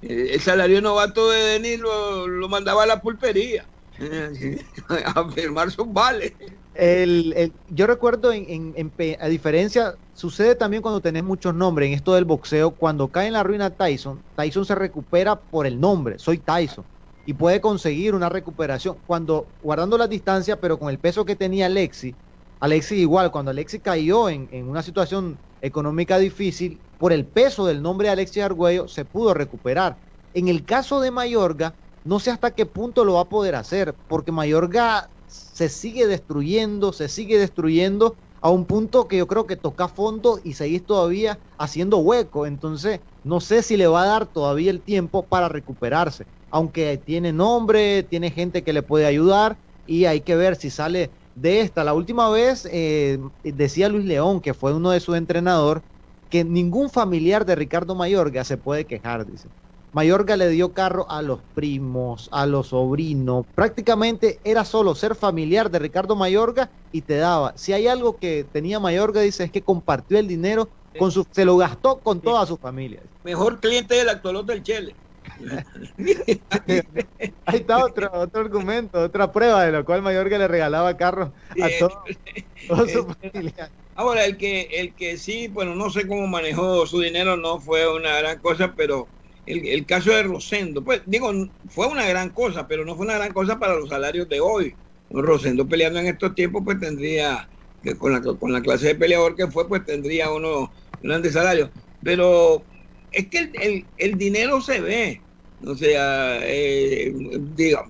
El 0.01 0.39
salario 0.41 0.81
novato 0.81 1.29
de 1.31 1.39
Denis 1.41 1.79
lo, 1.79 2.27
lo 2.27 2.49
mandaba 2.49 2.83
a 2.83 2.85
la 2.87 3.01
pulpería 3.01 3.69
a 5.15 5.29
firmar 5.31 5.71
sus 5.71 5.91
vales. 5.91 6.33
El, 6.75 7.57
yo 7.67 7.87
recuerdo, 7.87 8.33
en, 8.33 8.73
en- 8.75 8.93
a 9.19 9.27
diferencia, 9.29 9.97
sucede 10.11 10.55
también 10.55 10.81
cuando 10.81 11.01
tenés 11.01 11.23
muchos 11.23 11.55
nombres 11.55 11.87
en 11.87 11.93
esto 11.93 12.13
del 12.13 12.25
boxeo, 12.25 12.75
cuando 12.75 13.11
cae 13.11 13.27
en 13.27 13.33
la 13.33 13.43
ruina 13.43 13.75
Tyson, 13.77 14.25
Tyson 14.35 14.65
se 14.65 14.75
recupera 14.75 15.41
por 15.41 15.65
el 15.67 15.79
nombre, 15.79 16.19
soy 16.19 16.39
Tyson, 16.39 16.85
y 17.23 17.33
puede 17.33 17.61
conseguir 17.61 18.13
una 18.13 18.27
recuperación. 18.29 19.01
Cuando, 19.05 19.53
guardando 19.61 19.97
la 19.97 20.07
distancia, 20.07 20.59
pero 20.59 20.77
con 20.77 20.89
el 20.89 20.99
peso 20.99 21.23
que 21.25 21.35
tenía 21.37 21.67
Alexi, 21.67 22.19
Alexi 22.59 22.95
igual, 22.95 23.31
cuando 23.31 23.51
Alexi 23.51 23.79
cayó 23.81 24.29
en, 24.29 24.49
una 24.67 24.83
situación 24.83 25.41
económica 25.61 26.17
difícil, 26.19 26.83
por 26.97 27.13
el 27.13 27.27
peso 27.27 27.65
del 27.65 27.81
nombre 27.81 28.07
de 28.07 28.13
Alexi 28.13 28.41
Argüello, 28.41 28.87
se 28.89 29.05
pudo 29.05 29.33
recuperar. 29.33 29.99
En 30.33 30.47
el 30.49 30.65
caso 30.65 30.99
de 31.01 31.11
Mayorga, 31.11 31.77
no 32.03 32.19
sé 32.19 32.31
hasta 32.31 32.51
qué 32.51 32.65
punto 32.65 33.03
lo 33.05 33.13
va 33.15 33.21
a 33.21 33.29
poder 33.29 33.55
hacer, 33.55 33.97
porque 34.07 34.31
Mayorga 34.31 35.11
se 35.25 35.69
sigue 35.69 36.07
destruyendo, 36.07 36.93
se 36.93 37.09
sigue 37.09 37.37
destruyendo 37.39 38.19
a 38.41 38.49
un 38.51 38.67
punto 38.67 39.07
que 39.07 39.17
yo 39.17 39.27
creo 39.27 39.47
que 39.47 39.55
toca 39.55 39.87
fondo 39.87 40.39
y 40.43 40.53
seguís 40.53 40.85
todavía 40.85 41.41
haciendo 41.57 41.97
hueco. 41.97 42.45
Entonces, 42.45 43.01
no 43.23 43.39
sé 43.41 43.63
si 43.63 43.77
le 43.77 43.87
va 43.87 44.03
a 44.03 44.07
dar 44.07 44.27
todavía 44.27 44.71
el 44.71 44.83
tiempo 44.83 45.27
para 45.27 45.49
recuperarse. 45.49 46.27
Aunque 46.49 46.97
tiene 46.97 47.33
nombre, 47.33 48.03
tiene 48.03 48.31
gente 48.31 48.63
que 48.63 48.73
le 48.73 48.83
puede 48.83 49.05
ayudar 49.05 49.59
y 49.85 50.05
hay 50.05 50.21
que 50.21 50.35
ver 50.35 50.55
si 50.55 50.69
sale 50.69 51.13
de 51.33 51.61
esta. 51.61 51.83
La 51.83 51.93
última 51.93 52.29
vez 52.29 52.67
eh, 52.71 53.17
decía 53.43 53.89
Luis 53.89 54.05
León, 54.05 54.41
que 54.41 54.53
fue 54.53 54.73
uno 54.73 54.91
de 54.91 54.99
sus 54.99 55.17
entrenadores, 55.17 55.83
que 56.29 56.43
ningún 56.43 56.89
familiar 56.89 57.45
de 57.45 57.55
Ricardo 57.55 57.95
Mayorga 57.95 58.43
se 58.43 58.57
puede 58.57 58.85
quejar, 58.87 59.25
dice. 59.25 59.49
Mayorga 59.95 60.35
le 60.35 60.49
dio 60.49 60.73
carro 60.73 61.09
a 61.09 61.21
los 61.21 61.39
primos, 61.53 62.27
a 62.33 62.45
los 62.45 62.67
sobrinos. 62.67 63.45
Prácticamente 63.55 64.41
era 64.43 64.65
solo 64.65 64.93
ser 64.93 65.15
familiar 65.15 65.71
de 65.71 65.79
Ricardo 65.79 66.17
Mayorga 66.17 66.69
y 66.91 67.03
te 67.03 67.15
daba. 67.15 67.53
Si 67.55 67.71
hay 67.71 67.87
algo 67.87 68.19
que 68.19 68.43
tenía 68.43 68.81
Mayorga, 68.81 69.21
dice, 69.21 69.45
es 69.45 69.53
que 69.53 69.63
compartió 69.63 70.19
el 70.19 70.27
dinero 70.27 70.69
con 70.99 71.13
su, 71.13 71.25
se 71.31 71.45
lo 71.45 71.55
gastó 71.55 72.01
con 72.01 72.19
toda 72.19 72.45
su 72.45 72.57
familia. 72.57 73.03
Mejor 73.23 73.61
cliente 73.61 73.95
del 73.95 74.09
actual 74.09 74.45
del 74.45 74.63
Chele. 74.63 74.97
Ahí 77.45 77.59
está 77.59 77.85
otro, 77.85 78.09
otro 78.11 78.41
argumento, 78.41 78.99
otra 78.99 79.31
prueba 79.31 79.63
de 79.63 79.71
lo 79.71 79.85
cual 79.85 80.01
Mayorga 80.01 80.37
le 80.37 80.49
regalaba 80.49 80.97
carros 80.97 81.31
a 81.51 81.69
todo, 81.79 82.03
toda 82.67 82.89
su 82.89 83.07
familia. 83.21 83.71
Ahora, 83.95 84.25
el 84.25 84.35
que, 84.35 84.63
el 84.73 84.93
que 84.93 85.17
sí, 85.17 85.47
bueno, 85.47 85.73
no 85.73 85.89
sé 85.89 86.05
cómo 86.05 86.27
manejó 86.27 86.85
su 86.85 86.99
dinero, 86.99 87.37
no 87.37 87.61
fue 87.61 87.89
una 87.89 88.17
gran 88.17 88.39
cosa, 88.39 88.73
pero 88.75 89.07
el, 89.45 89.67
el 89.67 89.85
caso 89.85 90.11
de 90.11 90.23
Rosendo, 90.23 90.83
pues 90.83 91.01
digo, 91.05 91.31
fue 91.69 91.87
una 91.87 92.05
gran 92.07 92.29
cosa, 92.29 92.67
pero 92.67 92.85
no 92.85 92.95
fue 92.95 93.05
una 93.05 93.15
gran 93.15 93.33
cosa 93.33 93.59
para 93.59 93.75
los 93.75 93.89
salarios 93.89 94.27
de 94.29 94.39
hoy. 94.39 94.75
Rosendo 95.09 95.67
peleando 95.67 95.99
en 95.99 96.07
estos 96.07 96.33
tiempos, 96.33 96.63
pues 96.65 96.79
tendría, 96.79 97.47
que 97.83 97.95
con 97.95 98.11
la, 98.11 98.21
con 98.21 98.51
la 98.51 98.61
clase 98.61 98.87
de 98.87 98.95
peleador 98.95 99.35
que 99.35 99.47
fue, 99.47 99.67
pues 99.67 99.85
tendría 99.85 100.31
unos 100.31 100.69
grandes 101.01 101.33
salarios. 101.33 101.69
Pero 102.03 102.63
es 103.11 103.27
que 103.27 103.37
el, 103.37 103.51
el, 103.61 103.85
el 103.97 104.17
dinero 104.17 104.61
se 104.61 104.81
ve. 104.81 105.21
O 105.65 105.75
sea, 105.75 106.39
eh, 106.43 107.13
diga, 107.55 107.85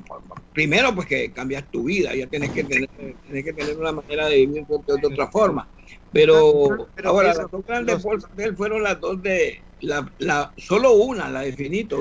primero 0.54 0.94
pues 0.94 1.08
que 1.08 1.32
cambias 1.32 1.70
tu 1.72 1.84
vida, 1.86 2.16
ya 2.16 2.28
tienes 2.28 2.52
que 2.52 2.64
tener 2.64 2.90
tener 3.28 3.44
que 3.44 3.54
tener 3.54 3.78
una 3.78 3.92
manera 3.92 4.28
de 4.28 4.38
vivir 4.38 4.66
de, 4.66 5.08
otra 5.08 5.28
forma. 5.28 5.68
Pero, 6.12 6.88
ahora, 7.04 7.34
las 7.34 7.52
dos 7.52 7.66
grandes 7.66 8.02
bolsas 8.04 8.34
de 8.36 8.46
él 8.46 8.56
fueron 8.56 8.84
las 8.84 9.00
dos 9.02 9.22
de, 9.22 9.62
la, 9.82 10.12
la, 10.20 10.54
solo 10.58 10.94
una, 10.94 11.30
la 11.30 11.42
de 11.42 11.54
Finito, 11.54 11.98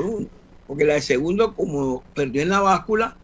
porque 0.66 0.85
la 0.85 0.95
de 0.95 1.01
segundo, 1.01 1.55
como 1.55 2.03
perdió 2.14 2.43
en 2.43 2.49
la 2.49 2.61
báscula, 2.61 3.16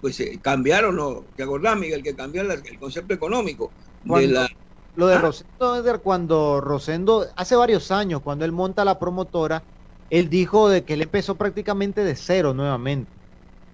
pues 0.00 0.20
eh, 0.20 0.38
cambiaron, 0.40 0.96
¿no? 0.96 1.24
¿te 1.36 1.42
acordás, 1.42 1.78
Miguel, 1.78 2.02
que 2.02 2.14
cambió 2.14 2.42
el, 2.42 2.78
concepto 2.78 3.14
económico? 3.14 3.70
de 4.04 4.28
la, 4.28 4.48
lo 4.96 5.08
de 5.08 5.16
ah. 5.16 5.20
Rosendo, 5.20 6.00
cuando 6.02 6.60
Rosendo, 6.60 7.26
hace 7.36 7.54
varios 7.54 7.90
años, 7.90 8.22
cuando 8.22 8.44
él 8.44 8.52
monta 8.52 8.84
la 8.84 8.98
promotora, 8.98 9.62
él 10.08 10.30
dijo 10.30 10.68
de 10.68 10.84
que 10.84 10.94
él 10.94 11.02
empezó 11.02 11.34
prácticamente 11.34 12.02
de 12.02 12.16
cero 12.16 12.54
nuevamente, 12.54 13.10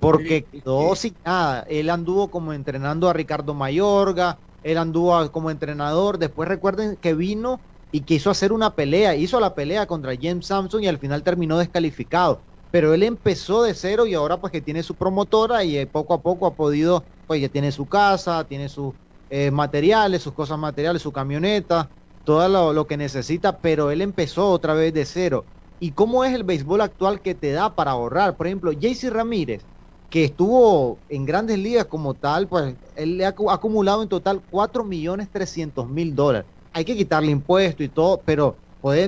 porque 0.00 0.44
quedó 0.44 0.94
sin 0.96 1.14
nada. 1.24 1.64
Él 1.68 1.90
anduvo 1.90 2.30
como 2.30 2.52
entrenando 2.52 3.08
a 3.08 3.12
Ricardo 3.12 3.54
Mayorga, 3.54 4.38
él 4.64 4.78
anduvo 4.78 5.30
como 5.30 5.50
entrenador, 5.50 6.18
después 6.18 6.48
recuerden 6.48 6.96
que 6.96 7.14
vino 7.14 7.60
y 7.92 8.00
quiso 8.02 8.30
hacer 8.30 8.52
una 8.52 8.74
pelea, 8.74 9.14
hizo 9.14 9.38
la 9.38 9.54
pelea 9.54 9.86
contra 9.86 10.14
James 10.20 10.46
Samson 10.46 10.82
y 10.82 10.88
al 10.88 10.98
final 10.98 11.22
terminó 11.22 11.58
descalificado. 11.58 12.42
Pero 12.70 12.94
él 12.94 13.02
empezó 13.02 13.62
de 13.62 13.74
cero 13.74 14.06
y 14.06 14.14
ahora 14.14 14.40
pues 14.40 14.50
que 14.50 14.62
tiene 14.62 14.82
su 14.82 14.96
promotora 14.96 15.62
y 15.62 15.76
eh, 15.76 15.86
poco 15.86 16.14
a 16.14 16.22
poco 16.22 16.46
ha 16.46 16.56
podido, 16.56 17.06
pues 17.26 17.42
ya 17.42 17.50
tiene 17.50 17.70
su 17.70 17.86
casa, 17.86 18.46
tiene 18.48 18.70
sus 18.70 18.94
eh, 19.28 19.50
materiales, 19.50 20.22
sus 20.22 20.32
cosas 20.32 20.58
materiales, 20.58 21.02
su 21.02 21.12
camioneta, 21.12 21.92
todo 22.24 22.72
lo, 22.72 22.86
que 22.86 22.96
necesita, 22.96 23.60
pero 23.60 23.90
él 23.90 24.00
empezó 24.00 24.48
otra 24.50 24.74
vez 24.74 24.94
de 24.94 25.04
cero. 25.04 25.48
¿Y 25.78 25.92
cómo 25.92 26.24
es 26.24 26.32
el 26.34 26.44
béisbol 26.44 26.80
actual 26.80 27.20
que 27.20 27.34
te 27.34 27.52
da 27.52 27.74
para 27.74 27.90
ahorrar? 27.90 28.36
Por 28.36 28.46
ejemplo, 28.46 28.72
JC 28.72 29.10
Ramírez, 29.10 29.66
que 30.08 30.24
estuvo 30.24 31.02
en 31.08 31.26
grandes 31.26 31.58
ligas 31.58 31.86
como 31.86 32.14
tal, 32.14 32.48
pues 32.48 32.76
él 32.94 33.18
le 33.18 33.26
ha 33.26 33.34
acumulado 33.50 34.02
en 34.02 34.08
total 34.08 34.44
4 34.48 34.84
millones 34.84 35.30
300 35.30 35.88
mil 35.88 36.14
dólares. 36.14 36.50
Hay 36.72 36.84
que 36.84 36.96
quitarle 36.96 37.30
impuestos 37.30 37.84
y 37.84 37.88
todo, 37.88 38.22
pero 38.24 38.58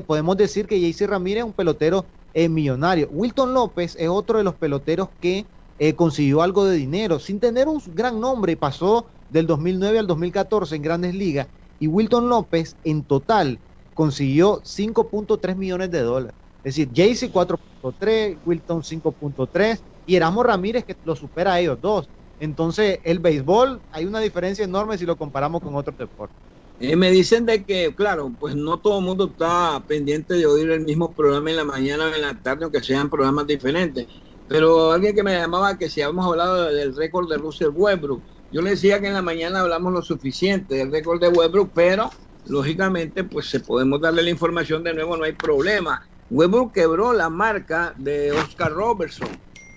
podemos 0.07 0.37
decir 0.37 0.67
que 0.67 0.81
JC 0.81 1.07
Ramírez 1.07 1.43
es 1.43 1.47
un 1.47 1.55
pelotero 1.55 2.07
eh, 2.33 2.49
millonario. 2.49 3.09
Wilton 3.11 3.55
López 3.55 3.97
es 3.99 4.09
otro 4.09 4.39
de 4.39 4.45
los 4.45 4.57
peloteros 4.57 5.11
que 5.21 5.47
eh, 5.79 5.95
consiguió 5.95 6.43
algo 6.43 6.65
de 6.67 6.77
dinero 6.77 7.19
sin 7.19 7.41
tener 7.41 7.69
un 7.69 7.81
gran 7.87 8.21
nombre 8.21 8.53
y 8.53 8.57
pasó 8.57 9.11
del 9.29 9.47
2009 9.47 9.99
al 9.99 10.07
2014 10.07 10.77
en 10.77 10.83
grandes 10.83 11.15
ligas. 11.15 11.49
Y 11.79 11.89
Wilton 11.89 12.29
López 12.29 12.77
en 12.85 13.05
total 13.05 13.61
consiguió 13.93 14.63
5.3 14.63 15.57
millones 15.57 15.91
de 15.91 16.01
dólares. 16.01 16.37
Es 16.63 16.77
decir, 16.77 16.91
Jaycee 16.95 17.31
4.3, 17.33 18.41
Wilton 18.45 18.83
5.3 18.83 19.83
y 20.07 20.17
Erasmo 20.17 20.43
Ramírez 20.43 20.85
que 20.85 20.97
lo 21.03 21.17
supera 21.17 21.55
a 21.55 21.61
ellos 21.61 21.81
dos. 21.81 22.11
Entonces, 22.39 23.01
el 23.05 23.21
béisbol 23.21 23.85
hay 23.91 24.07
una 24.07 24.21
diferencia 24.21 24.65
enorme 24.65 24.99
si 24.99 25.07
lo 25.07 25.17
comparamos 25.17 25.61
con 25.63 25.75
otros 25.77 25.97
deportes. 25.97 26.54
Me 26.97 27.11
dicen 27.11 27.47
de 27.47 27.65
que, 27.65 27.95
claro, 27.95 28.35
pues 28.39 28.55
no 28.57 28.81
todo 28.81 28.99
el 28.99 29.05
mundo 29.05 29.27
está 29.31 29.85
pendiente 29.87 30.35
de 30.35 30.47
oír 30.47 30.71
el 30.71 30.81
mismo 30.81 31.15
programa 31.15 31.51
en 31.51 31.57
la 31.57 31.65
mañana 31.65 32.07
o 32.07 32.15
en 32.15 32.21
la 32.21 32.41
tarde, 32.43 32.65
aunque 32.65 32.83
sean 32.83 33.09
programas 33.09 33.47
diferentes. 33.47 34.07
Pero 34.47 34.93
alguien 34.93 35.15
que 35.15 35.23
me 35.23 35.33
llamaba 35.33 35.79
que 35.79 35.89
si 35.89 36.03
habíamos 36.03 36.27
hablado 36.27 36.65
del 36.73 36.95
récord 36.97 37.29
de 37.31 37.39
Russell 37.39 37.71
Westbrook, 37.73 38.25
yo 38.51 38.61
le 38.61 38.71
decía 38.71 39.01
que 39.01 39.07
en 39.09 39.15
la 39.15 39.23
mañana 39.23 39.61
hablamos 39.61 39.93
lo 39.93 40.03
suficiente 40.03 40.75
del 40.75 40.93
récord 40.93 41.21
de 41.21 41.29
Westbrook, 41.29 41.73
pero 41.75 42.11
lógicamente, 42.45 43.25
pues 43.25 43.49
se 43.49 43.61
podemos 43.61 44.01
darle 44.01 44.23
la 44.23 44.31
información 44.31 44.83
de 44.85 44.95
nuevo, 44.95 45.17
no 45.17 45.25
hay 45.25 45.33
problema. 45.33 46.01
Westbrook 46.29 46.73
quebró 46.73 47.13
la 47.13 47.31
marca 47.31 47.95
de 47.97 48.33
Oscar 48.33 48.73
Robertson, 48.73 49.29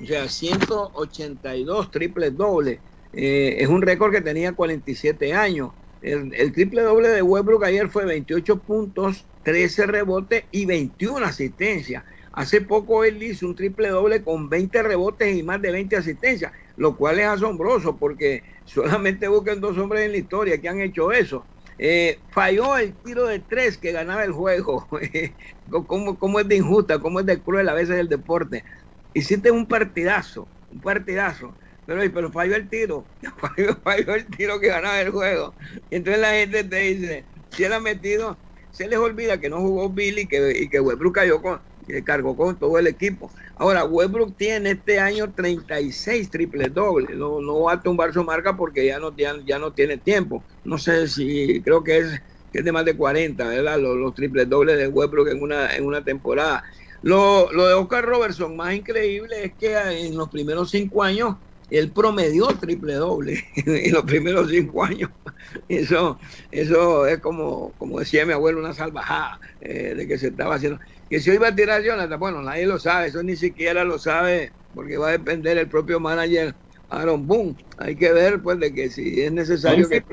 o 0.01 0.05
sea, 0.05 0.27
182 0.27 1.91
triple 1.91 2.31
doble. 2.31 2.81
Eh, 3.13 3.57
es 3.59 3.67
un 3.69 3.81
récord 3.81 4.11
que 4.11 4.21
tenía 4.21 4.53
47 4.53 5.33
años. 5.33 5.71
El, 6.01 6.51
triple 6.53 6.81
doble 6.83 7.09
de 7.09 7.21
Westbrook 7.21 7.63
ayer 7.63 7.89
fue 7.89 8.05
28 8.05 8.63
puntos, 8.63 9.27
13 9.43 9.87
rebotes 9.87 10.45
y 10.51 10.65
21 10.65 11.25
asistencias. 11.25 12.03
Hace 12.31 12.61
poco 12.61 13.03
él 13.03 13.21
hizo 13.23 13.47
un 13.47 13.55
triple 13.55 13.89
doble 13.89 14.23
con 14.23 14.49
20 14.49 14.83
rebotes 14.83 15.35
y 15.35 15.43
más 15.43 15.61
de 15.61 15.71
20 15.71 15.97
asistencias, 15.97 16.51
lo 16.75 16.95
cual 16.95 17.19
es 17.19 17.25
asombroso 17.25 17.97
porque 17.97 18.43
solamente 18.63 19.27
buscan 19.27 19.59
dos 19.59 19.77
hombres 19.77 20.05
en 20.05 20.11
la 20.11 20.17
historia 20.17 20.61
que 20.61 20.69
han 20.69 20.81
hecho 20.81 21.11
eso. 21.11 21.47
Eh, 21.79 22.23
falló 22.29 22.77
el 22.77 22.99
tiro 23.01 23.27
de 23.27 23.39
tres 23.39 23.77
que 23.77 23.91
ganaba 23.91 24.23
el 24.23 24.31
juego. 24.31 24.87
¿Cómo, 25.87 26.39
es 26.39 26.47
de 26.47 26.55
injusta, 26.57 26.99
cómo 26.99 27.19
es 27.19 27.25
de 27.25 27.41
cruel 27.41 27.69
a 27.69 27.73
veces 27.73 27.97
el 27.97 28.09
deporte. 28.09 28.63
Hiciste 29.13 29.51
un 29.51 29.67
partidazo, 29.67 30.51
un 30.69 30.81
partidazo, 30.81 31.57
pero, 31.87 32.01
pero 32.13 32.31
falló 32.33 32.55
el 32.57 32.69
tiro, 32.69 33.09
falló, 33.83 34.15
el 34.15 34.27
tiro 34.27 34.59
que 34.59 34.67
ganaba 34.67 34.99
el 34.99 35.09
juego. 35.11 35.55
Y 35.89 35.95
entonces 35.95 36.21
la 36.21 36.31
gente 36.33 36.65
te 36.65 36.75
dice, 36.79 37.29
si 37.49 37.63
él 37.63 37.71
ha 37.71 37.79
metido, 37.79 38.41
se 38.69 38.89
les 38.89 38.99
olvida 38.99 39.39
que 39.39 39.49
no 39.49 39.61
jugó 39.61 39.89
Billy 39.89 40.27
que, 40.27 40.51
y 40.63 40.69
que 40.69 40.81
Westbrook 40.81 41.15
cayó 41.15 41.41
con, 41.41 41.61
que 41.87 42.03
cargó 42.03 42.35
con 42.35 42.59
todo 42.59 42.77
el 42.77 42.87
equipo. 42.87 43.33
Ahora, 43.55 43.85
Westbrook 43.85 44.35
tiene 44.35 44.71
este 44.71 44.99
año 44.99 45.33
36 45.33 46.29
triples 46.29 46.73
dobles. 46.73 47.15
No, 47.17 47.39
no 47.39 47.61
va 47.61 47.73
a 47.73 47.81
tumbar 47.81 48.11
su 48.13 48.21
marca 48.25 48.57
porque 48.57 48.85
ya 48.85 48.99
no, 48.99 49.15
ya, 49.15 49.57
no 49.57 49.73
tiene 49.73 49.97
tiempo. 49.97 50.45
No 50.65 50.77
sé 50.77 51.07
si, 51.07 51.63
creo 51.63 51.83
que 51.85 51.99
es, 51.99 52.21
es 52.51 52.65
de 52.65 52.71
más 52.73 52.83
de 52.83 52.97
40, 52.97 53.47
¿verdad? 53.47 53.79
Los, 53.79 53.95
los 53.95 54.13
triples 54.13 54.49
dobles 54.49 54.77
de 54.77 54.89
Westbrook 54.89 55.29
en 55.29 55.41
una, 55.41 55.73
en 55.73 55.85
una 55.85 56.03
temporada. 56.03 56.63
Lo, 57.01 57.49
lo 57.53 57.65
de 57.67 57.73
Oscar 57.75 58.03
Robertson, 58.05 58.57
más 58.57 58.73
increíble 58.75 59.45
es 59.45 59.55
que 59.55 59.73
en 59.77 60.17
los 60.17 60.29
primeros 60.29 60.69
cinco 60.71 61.01
años 61.03 61.37
él 61.69 61.91
promedió 61.91 62.47
triple 62.47 62.93
doble 62.93 63.43
en 63.55 63.93
los 63.93 64.03
primeros 64.03 64.49
cinco 64.49 64.83
años. 64.83 65.11
Eso, 65.67 66.19
eso 66.51 67.07
es 67.07 67.19
como, 67.19 67.73
como 67.77 67.99
decía 67.99 68.25
mi 68.25 68.33
abuelo, 68.33 68.59
una 68.59 68.73
salvajada 68.73 69.39
eh, 69.59 69.93
de 69.95 70.07
que 70.07 70.17
se 70.17 70.27
estaba 70.27 70.55
haciendo. 70.55 70.79
Que 71.09 71.19
si 71.19 71.29
hoy 71.29 71.37
va 71.37 71.49
a 71.49 71.55
tirar 71.55 71.83
Jonathan, 71.83 72.19
bueno, 72.19 72.41
nadie 72.41 72.65
lo 72.65 72.79
sabe, 72.79 73.07
eso 73.07 73.23
ni 73.23 73.35
siquiera 73.35 73.83
lo 73.83 73.99
sabe, 73.99 74.53
porque 74.73 74.97
va 74.97 75.09
a 75.09 75.11
depender 75.11 75.57
el 75.57 75.69
propio 75.69 75.99
manager 75.99 76.55
Aaron 76.89 77.27
Boone. 77.27 77.55
Hay 77.77 77.95
que 77.95 78.11
ver, 78.11 78.41
pues, 78.41 78.59
de 78.59 78.73
que 78.73 78.89
si 78.89 79.21
es 79.21 79.31
necesario 79.31 79.87
que. 79.89 80.03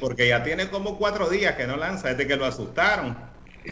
porque 0.00 0.28
ya 0.28 0.42
tiene 0.42 0.68
como 0.68 0.98
cuatro 0.98 1.28
días 1.28 1.54
que 1.56 1.66
no 1.66 1.76
lanza, 1.76 2.08
desde 2.10 2.26
que 2.26 2.36
lo 2.36 2.44
asustaron. 2.44 3.16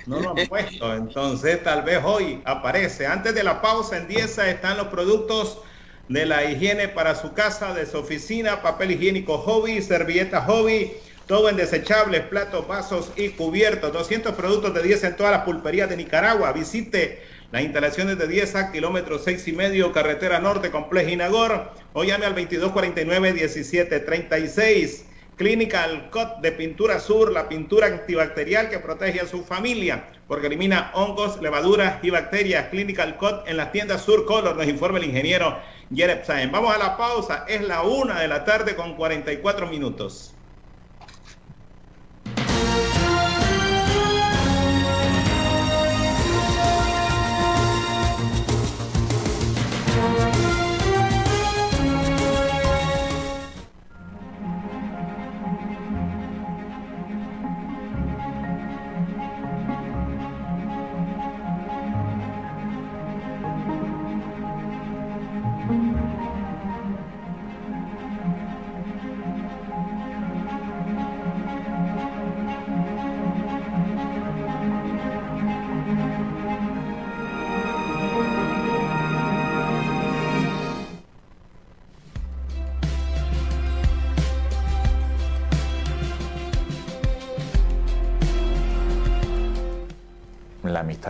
No 0.07 0.21
lo 0.21 0.31
han 0.31 0.37
puesto, 0.49 0.95
entonces 0.95 1.63
tal 1.63 1.83
vez 1.83 2.01
hoy 2.05 2.41
aparece. 2.45 3.07
Antes 3.07 3.35
de 3.35 3.45
la 3.45 3.61
pausa, 3.61 3.99
en 3.99 4.09
10 4.09 4.39
están 4.39 4.79
los 4.79 4.89
productos 4.89 5.63
de 6.13 6.27
la 6.27 6.45
higiene 6.45 6.89
para 6.89 7.15
su 7.15 7.33
casa, 7.33 7.73
de 7.75 7.87
su 7.87 7.97
oficina, 7.99 8.61
papel 8.63 8.91
higiénico 8.93 9.39
hobby, 9.39 9.81
servilleta 9.81 10.43
hobby 10.43 10.93
todo 11.27 11.49
en 11.49 11.57
desechables, 11.57 12.21
platos, 12.23 12.69
vasos 12.69 13.11
y 13.17 13.31
cubiertos. 13.31 13.93
200 13.93 14.35
productos 14.35 14.75
de 14.75 14.83
10 14.83 15.05
en 15.05 15.17
todas 15.17 15.33
las 15.33 15.43
pulperías 15.43 15.89
de 15.89 15.97
Nicaragua. 15.97 16.53
Visite 16.53 17.23
las 17.53 17.63
instalaciones 17.63 18.19
de 18.19 18.27
10 18.27 18.57
a 18.57 18.73
kilómetros 18.73 19.23
6 19.25 19.49
y 19.49 19.53
medio, 19.53 19.93
carretera 19.93 20.41
norte, 20.41 20.71
complejo 20.71 21.09
Inagor. 21.09 21.71
O 21.95 22.05
llame 22.05 22.27
al 22.27 22.37
2249-1736. 22.37 25.05
Clinical 25.37 26.11
Cut 26.11 26.41
de 26.43 26.53
Pintura 26.53 27.01
Sur, 27.01 27.33
la 27.33 27.49
pintura 27.49 27.87
antibacterial 27.87 28.69
que 28.69 28.79
protege 28.79 29.21
a 29.21 29.27
su 29.27 29.43
familia 29.45 30.05
porque 30.33 30.47
elimina 30.47 30.91
hongos, 30.95 31.43
levaduras 31.43 32.03
y 32.03 32.09
bacterias. 32.09 32.69
Clinical 32.69 33.19
Cut 33.19 33.47
en 33.47 33.59
las 33.59 33.71
tiendas 33.71 34.01
Sur 34.01 34.25
Color, 34.25 34.57
nos 34.57 34.67
informa 34.67 34.97
el 34.97 35.05
ingeniero 35.05 35.59
Jerep 35.95 36.25
Saen. 36.25 36.51
Vamos 36.53 36.75
a 36.75 36.79
la 36.79 36.97
pausa, 36.97 37.45
es 37.49 37.63
la 37.63 37.83
una 37.83 38.21
de 38.21 38.29
la 38.29 38.45
tarde 38.45 38.77
con 38.77 38.97
44 38.97 39.67
minutos. 39.69 40.42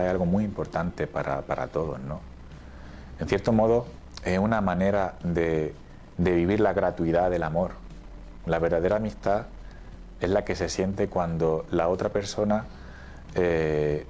Es 0.01 0.09
algo 0.09 0.25
muy 0.25 0.43
importante 0.43 1.07
para, 1.07 1.67
todos, 1.67 1.99
¿no? 1.99 2.21
En 3.19 3.27
cierto 3.27 3.51
modo, 3.51 3.85
es 4.23 4.39
una 4.39 4.61
manera 4.61 5.15
de, 5.23 5.73
vivir 6.17 6.59
la 6.59 6.73
gratuidad 6.73 7.29
del 7.29 7.43
amor. 7.43 7.71
La 8.45 8.59
verdadera 8.59 8.97
amistad 8.97 9.45
es 10.19 10.29
la 10.29 10.43
que 10.45 10.55
se 10.55 10.69
siente 10.69 11.07
cuando 11.07 11.65
la 11.71 11.89
otra 11.89 12.09
persona 12.09 12.65
eh, 13.35 14.05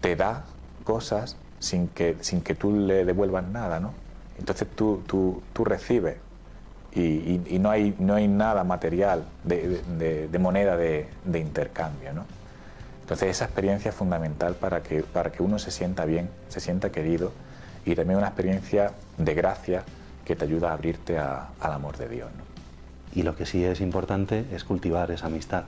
te 0.00 0.16
da 0.16 0.44
cosas 0.84 1.36
sin 1.58 1.88
que, 1.88 2.16
sin 2.20 2.40
que 2.42 2.54
tú 2.54 2.72
le 2.72 3.04
devuelvas 3.04 3.44
nada, 3.44 3.80
¿no? 3.80 3.92
Entonces 4.38 4.68
tú, 4.74 5.02
tú, 5.06 5.42
tú 5.52 5.64
recibes 5.64 6.16
y, 6.96 7.58
no, 7.58 7.70
hay, 7.70 7.94
no 7.98 8.14
hay 8.14 8.26
nada 8.26 8.64
material 8.64 9.24
de, 9.44 10.38
moneda 10.40 10.76
de, 10.76 11.08
intercambio, 11.34 12.12
¿no? 12.14 12.24
Entonces 13.06 13.28
esa 13.28 13.44
experiencia 13.44 13.90
es 13.90 13.94
fundamental 13.94 14.56
para 14.56 14.82
que, 14.82 15.04
para 15.04 15.30
que 15.30 15.40
uno 15.40 15.60
se 15.60 15.70
sienta 15.70 16.04
bien, 16.04 16.28
se 16.48 16.58
sienta 16.58 16.90
querido 16.90 17.30
y 17.84 17.94
también 17.94 18.18
una 18.18 18.26
experiencia 18.26 18.94
de 19.16 19.32
gracia 19.32 19.84
que 20.24 20.34
te 20.34 20.44
ayuda 20.44 20.70
a 20.70 20.72
abrirte 20.72 21.16
al 21.16 21.72
amor 21.72 21.98
de 21.98 22.08
Dios. 22.08 22.28
Y 23.14 23.22
lo 23.22 23.36
que 23.36 23.46
sí 23.46 23.64
es 23.64 23.80
importante 23.80 24.44
es 24.50 24.64
cultivar 24.64 25.12
esa 25.12 25.26
amistad. 25.26 25.66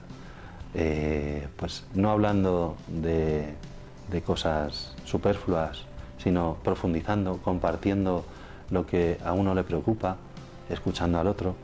Eh, 0.73 1.47
pues 1.55 1.85
no 1.93 2.11
hablando 2.11 2.75
de, 2.89 3.53
de 4.11 4.21
cosas 4.21 4.93
superfluas, 5.05 5.85
sino 6.21 6.57
profundizando, 6.61 7.37
compartiendo 7.37 8.25
lo 8.69 8.85
que 8.85 9.17
a 9.23 9.31
uno 9.31 9.55
le 9.55 9.63
preocupa, 9.63 10.17
escuchando 10.69 11.21
al 11.21 11.27
otro, 11.27 11.55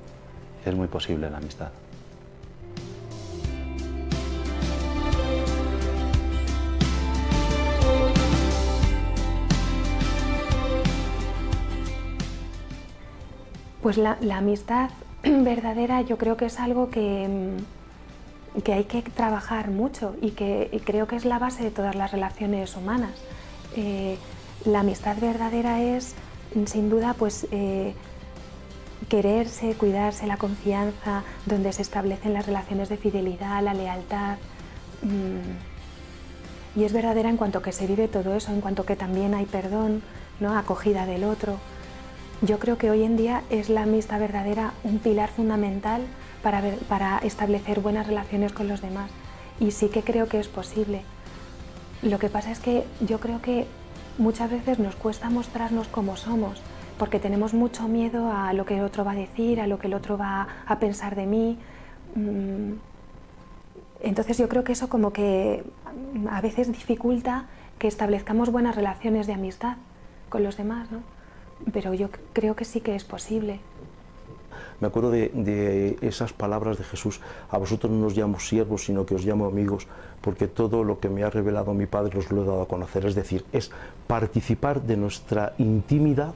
es 0.66 0.74
muy 0.74 0.88
posible 0.88 1.30
la 1.30 1.40
amistad. 1.40 1.72
Pues 13.86 13.98
la, 14.00 14.18
amistad 14.36 14.90
verdadera 15.24 16.02
yo 16.02 16.18
creo 16.18 16.38
que 16.38 16.48
es 16.48 16.60
algo 16.60 16.90
que, 16.90 17.54
mm, 18.56 18.62
que 18.62 18.74
hay 18.74 18.86
que 18.86 19.04
trabajar 19.04 19.70
mucho 19.70 20.16
y 20.24 20.32
que 20.32 20.82
creo 20.84 21.06
que 21.06 21.16
es 21.16 21.24
la 21.24 21.38
base 21.38 21.64
de 21.64 21.70
todas 21.70 21.94
las 21.94 22.12
relaciones 22.12 22.76
humanas. 22.76 23.12
Eh, 23.76 24.18
la 24.66 24.80
amistad 24.80 25.18
verdadera 25.22 25.84
es, 25.84 26.16
sin 26.66 26.90
duda, 26.90 27.14
pues 27.14 27.46
eh, 27.52 27.94
quererse, 29.08 29.76
cuidarse, 29.76 30.26
la 30.26 30.38
confianza, 30.38 31.22
donde 31.46 31.72
se 31.72 31.84
establecen 31.84 32.34
las 32.34 32.48
relaciones 32.48 32.90
de 32.90 32.98
fidelidad, 32.98 33.62
la 33.62 33.76
lealtad. 33.76 34.38
Mm, 35.04 36.80
y 36.80 36.86
es 36.86 36.92
verdadera 36.92 37.30
en 37.30 37.38
cuanto 37.38 37.62
que 37.62 37.72
se 37.72 37.86
vive 37.86 38.08
todo 38.08 38.34
eso, 38.34 38.52
en 38.52 38.62
cuanto 38.62 38.84
que 38.84 38.96
también 38.96 39.36
hay 39.36 39.46
perdón, 39.46 40.02
¿no? 40.40 40.58
acogida 40.58 41.06
del 41.06 41.24
otro. 41.24 41.60
Yo 42.42 42.60
creo 42.60 42.78
que 42.78 42.92
hoy 42.92 43.04
en 43.04 43.16
día 43.16 43.44
es 43.50 43.70
la 43.70 43.84
amistad 43.84 44.20
verdadera 44.20 44.74
un 44.84 45.00
pilar 45.00 45.30
fundamental 45.30 46.02
para, 46.44 46.62
para 46.90 47.18
establecer 47.20 47.80
buenas 47.80 48.08
relaciones 48.08 48.52
con 48.52 48.68
los 48.68 48.82
demás. 48.82 49.10
Y 49.60 49.72
sí 49.72 49.88
que 49.88 50.04
creo 50.04 50.28
que 50.28 50.40
es 50.40 50.50
posible. 50.50 51.02
Lo 52.02 52.20
que 52.20 52.30
pasa 52.30 52.52
es 52.52 52.60
que 52.60 52.84
yo 53.00 53.20
creo 53.20 53.42
que 53.42 53.66
muchas 54.18 54.52
veces 54.52 54.80
nos 54.80 54.96
cuesta 54.96 55.30
mostrarnos 55.30 55.88
como 55.88 56.18
somos, 56.18 56.62
porque 56.98 57.20
tenemos 57.20 57.54
mucho 57.54 57.88
miedo 57.88 58.32
a 58.32 58.52
lo 58.54 58.66
que 58.66 58.78
el 58.78 58.84
otro 58.84 59.06
va 59.06 59.12
a 59.12 59.16
decir, 59.16 59.62
a 59.62 59.68
lo 59.68 59.80
que 59.80 59.88
el 59.88 59.94
otro 59.94 60.18
va 60.18 60.48
a 60.68 60.80
pensar 60.80 61.16
de 61.16 61.26
mí. 61.26 61.58
Mm, 62.16 62.74
entonces 64.02 64.38
yo 64.38 64.50
creo 64.50 64.66
que 64.66 64.74
eso 64.74 64.90
como 64.90 65.14
que 65.14 65.64
a 66.30 66.42
veces 66.42 66.68
dificulta 66.68 67.46
que 67.80 67.88
establezcamos 67.88 68.52
buenas 68.52 68.76
relaciones 68.76 69.26
de 69.26 69.34
amistad 69.34 69.78
con 70.30 70.44
los 70.44 70.58
demás, 70.58 70.92
¿no? 70.92 71.15
Pero 71.72 71.94
yo 71.94 72.10
creo 72.34 72.56
que 72.56 72.66
sí 72.66 72.82
que 72.82 72.96
es 72.96 73.04
posible. 73.04 73.60
Me 74.82 74.88
acuerdo 74.88 75.10
de, 75.10 75.98
esas 76.02 76.34
palabras 76.34 76.78
de 76.78 76.84
Jesús, 76.84 77.22
a 77.50 77.58
vosotros 77.58 77.92
no 77.92 78.08
os 78.08 78.18
llamo 78.18 78.40
siervos, 78.40 78.84
sino 78.84 79.06
que 79.06 79.16
os 79.16 79.26
llamo 79.26 79.46
amigos, 79.46 79.88
porque 80.22 80.48
todo 80.48 80.84
lo 80.84 81.00
que 81.00 81.08
me 81.08 81.24
ha 81.24 81.30
revelado 81.30 81.74
mi 81.74 81.86
Padre 81.86 82.20
os 82.20 82.30
lo 82.30 82.44
he 82.44 82.46
dado 82.46 82.62
a 82.62 82.68
conocer. 82.68 83.06
Es 83.06 83.16
decir, 83.16 83.46
es 83.54 83.72
participar 84.08 84.82
de 84.82 84.98
nuestra 84.98 85.54
intimidad 85.60 86.34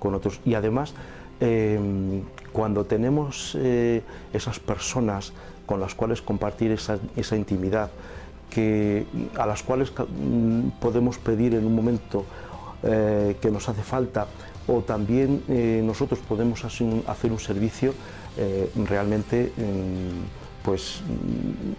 con 0.00 0.14
otros. 0.14 0.40
Y 0.44 0.54
además, 0.54 0.94
em, 1.38 2.22
cuando 2.52 2.84
tenemos 2.86 3.56
eh, 3.60 4.02
esas 4.32 4.58
personas 4.58 5.32
con 5.64 5.80
las 5.80 5.94
cuales 5.94 6.22
compartir 6.22 6.72
esa, 6.72 6.98
esa 7.16 7.36
intimidad, 7.36 7.90
que, 8.50 9.06
a 9.36 9.46
las 9.46 9.62
cuales 9.62 9.92
mm, 9.92 10.68
podemos 10.80 11.18
pedir 11.18 11.54
en 11.54 11.66
un 11.66 11.74
momento 11.74 12.24
eh, 12.82 13.36
que 13.40 13.50
nos 13.50 13.68
hace 13.68 13.82
falta, 13.82 14.26
o 14.66 14.82
también 14.82 15.42
eh, 15.48 15.82
nosotros 15.84 16.20
podemos 16.20 16.64
hacer 16.64 17.32
un, 17.32 17.40
servicio 17.40 17.94
eh, 18.36 18.70
realmente 18.88 19.52
mm, 19.56 20.64
pues 20.64 21.00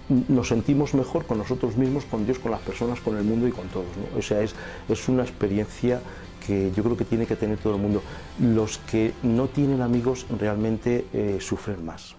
mm, 0.10 0.34
nos 0.34 0.48
sentimos 0.48 0.94
mejor 0.94 1.26
con 1.26 1.38
nosotros 1.38 1.76
mismos, 1.76 2.06
con 2.06 2.26
Dios, 2.26 2.40
con 2.40 2.52
las 2.52 2.62
personas, 2.62 3.00
con 3.02 3.18
el 3.18 3.24
mundo 3.24 3.48
y 3.48 3.52
con 3.52 3.68
todos. 3.68 3.88
O 4.18 4.22
sea, 4.22 4.42
es, 4.42 4.56
es 4.88 5.10
una 5.10 5.24
experiencia 5.24 6.02
que 6.46 6.72
yo 6.76 6.84
creo 6.84 6.96
que 6.96 7.06
tiene 7.06 7.26
que 7.26 7.36
tener 7.36 7.58
todo 7.58 7.76
el 7.76 7.82
mundo. 7.82 8.02
Los 8.40 8.78
que 8.78 9.14
no 9.24 9.48
tienen 9.48 9.82
amigos 9.82 10.26
realmente 10.40 11.06
eh, 11.14 11.38
sufren 11.42 11.86
más. 11.86 12.17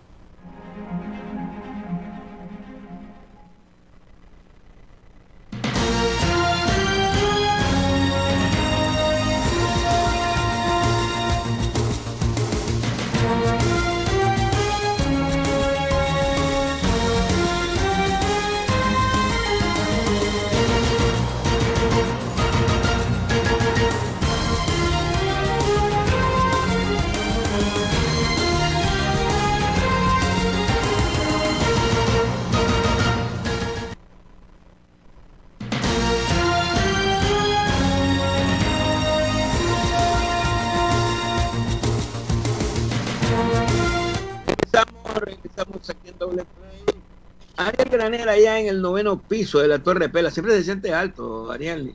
Allá 48.16 48.58
en 48.58 48.68
el 48.68 48.80
noveno 48.80 49.22
piso 49.22 49.60
de 49.60 49.68
la 49.68 49.82
Torre 49.82 50.08
Pela. 50.08 50.30
Siempre 50.30 50.54
se 50.54 50.64
siente 50.64 50.94
alto, 50.94 51.50
Ariel. 51.50 51.94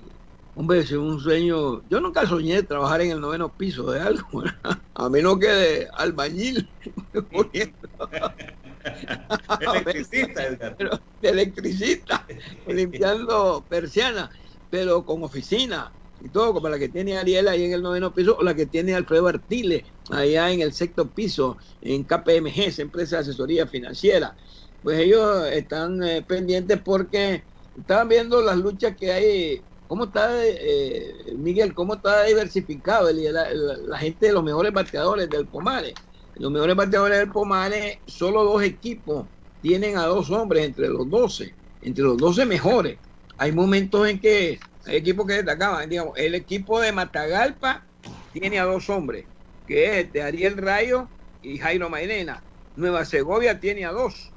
Hombre, 0.56 0.80
es 0.80 0.92
un 0.92 1.20
sueño. 1.20 1.84
Yo 1.90 2.00
nunca 2.00 2.28
soñé 2.28 2.62
trabajar 2.64 3.02
en 3.02 3.12
el 3.12 3.20
noveno 3.20 3.56
piso 3.56 3.92
de 3.92 4.00
algo, 4.00 4.44
a 4.94 5.10
menos 5.10 5.40
que 5.40 5.48
de 5.48 5.88
albañil. 5.94 6.70
electricista, 9.60 10.76
de 11.22 11.30
electricista, 11.30 12.26
limpiando 12.68 13.66
persiana, 13.68 14.30
pero 14.70 15.06
con 15.06 15.24
oficina 15.24 15.92
y 16.20 16.30
todo, 16.30 16.54
como 16.54 16.70
la 16.70 16.78
que 16.78 16.90
tiene 16.90 17.18
Ariel 17.18 17.48
ahí 17.48 17.64
en 17.64 17.74
el 17.74 17.82
noveno 17.82 18.14
piso, 18.14 18.38
o 18.38 18.44
la 18.44 18.56
que 18.56 18.68
tiene 18.68 18.94
Alfredo 18.94 19.28
Artile 19.28 19.86
allá 20.12 20.52
en 20.52 20.62
el 20.62 20.74
sexto 20.74 21.12
piso, 21.12 21.58
en 21.82 22.04
KPMG, 22.04 22.60
esa 22.60 22.82
empresa 22.82 23.16
de 23.16 23.22
asesoría 23.24 23.68
financiera 23.68 24.36
pues 24.84 25.00
ellos 25.00 25.48
están 25.48 26.04
eh, 26.04 26.22
pendientes 26.22 26.80
porque 26.84 27.42
estaban 27.80 28.10
viendo 28.10 28.42
las 28.42 28.58
luchas 28.58 28.96
que 28.98 29.12
hay, 29.12 29.62
cómo 29.88 30.06
está, 30.06 30.30
eh, 30.46 31.34
Miguel, 31.38 31.74
cómo 31.74 31.96
está 31.96 32.24
diversificado 32.26 33.10
la, 33.12 33.98
gente 33.98 34.28
de 34.28 34.34
los 34.34 34.44
mejores 34.44 34.74
bateadores 34.74 35.30
del 35.30 35.48
Pomare. 35.48 35.94
Los 36.36 36.52
mejores 36.52 36.76
bateadores 36.76 37.20
del 37.20 37.32
Pomare, 37.32 38.02
solo 38.06 38.44
dos 38.44 38.62
equipos 38.62 39.26
tienen 39.62 39.98
a 39.98 40.06
dos 40.06 40.30
hombres 40.30 40.66
entre 40.66 40.90
los 40.90 41.10
12, 41.10 41.54
entre 41.84 42.04
los 42.04 42.18
12 42.18 42.46
mejores. 42.46 42.98
Hay 43.38 43.54
momentos 43.54 44.08
en 44.08 44.20
que 44.20 44.60
hay 44.86 44.98
equipos 44.98 45.26
que 45.26 45.36
destacaban, 45.36 45.90
digamos, 45.90 46.18
el 46.18 46.36
equipo 46.36 46.82
de 46.82 46.92
Matagalpa 46.92 47.86
tiene 48.34 48.60
a 48.60 48.66
dos 48.66 48.90
hombres, 48.90 49.26
que 49.66 49.86
es 49.86 50.06
este 50.06 50.22
Ariel 50.22 50.58
Rayo 50.58 51.08
y 51.42 51.58
Jairo 51.58 51.90
Mairena. 51.90 52.44
Nueva 52.76 53.06
Segovia 53.06 53.60
tiene 53.60 53.86
a 53.86 53.92
dos 53.92 54.33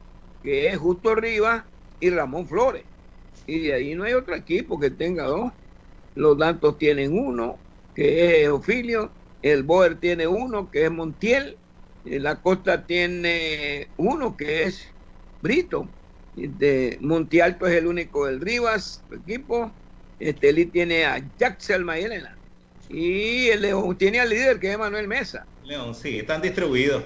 que 0.47 0.69
es 0.69 0.79
Justo 0.79 1.17
Rivas 1.17 1.65
y 1.99 2.09
Ramón 2.09 2.47
Flores. 2.47 2.85
Y 3.49 3.63
de 3.63 3.75
ahí 3.75 3.97
no 3.97 4.05
hay 4.05 4.13
otro 4.13 4.37
equipo 4.37 4.79
que 4.79 4.91
tenga 4.91 5.25
dos. 5.25 5.53
Los 6.15 6.39
Dantos 6.39 6.79
tienen 6.79 7.19
uno, 7.19 7.59
que 7.97 8.45
es 8.45 8.49
Ofilio. 8.49 9.11
El 9.43 9.65
Boer 9.65 9.99
tiene 9.99 10.29
uno, 10.29 10.71
que 10.71 10.85
es 10.85 10.91
Montiel. 10.93 11.57
La 12.05 12.37
Costa 12.37 12.87
tiene 12.87 13.89
uno, 13.97 14.37
que 14.37 14.63
es 14.63 14.87
Brito. 15.43 15.89
De 16.37 16.97
Montialto 17.01 17.67
es 17.67 17.75
el 17.75 17.89
único 17.89 18.27
del 18.27 18.41
Rivas, 18.41 19.03
equipo. 19.11 19.73
Estelí 20.21 20.67
tiene 20.67 21.07
a 21.07 21.21
Jaxel 21.41 21.85
Mayelena. 21.85 22.37
Y 22.89 23.49
el 23.49 23.63
León 23.63 23.99
tiene 23.99 24.21
al 24.21 24.31
líder, 24.31 24.61
que 24.61 24.71
es 24.71 24.79
Manuel 24.79 25.09
Mesa. 25.09 25.45
León, 25.65 25.93
sí, 25.93 26.21
están 26.21 26.41
distribuidos. 26.41 27.03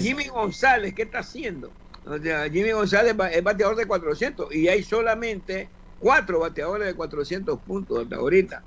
Jimmy 0.00 0.26
González, 0.26 0.92
¿qué 0.92 1.02
está 1.02 1.20
haciendo? 1.20 1.70
Jimmy 2.52 2.72
González 2.72 3.16
es 3.32 3.42
bateador 3.42 3.76
de 3.76 3.86
400 3.86 4.54
y 4.54 4.68
hay 4.68 4.82
solamente 4.82 5.68
cuatro 5.98 6.40
bateadores 6.40 6.86
de 6.86 6.94
400 6.94 7.58
puntos 7.60 8.02
hasta 8.02 8.16
ahorita. 8.16 8.62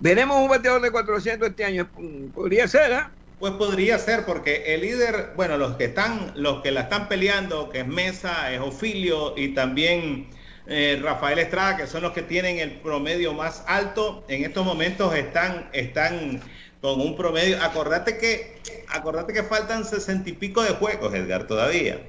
Veremos 0.00 0.38
un 0.38 0.48
bateador 0.48 0.80
de 0.80 0.90
400 0.90 1.50
este 1.50 1.64
año. 1.64 1.90
Podría 2.34 2.66
ser, 2.68 2.92
¿ah? 2.92 3.12
Pues 3.38 3.52
podría 3.52 3.98
ser, 3.98 4.24
porque 4.24 4.74
el 4.74 4.80
líder, 4.80 5.32
bueno, 5.36 5.58
los 5.58 5.76
que 5.76 5.84
están, 5.84 6.32
los 6.34 6.62
que 6.62 6.70
la 6.70 6.82
están 6.82 7.08
peleando, 7.08 7.68
que 7.68 7.80
es 7.80 7.86
Mesa, 7.86 8.52
es 8.52 8.60
Ofilio 8.60 9.34
y 9.36 9.54
también 9.54 10.30
eh, 10.66 10.98
Rafael 11.02 11.38
Estrada, 11.38 11.76
que 11.76 11.86
son 11.86 12.02
los 12.02 12.12
que 12.12 12.22
tienen 12.22 12.58
el 12.58 12.80
promedio 12.80 13.32
más 13.34 13.62
alto, 13.66 14.24
en 14.28 14.44
estos 14.44 14.64
momentos 14.64 15.14
están, 15.14 15.68
están 15.72 16.40
con 16.80 17.00
un 17.00 17.16
promedio. 17.16 17.62
Acordate 17.62 18.18
que, 18.18 18.60
acordate 18.88 19.32
que 19.32 19.42
faltan 19.44 19.84
sesenta 19.84 20.30
y 20.30 20.32
pico 20.32 20.62
de 20.62 20.70
juegos, 20.70 21.14
Edgar, 21.14 21.46
todavía. 21.46 22.00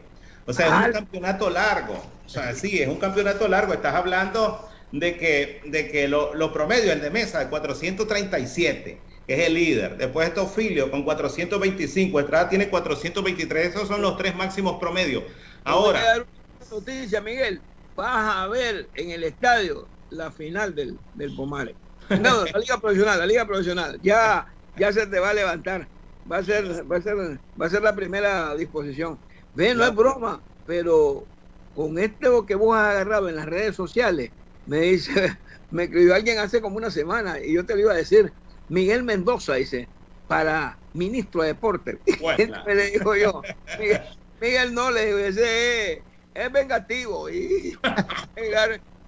O 0.49 0.53
sea, 0.53 0.81
es 0.81 0.87
un 0.87 0.93
campeonato 0.93 1.49
largo. 1.51 2.03
O 2.25 2.29
sea, 2.29 2.55
sí, 2.55 2.81
es 2.81 2.87
un 2.87 2.97
campeonato 2.97 3.47
largo. 3.47 3.71
Estás 3.71 3.93
hablando 3.93 4.67
de 4.91 5.15
que, 5.15 5.61
de 5.65 5.91
que 5.91 6.07
lo, 6.07 6.33
lo 6.33 6.51
promedio, 6.51 6.91
el 6.91 7.01
de 7.01 7.11
mesa, 7.11 7.37
de 7.37 7.49
437, 7.49 8.99
que 9.27 9.33
es 9.33 9.47
el 9.47 9.53
líder. 9.53 9.97
Después 9.97 10.27
está 10.27 10.41
Ofilio 10.41 10.89
con 10.89 11.03
425. 11.03 12.19
Estrada 12.19 12.49
tiene 12.49 12.67
423. 12.67 13.67
Esos 13.67 13.87
son 13.87 14.01
los 14.01 14.17
tres 14.17 14.35
máximos 14.35 14.79
promedios. 14.79 15.23
Ahora. 15.65 16.25
Noticia, 16.71 17.21
Miguel. 17.21 17.61
Vas 17.95 18.35
a 18.35 18.47
ver 18.47 18.89
en 18.95 19.11
el 19.11 19.23
estadio 19.25 19.87
la 20.09 20.31
final 20.31 20.73
del, 20.73 20.97
del 21.13 21.35
Pomare. 21.35 21.75
No, 22.09 22.43
la 22.45 22.59
liga 22.59 22.79
profesional, 22.79 23.19
la 23.19 23.27
liga 23.27 23.45
profesional. 23.45 23.99
Ya, 24.01 24.47
ya 24.75 24.91
se 24.91 25.05
te 25.05 25.19
va 25.19 25.29
a 25.29 25.33
levantar. 25.35 25.87
Va 26.31 26.37
a 26.37 26.43
ser, 26.43 26.91
va 26.91 26.97
a 26.97 27.01
ser, 27.01 27.15
va 27.15 27.65
a 27.67 27.69
ser 27.69 27.83
la 27.83 27.95
primera 27.95 28.55
disposición. 28.55 29.19
Ve, 29.59 29.75
no 29.75 29.83
es 29.83 29.93
broma, 29.93 30.41
pero 30.65 31.27
con 31.73 31.99
esto 31.99 32.45
que 32.45 32.55
vos 32.55 32.77
has 32.77 32.91
agarrado 32.91 33.27
en 33.27 33.35
las 33.35 33.45
redes 33.45 33.75
sociales, 33.75 34.31
me 34.63 34.79
dice, 34.79 35.11
me 35.69 35.83
escribió 35.83 36.15
alguien 36.15 36.39
hace 36.39 36.61
como 36.61 36.77
una 36.77 36.89
semana 36.89 37.43
y 37.43 37.55
yo 37.55 37.65
te 37.65 37.73
lo 37.73 37.81
iba 37.81 37.91
a 37.91 37.97
decir, 37.97 38.33
Miguel 38.69 39.03
Mendoza 39.03 39.55
dice, 39.55 39.89
para 40.27 40.79
ministro 40.93 41.41
de 41.41 41.49
deporte. 41.49 42.01
le 42.67 42.91
digo 42.91 43.17
yo, 43.17 43.41
Miguel, 44.39 44.73
no, 44.73 44.91
le 44.91 45.07
digo, 45.07 45.17
ese 45.17 46.05
es, 46.33 46.51
vengativo 46.53 47.29
y 47.29 47.77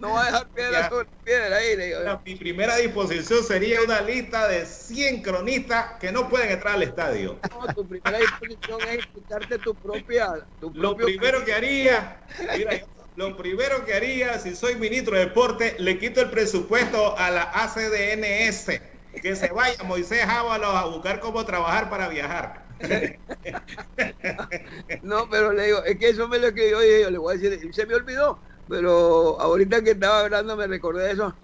no 0.02 0.14
va 0.14 0.24
a 0.24 0.26
dejar 0.26 0.50
piedra 0.50 0.90
sobre 0.90 1.10
piedra 1.24 1.58
ahí. 1.58 1.76
Le 1.76 1.86
digo, 1.86 2.22
mi 2.26 2.36
primera 2.36 2.76
disposición 2.78 3.44
sería 3.44 3.82
una 3.82 4.02
lista 4.02 4.48
de 4.48 4.66
100 4.66 5.22
cronistas 5.22 6.00
que 6.00 6.12
no 6.12 6.28
pueden 6.28 6.50
entrar 6.50 6.76
al 6.76 6.84
estadio. 6.84 7.40
No, 7.52 7.74
tu 7.74 7.88
primera 7.88 8.18
disposición 8.18 8.80
es 8.90 9.06
quitarte 9.08 9.60
tu 9.60 9.76
propia... 9.76 10.34
Tu 10.60 10.72
Lo 10.74 10.98
primero 10.98 11.46
que 11.46 11.54
haría, 11.54 12.26
mira, 12.58 12.82
lo 13.16 13.38
primero 13.38 13.86
que 13.86 13.94
haría 13.94 14.40
si 14.40 14.56
soy 14.56 14.76
ministro 14.76 15.16
de 15.16 15.26
deporte, 15.26 15.76
le 15.78 16.00
quito 16.00 16.22
el 16.22 16.32
presupuesto 16.32 17.18
a 17.18 17.30
la 17.30 17.44
ACDNS. 17.44 18.82
Que 19.22 19.36
se 19.36 19.50
vaya 19.50 19.84
Moisés 19.84 20.24
Ábalos 20.26 20.74
a 20.74 20.86
buscar 20.86 21.20
cómo 21.20 21.46
trabajar 21.46 21.90
para 21.90 22.08
viajar. 22.08 22.66
no, 25.04 25.30
pero 25.30 25.54
le 25.54 25.66
digo, 25.66 25.84
es 25.84 26.00
que 26.00 26.10
eso 26.10 26.28
me 26.28 26.40
lo 26.40 26.54
que 26.54 26.72
yo, 26.72 26.82
yo 26.82 27.12
le 27.12 27.18
voy 27.18 27.36
a 27.36 27.38
decir, 27.38 27.74
se 27.74 27.86
me 27.86 27.94
olvidó, 27.94 28.42
pero 28.68 29.40
ahorita 29.40 29.84
que 29.84 29.92
estaba 29.92 30.22
hablando 30.22 30.56
me 30.56 30.68
recordé 30.68 31.12
eso. 31.12 31.38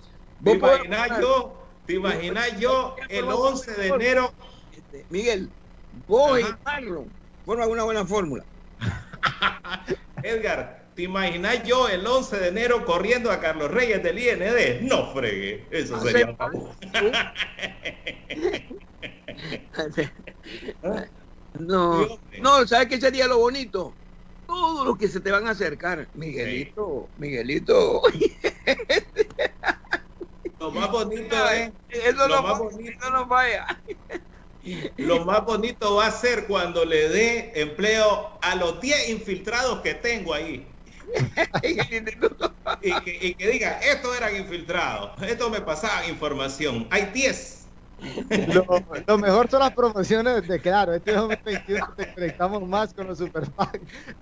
¿Te 0.44 0.52
imaginas 0.52 1.20
yo, 1.20 1.82
te 1.86 1.94
imaginas 1.94 2.60
yo 2.60 2.96
el 3.10 3.26
11 3.26 3.74
de 3.74 3.88
enero? 3.88 4.34
Este, 4.72 5.06
Miguel, 5.10 5.52
vos 5.92 6.40
y 6.40 6.46
Marlon 6.64 7.12
forman 7.44 7.70
una 7.70 7.84
buena 7.84 8.06
fórmula. 8.06 8.46
Edgar, 10.24 10.92
¿te 10.96 11.04
imaginas 11.04 11.64
yo 11.64 11.90
el 11.90 12.06
11 12.06 12.38
de 12.38 12.48
enero 12.50 12.86
corriendo 12.86 13.32
a 13.32 13.40
Carlos 13.40 13.72
Reyes 13.72 14.04
del 14.04 14.20
IND? 14.20 14.82
No 14.82 15.14
fregue, 15.14 15.68
eso 15.72 16.00
sería 16.00 16.36
No, 21.60 22.08
no, 22.40 22.68
¿sabes 22.68 22.88
qué 22.88 23.00
sería 23.00 23.28
lo 23.28 23.40
bonito? 23.40 23.98
Todos 24.48 24.88
los 24.88 24.98
que 24.98 25.08
se 25.08 25.20
te 25.20 25.32
van 25.32 25.48
a 25.48 25.52
acercar, 25.52 26.08
Miguelito, 26.14 27.10
Miguelito. 27.18 28.02
Lo 30.60 30.72
más 30.72 30.90
bonito 30.92 31.36
es. 31.50 31.72
Eso 31.90 32.28
lo 32.28 32.42
más 32.42 32.58
bonito 32.58 33.10
no 33.12 33.28
vaya. 33.28 33.68
Lo 34.98 35.24
más 35.26 35.46
bonito 35.46 35.96
va 35.96 36.08
a 36.08 36.12
ser 36.12 36.46
cuando 36.48 36.84
le 36.84 37.10
dé 37.10 37.52
empleo 37.56 38.38
a 38.42 38.56
los 38.56 38.82
10 38.82 39.10
infiltrados 39.10 39.82
que 39.82 39.94
tengo 39.94 40.34
ahí. 40.34 40.68
y, 41.64 41.76
que, 43.02 43.18
y, 43.22 43.34
que, 43.36 43.48
diga, 43.48 43.80
estos 43.80 44.18
eran 44.18 44.36
infiltrados, 44.36 45.12
estos 45.24 45.50
me 45.50 45.62
pasaban 45.62 46.10
información. 46.10 46.86
Hay 46.92 47.12
10 47.14 47.57
lo, 49.08 49.18
mejor 49.18 49.50
son 49.50 49.60
las 49.62 49.74
promociones 49.74 50.48
de 50.48 50.60
claro, 50.60 50.94
este 50.94 51.14
2021 51.14 51.94
te 51.96 52.14
conectamos 52.14 52.68
más 52.68 52.94
con 52.94 53.08
los 53.08 53.18
super 53.18 53.44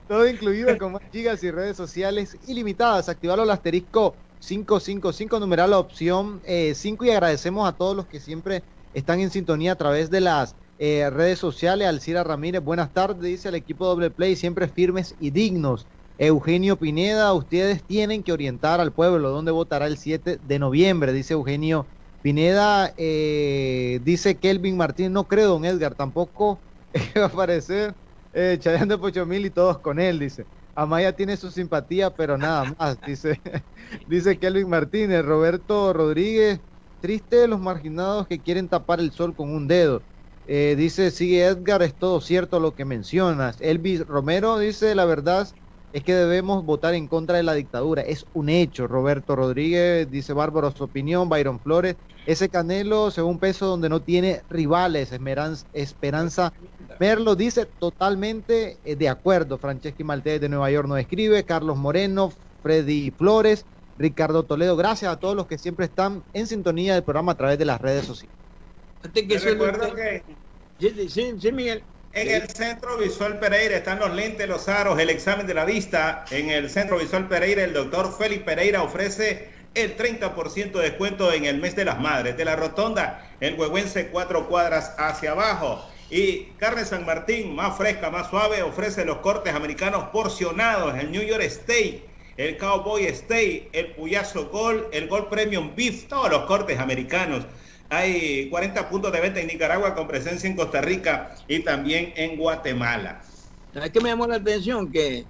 todo 0.07 0.27
incluido 0.27 0.77
con 0.77 0.93
más 0.93 1.01
gigas 1.11 1.43
y 1.43 1.51
redes 1.51 1.75
sociales 1.75 2.37
ilimitadas. 2.47 3.09
Activar 3.09 3.39
el 3.39 3.49
asterisco 3.49 4.15
555, 4.39 5.39
numeral 5.39 5.71
la 5.71 5.79
opción 5.79 6.41
5 6.45 6.45
eh, 6.45 7.07
y 7.07 7.09
agradecemos 7.11 7.67
a 7.67 7.73
todos 7.73 7.95
los 7.95 8.05
que 8.05 8.19
siempre 8.19 8.63
están 8.93 9.19
en 9.19 9.29
sintonía 9.29 9.73
a 9.73 9.75
través 9.75 10.09
de 10.09 10.21
las 10.21 10.55
eh, 10.79 11.09
redes 11.09 11.39
sociales. 11.39 11.87
Alcira 11.87 12.23
Ramírez, 12.23 12.63
buenas 12.63 12.93
tardes, 12.93 13.21
dice 13.21 13.49
el 13.49 13.55
equipo 13.55 13.85
Doble 13.85 14.09
Play, 14.09 14.35
siempre 14.35 14.67
firmes 14.67 15.15
y 15.19 15.31
dignos. 15.31 15.85
Eugenio 16.17 16.77
Pineda, 16.77 17.33
ustedes 17.33 17.83
tienen 17.83 18.23
que 18.23 18.31
orientar 18.31 18.79
al 18.79 18.93
pueblo 18.93 19.31
dónde 19.31 19.51
votará 19.51 19.85
el 19.87 19.97
7 19.97 20.39
de 20.41 20.59
noviembre, 20.59 21.11
dice 21.11 21.33
Eugenio 21.33 21.85
Pineda 22.25 22.91
eh, 22.97 23.99
dice 24.01 24.39
Kelvin 24.39 24.77
Martín, 24.77 25.13
no 25.13 25.27
creo, 25.27 25.47
don 25.49 25.63
Edgar, 25.63 25.93
tampoco 25.93 26.63
va 27.15 27.21
a 27.25 27.27
aparecer 27.27 27.95
eh, 28.33 28.57
de 28.87 28.97
Pochomil 28.97 29.45
y 29.45 29.51
todos 29.51 29.79
con 29.79 29.99
él, 29.99 30.17
dice. 30.17 30.47
Amaya 30.73 31.15
tiene 31.15 31.37
su 31.37 31.51
simpatía, 31.51 32.15
pero 32.15 32.35
nada 32.39 32.73
más, 32.79 32.99
dice, 33.05 33.39
dice 34.07 34.39
Kelvin 34.39 34.67
Martínez. 34.67 35.23
Roberto 35.23 35.93
Rodríguez, 35.93 36.61
triste 36.99 37.35
de 37.35 37.47
los 37.47 37.59
marginados 37.61 38.25
que 38.27 38.41
quieren 38.41 38.69
tapar 38.69 38.99
el 39.01 39.11
sol 39.11 39.35
con 39.35 39.51
un 39.51 39.67
dedo. 39.67 40.07
Eh, 40.45 40.73
dice, 40.75 41.11
sigue 41.11 41.45
Edgar, 41.45 41.83
es 41.83 41.95
todo 41.95 42.21
cierto 42.21 42.59
lo 42.59 42.73
que 42.73 42.85
mencionas. 42.85 43.61
Elvis 43.61 44.03
Romero 44.03 44.57
dice, 44.57 44.95
la 44.95 45.05
verdad 45.05 45.47
es 45.95 46.03
que 46.03 46.13
debemos 46.13 46.65
votar 46.65 46.93
en 46.93 47.07
contra 47.07 47.37
de 47.37 47.43
la 47.43 47.53
dictadura. 47.53 48.01
Es 48.01 48.25
un 48.33 48.49
hecho. 48.49 48.85
Roberto 48.85 49.33
Rodríguez 49.33 50.11
dice, 50.11 50.33
bárbaro 50.33 50.69
su 50.71 50.83
opinión. 50.83 51.29
Byron 51.29 51.57
Flores 51.61 51.95
ese 52.25 52.49
Canelo, 52.49 53.11
según 53.11 53.39
peso, 53.39 53.65
donde 53.67 53.87
no 53.87 54.01
tiene 54.01 54.41
rivales, 54.49 55.13
Esperanza, 55.13 55.65
Esperanza 55.71 56.51
Merlo 56.99 57.37
dice 57.37 57.65
totalmente 57.79 58.77
eh, 58.83 58.97
de 58.97 59.07
acuerdo. 59.07 59.57
Franceschi 59.57 60.03
Maltés 60.03 60.41
de 60.41 60.49
Nueva 60.49 60.69
York 60.69 60.89
nos 60.89 60.99
escribe, 60.99 61.45
Carlos 61.45 61.77
Moreno, 61.77 62.33
Freddy 62.61 63.11
Flores, 63.11 63.65
Ricardo 63.97 64.43
Toledo. 64.43 64.75
Gracias 64.75 65.09
a 65.09 65.17
todos 65.17 65.33
los 65.33 65.47
que 65.47 65.57
siempre 65.57 65.85
están 65.85 66.23
en 66.33 66.45
sintonía 66.47 66.95
del 66.95 67.03
programa 67.03 67.31
a 67.31 67.37
través 67.37 67.57
de 67.57 67.63
las 67.63 67.79
redes 67.79 68.05
sociales. 68.05 68.35
que 69.13 69.39
recuerdo 69.39 69.95
que 69.95 70.23
En 72.15 72.29
el 72.29 72.47
Centro 72.47 72.97
Visual 72.97 73.39
Pereira 73.39 73.75
están 73.75 73.99
los 73.99 74.13
lentes, 74.13 74.47
los 74.47 74.69
aros, 74.69 74.97
el 74.97 75.09
examen 75.09 75.45
de 75.47 75.53
la 75.53 75.65
vista. 75.65 76.23
En 76.31 76.49
el 76.49 76.69
Centro 76.69 76.97
Visual 76.97 77.27
Pereira, 77.27 77.65
el 77.65 77.73
doctor 77.73 78.17
Félix 78.17 78.43
Pereira 78.43 78.83
ofrece 78.83 79.49
el 79.73 79.97
30% 79.97 80.71
de 80.71 80.81
descuento 80.81 81.33
en 81.33 81.43
el 81.43 81.57
mes 81.57 81.75
de 81.75 81.83
las 81.83 81.99
madres. 81.99 82.37
De 82.37 82.45
la 82.45 82.55
rotonda, 82.55 83.29
el 83.41 83.59
huehuense 83.59 84.07
cuatro 84.07 84.47
cuadras 84.47 84.95
hacia 84.97 85.31
abajo. 85.31 85.85
Y 86.09 86.43
Carne 86.57 86.85
San 86.85 87.05
Martín, 87.05 87.53
más 87.53 87.75
fresca, 87.75 88.09
más 88.09 88.29
suave, 88.29 88.63
ofrece 88.63 89.03
los 89.03 89.17
cortes 89.17 89.53
americanos 89.53 90.05
porcionados, 90.13 90.97
el 90.97 91.11
New 91.11 91.21
York 91.21 91.43
Steak, 91.43 92.01
el 92.37 92.55
Cowboy 92.55 93.13
Steak, 93.13 93.67
el 93.73 93.87
Puyazo 93.87 94.45
Gold, 94.45 94.85
el 94.93 95.09
Gold 95.09 95.27
Premium 95.27 95.75
Beef, 95.75 96.05
todos 96.07 96.29
los 96.29 96.45
cortes 96.45 96.79
americanos. 96.79 97.45
Hay 97.89 98.49
40 98.49 98.89
puntos 98.89 99.11
de 99.11 99.21
venta 99.21 99.39
en 99.39 99.47
Nicaragua 99.47 99.95
con 99.95 100.07
presencia 100.07 100.49
en 100.49 100.55
Costa 100.55 100.81
Rica 100.81 101.35
y 101.47 101.59
también 101.59 102.13
en 102.15 102.37
Guatemala. 102.37 103.21
¿Sabes 103.73 103.91
qué 103.91 104.01
me 104.01 104.09
llamó 104.09 104.27
la 104.27 104.37
atención? 104.37 104.91
Que 104.91 105.27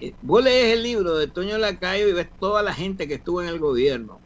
eh, 0.00 0.16
vos 0.20 0.44
lees 0.44 0.74
el 0.74 0.82
libro 0.82 1.16
de 1.16 1.28
Toño 1.28 1.58
Lacayo 1.58 2.08
y 2.08 2.12
ves 2.12 2.28
toda 2.38 2.62
la 2.62 2.74
gente 2.74 3.08
que 3.08 3.14
estuvo 3.14 3.42
en 3.42 3.48
el 3.48 3.58
gobierno. 3.58 4.22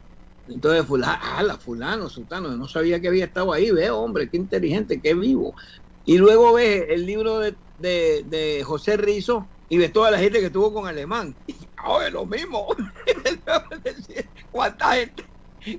Entonces, 0.47 0.85
fulano, 0.85 1.19
ah, 1.21 1.43
la 1.43 1.57
fulano, 1.57 2.09
sultano, 2.09 2.55
no 2.57 2.67
sabía 2.67 2.99
que 2.99 3.07
había 3.07 3.25
estado 3.25 3.53
ahí, 3.53 3.71
ve, 3.71 3.89
hombre, 3.89 4.29
qué 4.29 4.37
inteligente, 4.37 5.01
qué 5.01 5.13
vivo. 5.13 5.55
Y 6.03 6.17
luego 6.17 6.53
ves 6.53 6.85
el 6.89 7.05
libro 7.05 7.39
de, 7.39 7.57
de, 7.77 8.63
José 8.63 8.97
Rizo 8.97 9.49
y 9.69 9.77
ves 9.77 9.93
toda 9.93 10.11
la 10.11 10.17
gente 10.17 10.39
que 10.39 10.47
estuvo 10.47 10.73
con 10.73 10.87
Alemán. 10.87 11.37
Oye, 11.85 12.11
lo 12.11 12.25
mismo. 12.25 12.67
¿Cuánta 14.51 14.95
gente? 14.95 15.25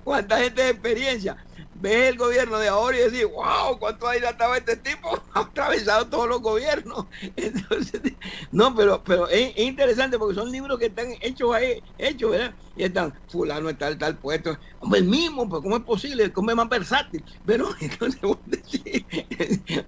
¿Cuánta 0.03 0.39
gente 0.39 0.63
de 0.63 0.71
experiencia? 0.71 1.37
Ves 1.83 2.11
el 2.11 2.17
gobierno 2.17 2.59
de 2.59 2.69
ahora 2.69 2.97
y 2.97 3.11
decís, 3.11 3.25
wow, 3.25 3.77
¿cuánto 3.79 4.07
ha 4.07 4.13
dilatado 4.13 4.55
este 4.55 4.77
tipo? 4.77 5.21
Ha 5.35 5.41
atravesado 5.41 6.09
todos 6.09 6.29
los 6.29 6.43
gobiernos. 6.43 7.07
Entonces, 7.37 8.03
no, 8.51 8.75
pero, 8.75 9.03
pero 9.03 9.29
es, 9.29 9.59
interesante 9.59 10.19
porque 10.19 10.35
son 10.35 10.53
libros 10.53 10.79
que 10.79 10.87
están 10.87 11.07
hechos 11.23 11.55
ahí, 11.55 11.83
hechos, 11.97 12.33
¿verdad? 12.33 12.55
Y 12.77 12.85
están, 12.85 13.15
fulano 13.29 13.71
está 13.71 13.89
en 13.89 13.99
tal 13.99 14.19
puesto, 14.19 14.57
el 14.95 15.05
mismo, 15.05 15.49
pues 15.49 15.63
¿cómo 15.63 15.77
es 15.79 15.83
posible? 15.85 16.33
¿Cómo 16.33 16.51
es 16.51 16.57
más 16.57 16.69
versátil? 16.69 17.25
Pero 17.47 17.69
entonces, 17.81 18.21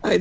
hay 0.03 0.19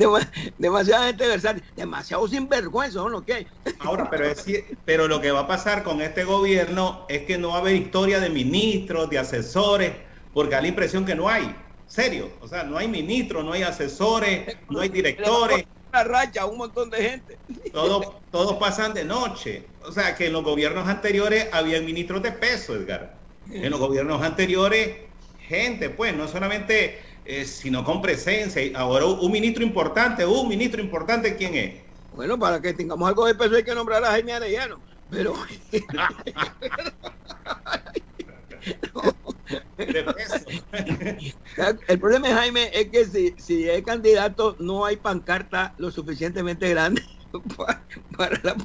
demasiada 0.57 1.07
gente 1.07 1.27
versátil, 1.27 1.63
demasiado 1.75 2.27
sinvergüenza, 2.27 2.99
¿no? 2.99 3.09
Lo 3.09 3.23
que. 3.23 3.47
Ahora, 3.79 4.09
pero, 4.09 4.25
es, 4.25 4.45
pero 4.85 5.07
lo 5.07 5.21
que 5.21 5.31
va 5.31 5.41
a 5.41 5.47
pasar 5.47 5.83
con 5.83 6.01
este 6.01 6.25
gobierno 6.25 7.05
es 7.09 7.23
que 7.25 7.37
no 7.37 7.49
va 7.49 7.55
a 7.55 7.59
haber 7.59 7.75
historia 7.75 8.19
de 8.19 8.29
ministros, 8.29 9.09
de 9.09 9.19
asesores, 9.19 9.93
porque 10.33 10.55
da 10.55 10.61
la 10.61 10.67
impresión 10.67 11.05
que 11.05 11.15
no 11.15 11.29
hay. 11.29 11.55
Serio, 11.93 12.31
o 12.41 12.47
sea, 12.47 12.63
no 12.63 12.79
hay 12.79 12.87
ministros, 12.87 13.45
no 13.45 13.53
hay 13.53 13.61
asesores, 13.61 14.57
no 14.67 14.79
hay 14.79 14.89
directores. 14.89 15.67
Una 15.91 16.03
racha, 16.03 16.43
un 16.47 16.57
montón 16.57 16.89
de 16.89 16.97
gente. 16.97 17.37
Todos, 17.71 18.15
todos 18.31 18.55
pasan 18.55 18.95
de 18.95 19.05
noche. 19.05 19.67
O 19.85 19.91
sea, 19.91 20.15
que 20.15 20.25
en 20.25 20.33
los 20.33 20.43
gobiernos 20.43 20.87
anteriores 20.87 21.49
había 21.51 21.79
ministros 21.81 22.23
de 22.23 22.31
peso, 22.31 22.73
Edgar. 22.73 23.15
En 23.47 23.69
los 23.69 23.79
gobiernos 23.79 24.23
anteriores, 24.23 25.01
gente, 25.47 25.91
pues, 25.91 26.15
no 26.15 26.27
solamente, 26.27 26.99
eh, 27.25 27.45
sino 27.45 27.83
con 27.83 28.01
presencia. 28.01 28.63
Ahora, 28.75 29.05
un 29.05 29.31
ministro 29.31 29.63
importante, 29.63 30.25
un 30.25 30.47
ministro 30.47 30.81
importante, 30.81 31.35
¿quién 31.35 31.53
es? 31.53 31.75
Bueno, 32.15 32.39
para 32.39 32.59
que 32.59 32.73
tengamos 32.73 33.07
algo 33.07 33.27
de 33.27 33.35
peso 33.35 33.55
hay 33.55 33.63
que 33.63 33.75
nombrar 33.75 34.03
a 34.03 34.07
Jaime 34.07 34.33
Arellano. 34.33 34.81
Pero. 35.11 35.35
El 41.87 41.99
problema, 41.99 42.29
Jaime, 42.29 42.69
es 42.73 42.89
que 42.89 43.35
si, 43.37 43.69
es 43.69 43.83
candidato 43.83 44.55
no 44.59 44.85
hay 44.85 44.97
pancarta 44.97 45.75
lo 45.77 45.91
suficientemente 45.91 46.69
grande 46.69 47.03
para, 48.17 48.39
la, 48.43 48.55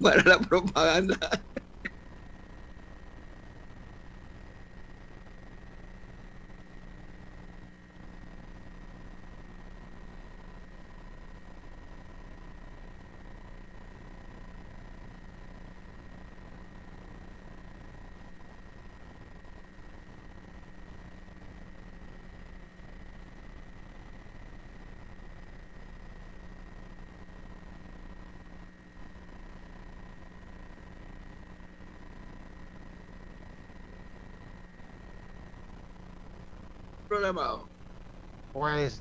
para 0.00 0.22
la 0.22 0.38
propaganda. 0.38 1.18
Pues 38.52 39.00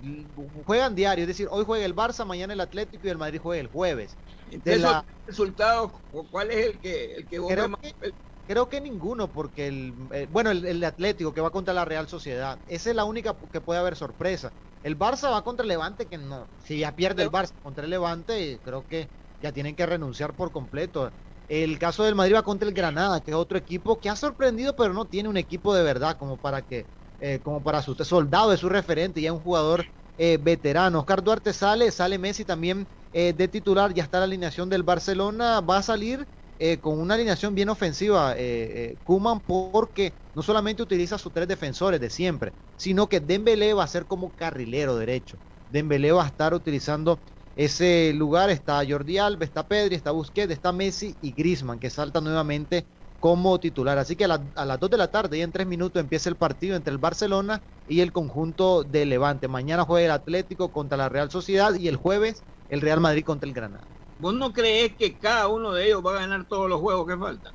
juegan 0.65 0.95
diario, 0.95 1.23
es 1.23 1.27
decir, 1.27 1.47
hoy 1.51 1.65
juega 1.65 1.85
el 1.85 1.93
Barça, 1.93 2.25
mañana 2.25 2.53
el 2.53 2.61
Atlético 2.61 3.05
y 3.05 3.09
el 3.09 3.17
Madrid 3.17 3.39
juega 3.41 3.59
el 3.59 3.67
jueves. 3.67 4.17
De 4.47 4.77
la... 4.79 5.05
resultados, 5.25 5.91
¿cuál 6.09 6.51
es 6.51 6.67
el 6.67 6.79
que, 6.79 7.15
el 7.15 7.27
que 7.27 7.37
creo, 7.37 7.69
que, 7.77 8.13
creo 8.45 8.69
que 8.69 8.79
ninguno, 8.79 9.33
porque 9.33 9.67
el, 9.67 9.93
eh, 10.13 10.27
bueno, 10.29 10.51
el, 10.51 10.81
Atlético 10.85 11.33
que 11.33 11.41
va 11.41 11.51
contra 11.51 11.73
la 11.73 11.83
Real 11.83 12.07
Sociedad, 12.07 12.61
esa 12.65 12.89
es 12.91 12.95
la 12.95 13.03
única 13.03 13.37
que 13.51 13.59
puede 13.59 13.81
haber 13.81 13.97
sorpresa. 13.97 14.53
El 14.83 14.97
Barça 14.97 15.29
va 15.29 15.43
contra 15.43 15.63
el 15.63 15.69
Levante, 15.69 16.07
que 16.07 16.17
no, 16.17 16.49
si 16.57 16.79
ya 16.79 16.95
pierde 16.95 17.23
el 17.23 17.29
Barça 17.29 17.53
contra 17.61 17.83
el 17.83 17.89
Levante, 17.89 18.61
creo 18.63 18.87
que 18.87 19.11
ya 19.41 19.51
tienen 19.51 19.75
que 19.75 19.85
renunciar 19.85 20.33
por 20.33 20.53
completo. 20.53 21.13
El 21.49 21.77
caso 21.77 22.05
del 22.05 22.15
Madrid 22.15 22.35
va 22.35 22.43
contra 22.43 22.69
el 22.69 22.73
Granada, 22.73 23.21
que 23.21 23.31
es 23.31 23.37
otro 23.37 23.57
equipo 23.57 23.99
que 23.99 24.09
ha 24.09 24.15
sorprendido, 24.15 24.77
pero 24.77 24.93
no 24.93 25.07
tiene 25.07 25.27
un 25.27 25.35
equipo 25.35 25.75
de 25.75 25.83
verdad 25.83 26.15
como 26.17 26.39
para 26.39 26.61
que 26.61 26.87
eh, 27.21 27.41
como 27.41 27.63
para 27.63 27.81
su 27.81 27.95
soldado, 27.95 28.51
es 28.53 28.59
su 28.59 28.69
referente, 28.69 29.21
ya 29.21 29.31
un 29.33 29.39
jugador 29.39 29.85
eh, 30.17 30.37
veterano. 30.41 30.99
Oscar 30.99 31.23
Duarte 31.23 31.53
sale, 31.53 31.91
sale 31.91 32.17
Messi 32.17 32.45
también 32.45 32.89
eh, 33.13 33.33
de 33.33 33.47
titular, 33.47 33.93
ya 33.93 34.03
está 34.03 34.19
la 34.19 34.25
alineación 34.25 34.69
del 34.69 34.83
Barcelona, 34.83 35.61
va 35.61 35.77
a 35.77 35.83
salir 35.83 36.27
con 36.81 36.99
una 36.99 37.15
alineación 37.15 37.55
bien 37.55 37.69
ofensiva, 37.69 38.35
Kuman, 39.01 39.41
porque 39.41 40.19
no 40.35 40.43
solamente 40.43 40.83
utiliza 40.83 41.17
sus 41.17 41.33
tres 41.33 41.47
defensores 41.47 41.99
de 41.99 42.11
siempre, 42.11 42.53
sino 42.75 43.09
que 43.09 43.19
Dembélé 43.19 43.73
va 43.73 43.83
a 43.83 43.87
ser 43.87 44.05
como 44.05 44.35
carrilero 44.35 44.95
derecho. 44.95 45.39
Dembélé 45.67 46.11
va 46.11 46.23
a 46.23 46.27
estar 46.27 46.53
utilizando 46.53 47.23
ese 47.55 48.13
lugar, 48.13 48.49
está 48.51 48.81
Jordi 48.87 49.17
Alba, 49.17 49.45
está 49.45 49.67
Pedri, 49.67 49.95
está 49.95 50.11
Busquets, 50.11 50.53
está 50.53 50.71
Messi 50.71 51.17
y 51.21 51.33
Grisman, 51.33 51.79
que 51.79 51.89
salta 51.89 52.21
nuevamente 52.21 52.87
como 53.21 53.59
titular. 53.59 53.99
Así 53.99 54.15
que 54.15 54.25
a, 54.25 54.27
las 54.65 54.79
2 54.79 54.89
de 54.89 54.97
la 54.97 55.11
tarde 55.11 55.37
y 55.37 55.41
en 55.41 55.51
3 55.51 55.67
minutos 55.67 56.01
empieza 56.01 56.27
el 56.27 56.35
partido 56.35 56.75
entre 56.75 56.91
el 56.91 56.97
Barcelona 56.97 57.61
y 57.87 58.01
el 58.01 58.11
conjunto 58.11 58.83
de 58.83 59.05
Levante. 59.05 59.47
Mañana 59.47 59.85
juega 59.85 60.05
el 60.07 60.11
Atlético 60.11 60.71
contra 60.71 60.97
la 60.97 61.07
Real 61.07 61.29
Sociedad 61.29 61.75
y 61.75 61.87
el 61.87 61.97
jueves 61.97 62.43
el 62.67 62.81
Real 62.81 62.99
Madrid 62.99 63.23
contra 63.23 63.47
el 63.47 63.53
Granada. 63.53 63.87
¿Vos 64.17 64.33
no 64.33 64.51
crees 64.51 64.95
que 64.97 65.19
cada 65.19 65.47
uno 65.49 65.71
de 65.71 65.85
ellos 65.85 66.01
va 66.03 66.15
a 66.15 66.21
ganar 66.21 66.47
todos 66.47 66.67
los 66.67 66.81
juegos 66.81 67.07
que 67.07 67.15
faltan? 67.15 67.53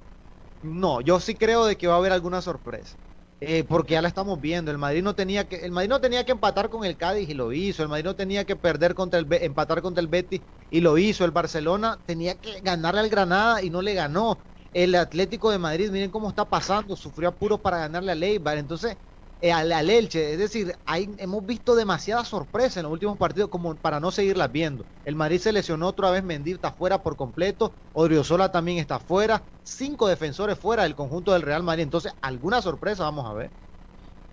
No, 0.63 1.01
yo 1.01 1.19
sí 1.19 1.35
creo 1.35 1.67
de 1.67 1.77
que 1.77 1.89
va 1.89 1.95
a 1.95 1.99
haber 1.99 2.13
alguna 2.13 2.41
sorpresa. 2.41 2.97
Eh, 3.41 3.65
porque 3.65 3.95
ya 3.95 4.03
la 4.03 4.09
estamos 4.09 4.41
viendo. 4.41 4.71
El 4.71 4.79
Madrid 4.79 5.03
no 5.03 5.17
tenía 5.17 5.49
que, 5.49 5.57
el 5.57 5.73
Madrid 5.73 5.91
no 5.91 6.01
tenía 6.01 6.25
que 6.25 6.33
empatar 6.33 6.71
con 6.71 6.85
el 6.85 6.97
Cádiz 6.97 7.29
y 7.29 7.35
lo 7.35 7.53
hizo. 7.53 7.83
El 7.83 7.89
Madrid 7.89 8.05
no 8.05 8.15
tenía 8.15 8.45
que 8.45 8.55
perder 8.55 8.95
contra 8.95 9.19
el 9.19 9.27
empatar 9.33 9.83
contra 9.83 10.01
el 10.01 10.07
Betis 10.07 10.43
y 10.71 10.81
lo 10.81 10.97
hizo. 10.97 11.25
El 11.25 11.33
Barcelona 11.33 12.01
tenía 12.07 12.41
que 12.41 12.61
ganarle 12.61 13.01
al 13.01 13.11
Granada 13.11 13.63
y 13.63 13.71
no 13.71 13.83
le 13.83 13.95
ganó 13.95 14.47
el 14.77 14.95
Atlético 14.95 15.51
de 15.51 15.59
Madrid, 15.59 15.91
miren 15.91 16.11
cómo 16.11 16.29
está 16.29 16.51
pasando, 16.51 16.97
sufrió 16.97 17.31
apuros 17.31 17.61
para 17.61 17.79
ganarle 17.79 18.13
a 18.13 18.15
Leibar, 18.15 18.59
entonces 18.59 18.99
eh, 19.41 19.51
al, 19.51 19.73
Elche, 19.89 20.33
es 20.35 20.39
decir, 20.39 20.75
hay, 20.85 21.15
hemos 21.19 21.47
visto 21.47 21.75
demasiadas 21.75 22.29
sorpresas 22.29 22.79
en 22.79 22.83
los 22.83 22.93
últimos 22.93 23.17
partidos 23.17 23.49
como 23.49 23.79
para 23.79 24.01
no 24.01 24.11
seguirlas 24.11 24.53
viendo. 24.53 24.87
El 25.05 25.15
Madrid 25.17 25.39
se 25.39 25.53
lesionó 25.53 25.89
otra 25.89 26.11
vez, 26.11 26.23
Mendy 26.25 26.53
está 26.53 26.73
fuera 26.73 27.03
por 27.03 27.17
completo, 27.17 27.75
Odriozola 27.93 28.53
también 28.53 28.77
está 28.79 29.01
fuera, 29.01 29.47
cinco 29.63 30.09
defensores 30.09 30.59
fuera 30.59 30.83
del 30.83 30.95
conjunto 30.95 31.33
del 31.33 31.43
Real 31.43 31.63
Madrid, 31.63 31.85
entonces 31.85 32.13
alguna 32.21 32.61
sorpresa 32.61 33.05
vamos 33.05 33.25
a 33.31 33.33
ver. 33.33 33.55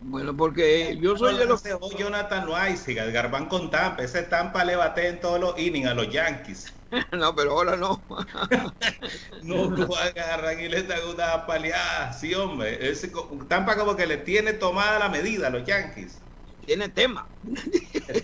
Bueno, 0.06 0.36
porque 0.36 0.98
yo 1.02 1.18
soy 1.18 1.38
de 1.38 1.46
los 1.46 1.64
Jonathan 1.98 2.46
Loaiziga, 2.46 3.04
el 3.04 3.14
Garbán 3.14 3.48
con 3.48 3.72
Tampa, 3.72 4.04
ese 4.04 4.24
Tampa 4.24 4.66
le 4.66 4.76
bate 4.76 5.08
en 5.08 5.20
todos 5.22 5.40
los 5.40 5.58
innings 5.58 5.88
a 5.88 5.94
los 5.94 6.10
Yankees. 6.10 6.74
no, 7.14 7.34
pero 7.36 7.52
ahora 7.52 7.78
no. 7.78 8.06
no 9.44 9.70
lo 9.70 9.96
agarran 9.96 10.60
y 10.60 10.68
le 10.68 10.84
dan 10.84 11.00
una 11.08 11.46
paliada. 11.46 12.12
Sí, 12.14 12.34
hombre. 12.34 12.90
Ese, 12.90 13.12
Tampa 13.48 13.78
como 13.78 13.96
que 13.96 14.06
le 14.06 14.18
tiene 14.18 14.54
tomada 14.54 15.00
la 15.00 15.10
medida 15.10 15.48
a 15.48 15.50
los 15.50 15.66
Yankees. 15.66 16.24
Tiene 16.66 16.90
tema. 16.90 17.30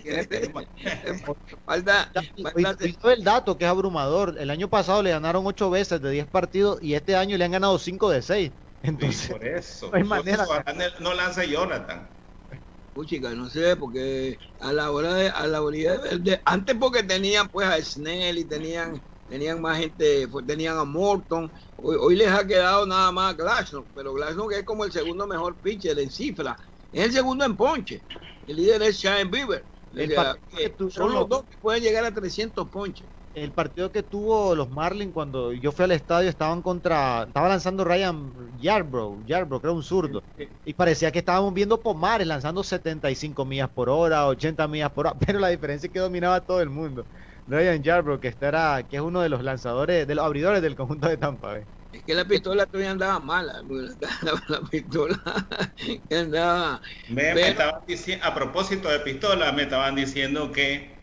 tiene 0.02 0.26
tema. 0.26 0.64
falta, 1.64 2.10
el 3.04 3.24
dato 3.24 3.56
que 3.56 3.64
es 3.64 3.70
abrumador. 3.70 4.36
El 4.38 4.50
año 4.50 4.68
pasado 4.68 5.02
le 5.02 5.10
ganaron 5.10 5.46
8 5.46 5.70
veces 5.70 6.00
de 6.00 6.10
10 6.10 6.28
partidos 6.28 6.78
y 6.82 6.94
este 6.94 7.16
año 7.16 7.36
le 7.36 7.44
han 7.44 7.52
ganado 7.52 7.78
5 7.78 8.10
de 8.10 8.22
6. 8.22 8.52
Entonces, 8.82 9.30
por 9.30 9.46
eso. 9.46 9.90
No, 9.90 9.96
hay 9.96 10.04
manera. 10.04 10.46
no 11.00 11.14
lanza 11.14 11.44
Jonathan. 11.44 12.10
Puchica, 12.92 13.30
no 13.30 13.48
sé, 13.48 13.76
porque 13.76 14.36
a 14.58 14.72
la 14.72 14.90
hora 14.90 15.14
de, 15.14 15.28
a 15.28 15.46
la 15.46 15.62
hora 15.62 15.96
de, 15.98 16.40
antes 16.44 16.76
porque 16.76 17.04
tenían 17.04 17.48
pues 17.48 17.68
a 17.68 17.80
Snell 17.80 18.38
y 18.38 18.44
tenían, 18.44 19.00
tenían 19.28 19.60
más 19.60 19.78
gente, 19.78 20.26
pues, 20.26 20.44
tenían 20.44 20.76
a 20.76 20.84
Morton, 20.84 21.52
hoy, 21.76 22.16
les 22.16 22.28
ha 22.28 22.44
quedado 22.44 22.84
nada 22.86 23.12
más 23.12 23.36
a 23.38 23.64
pero 23.94 24.12
Glasnow 24.12 24.48
que 24.48 24.58
es 24.58 24.64
como 24.64 24.84
el 24.84 24.90
segundo 24.90 25.24
mejor 25.28 25.60
pitcher 25.60 25.96
en 26.00 26.10
cifra, 26.10 26.58
es 26.90 27.04
el 27.04 27.12
segundo 27.12 27.44
en 27.44 27.56
ponche, 27.56 28.04
el 28.48 28.56
líder 28.56 28.82
es 28.82 28.96
Shane 28.96 29.30
Bieber, 29.30 29.64
son 30.90 31.12
los 31.12 31.28
dos 31.28 31.44
que 31.48 31.58
pueden 31.58 31.84
llegar 31.84 32.04
a 32.04 32.12
300 32.12 32.68
ponches 32.70 33.08
el 33.32 33.52
partido 33.52 33.92
que 33.92 34.02
tuvo 34.02 34.54
los 34.54 34.70
Marlins 34.70 35.12
cuando 35.12 35.52
yo 35.52 35.72
fui 35.72 35.84
al 35.84 35.92
estadio 35.92 36.28
estaban 36.28 36.62
contra 36.62 37.24
estaba 37.24 37.48
lanzando 37.48 37.84
Ryan 37.84 38.56
Yarbrough, 38.56 39.24
Yarbrough 39.24 39.60
era 39.62 39.72
un 39.72 39.82
zurdo. 39.82 40.22
Y 40.64 40.74
parecía 40.74 41.12
que 41.12 41.20
estábamos 41.20 41.54
viendo 41.54 41.82
Pomares 41.82 42.26
lanzando 42.26 42.64
75 42.64 43.44
millas 43.44 43.70
por 43.70 43.88
hora 43.88 44.26
80 44.26 44.66
millas 44.68 44.90
por 44.90 45.06
hora 45.06 45.16
pero 45.26 45.38
la 45.38 45.48
diferencia 45.48 45.86
es 45.86 45.92
que 45.92 46.00
dominaba 46.00 46.36
a 46.36 46.40
todo 46.40 46.60
el 46.60 46.70
mundo. 46.70 47.06
Ryan 47.46 47.82
Yarbrough 47.82 48.20
que 48.20 48.34
era 48.40 48.86
que 48.88 48.96
es 48.96 49.02
uno 49.02 49.20
de 49.20 49.28
los 49.28 49.42
lanzadores 49.42 50.06
de 50.06 50.14
los 50.14 50.24
abridores 50.24 50.62
del 50.62 50.74
conjunto 50.74 51.08
de 51.08 51.16
Tampa 51.16 51.60
es 51.92 52.04
que 52.04 52.14
la 52.14 52.24
pistola 52.24 52.66
todavía 52.66 52.92
andaba 52.92 53.18
mala 53.18 53.62
la, 54.48 54.60
pistola 54.70 55.20
andaba. 56.10 56.80
Me, 57.08 57.48
estaban 57.48 57.82
diciendo 57.86 58.24
a 58.24 58.34
propósito 58.34 58.88
de 58.88 59.00
pistola 59.00 59.50
me 59.52 59.62
estaban 59.62 59.96
diciendo 59.96 60.52
que 60.52 60.99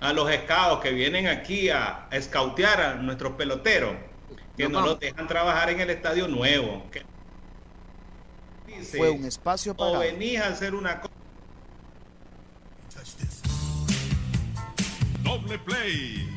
a 0.00 0.12
los 0.12 0.30
scouts 0.30 0.82
que 0.82 0.90
vienen 0.90 1.26
aquí 1.26 1.70
a, 1.70 2.08
escautear 2.10 2.80
a 2.80 2.94
nuestros 2.94 3.34
peloteros, 3.34 3.94
que 4.56 4.68
no, 4.68 4.80
los 4.80 5.00
dejan 5.00 5.26
trabajar 5.26 5.70
en 5.70 5.80
el 5.80 5.90
estadio 5.90 6.28
nuevo. 6.28 6.84
Fue 8.96 9.10
un 9.10 9.24
espacio 9.24 9.74
para... 9.74 9.98
O 9.98 9.98
venís 10.00 10.40
a 10.40 10.48
hacer 10.48 10.74
una 10.74 11.00
cosa 11.00 11.12
Doble 15.22 15.58
play. 15.58 16.33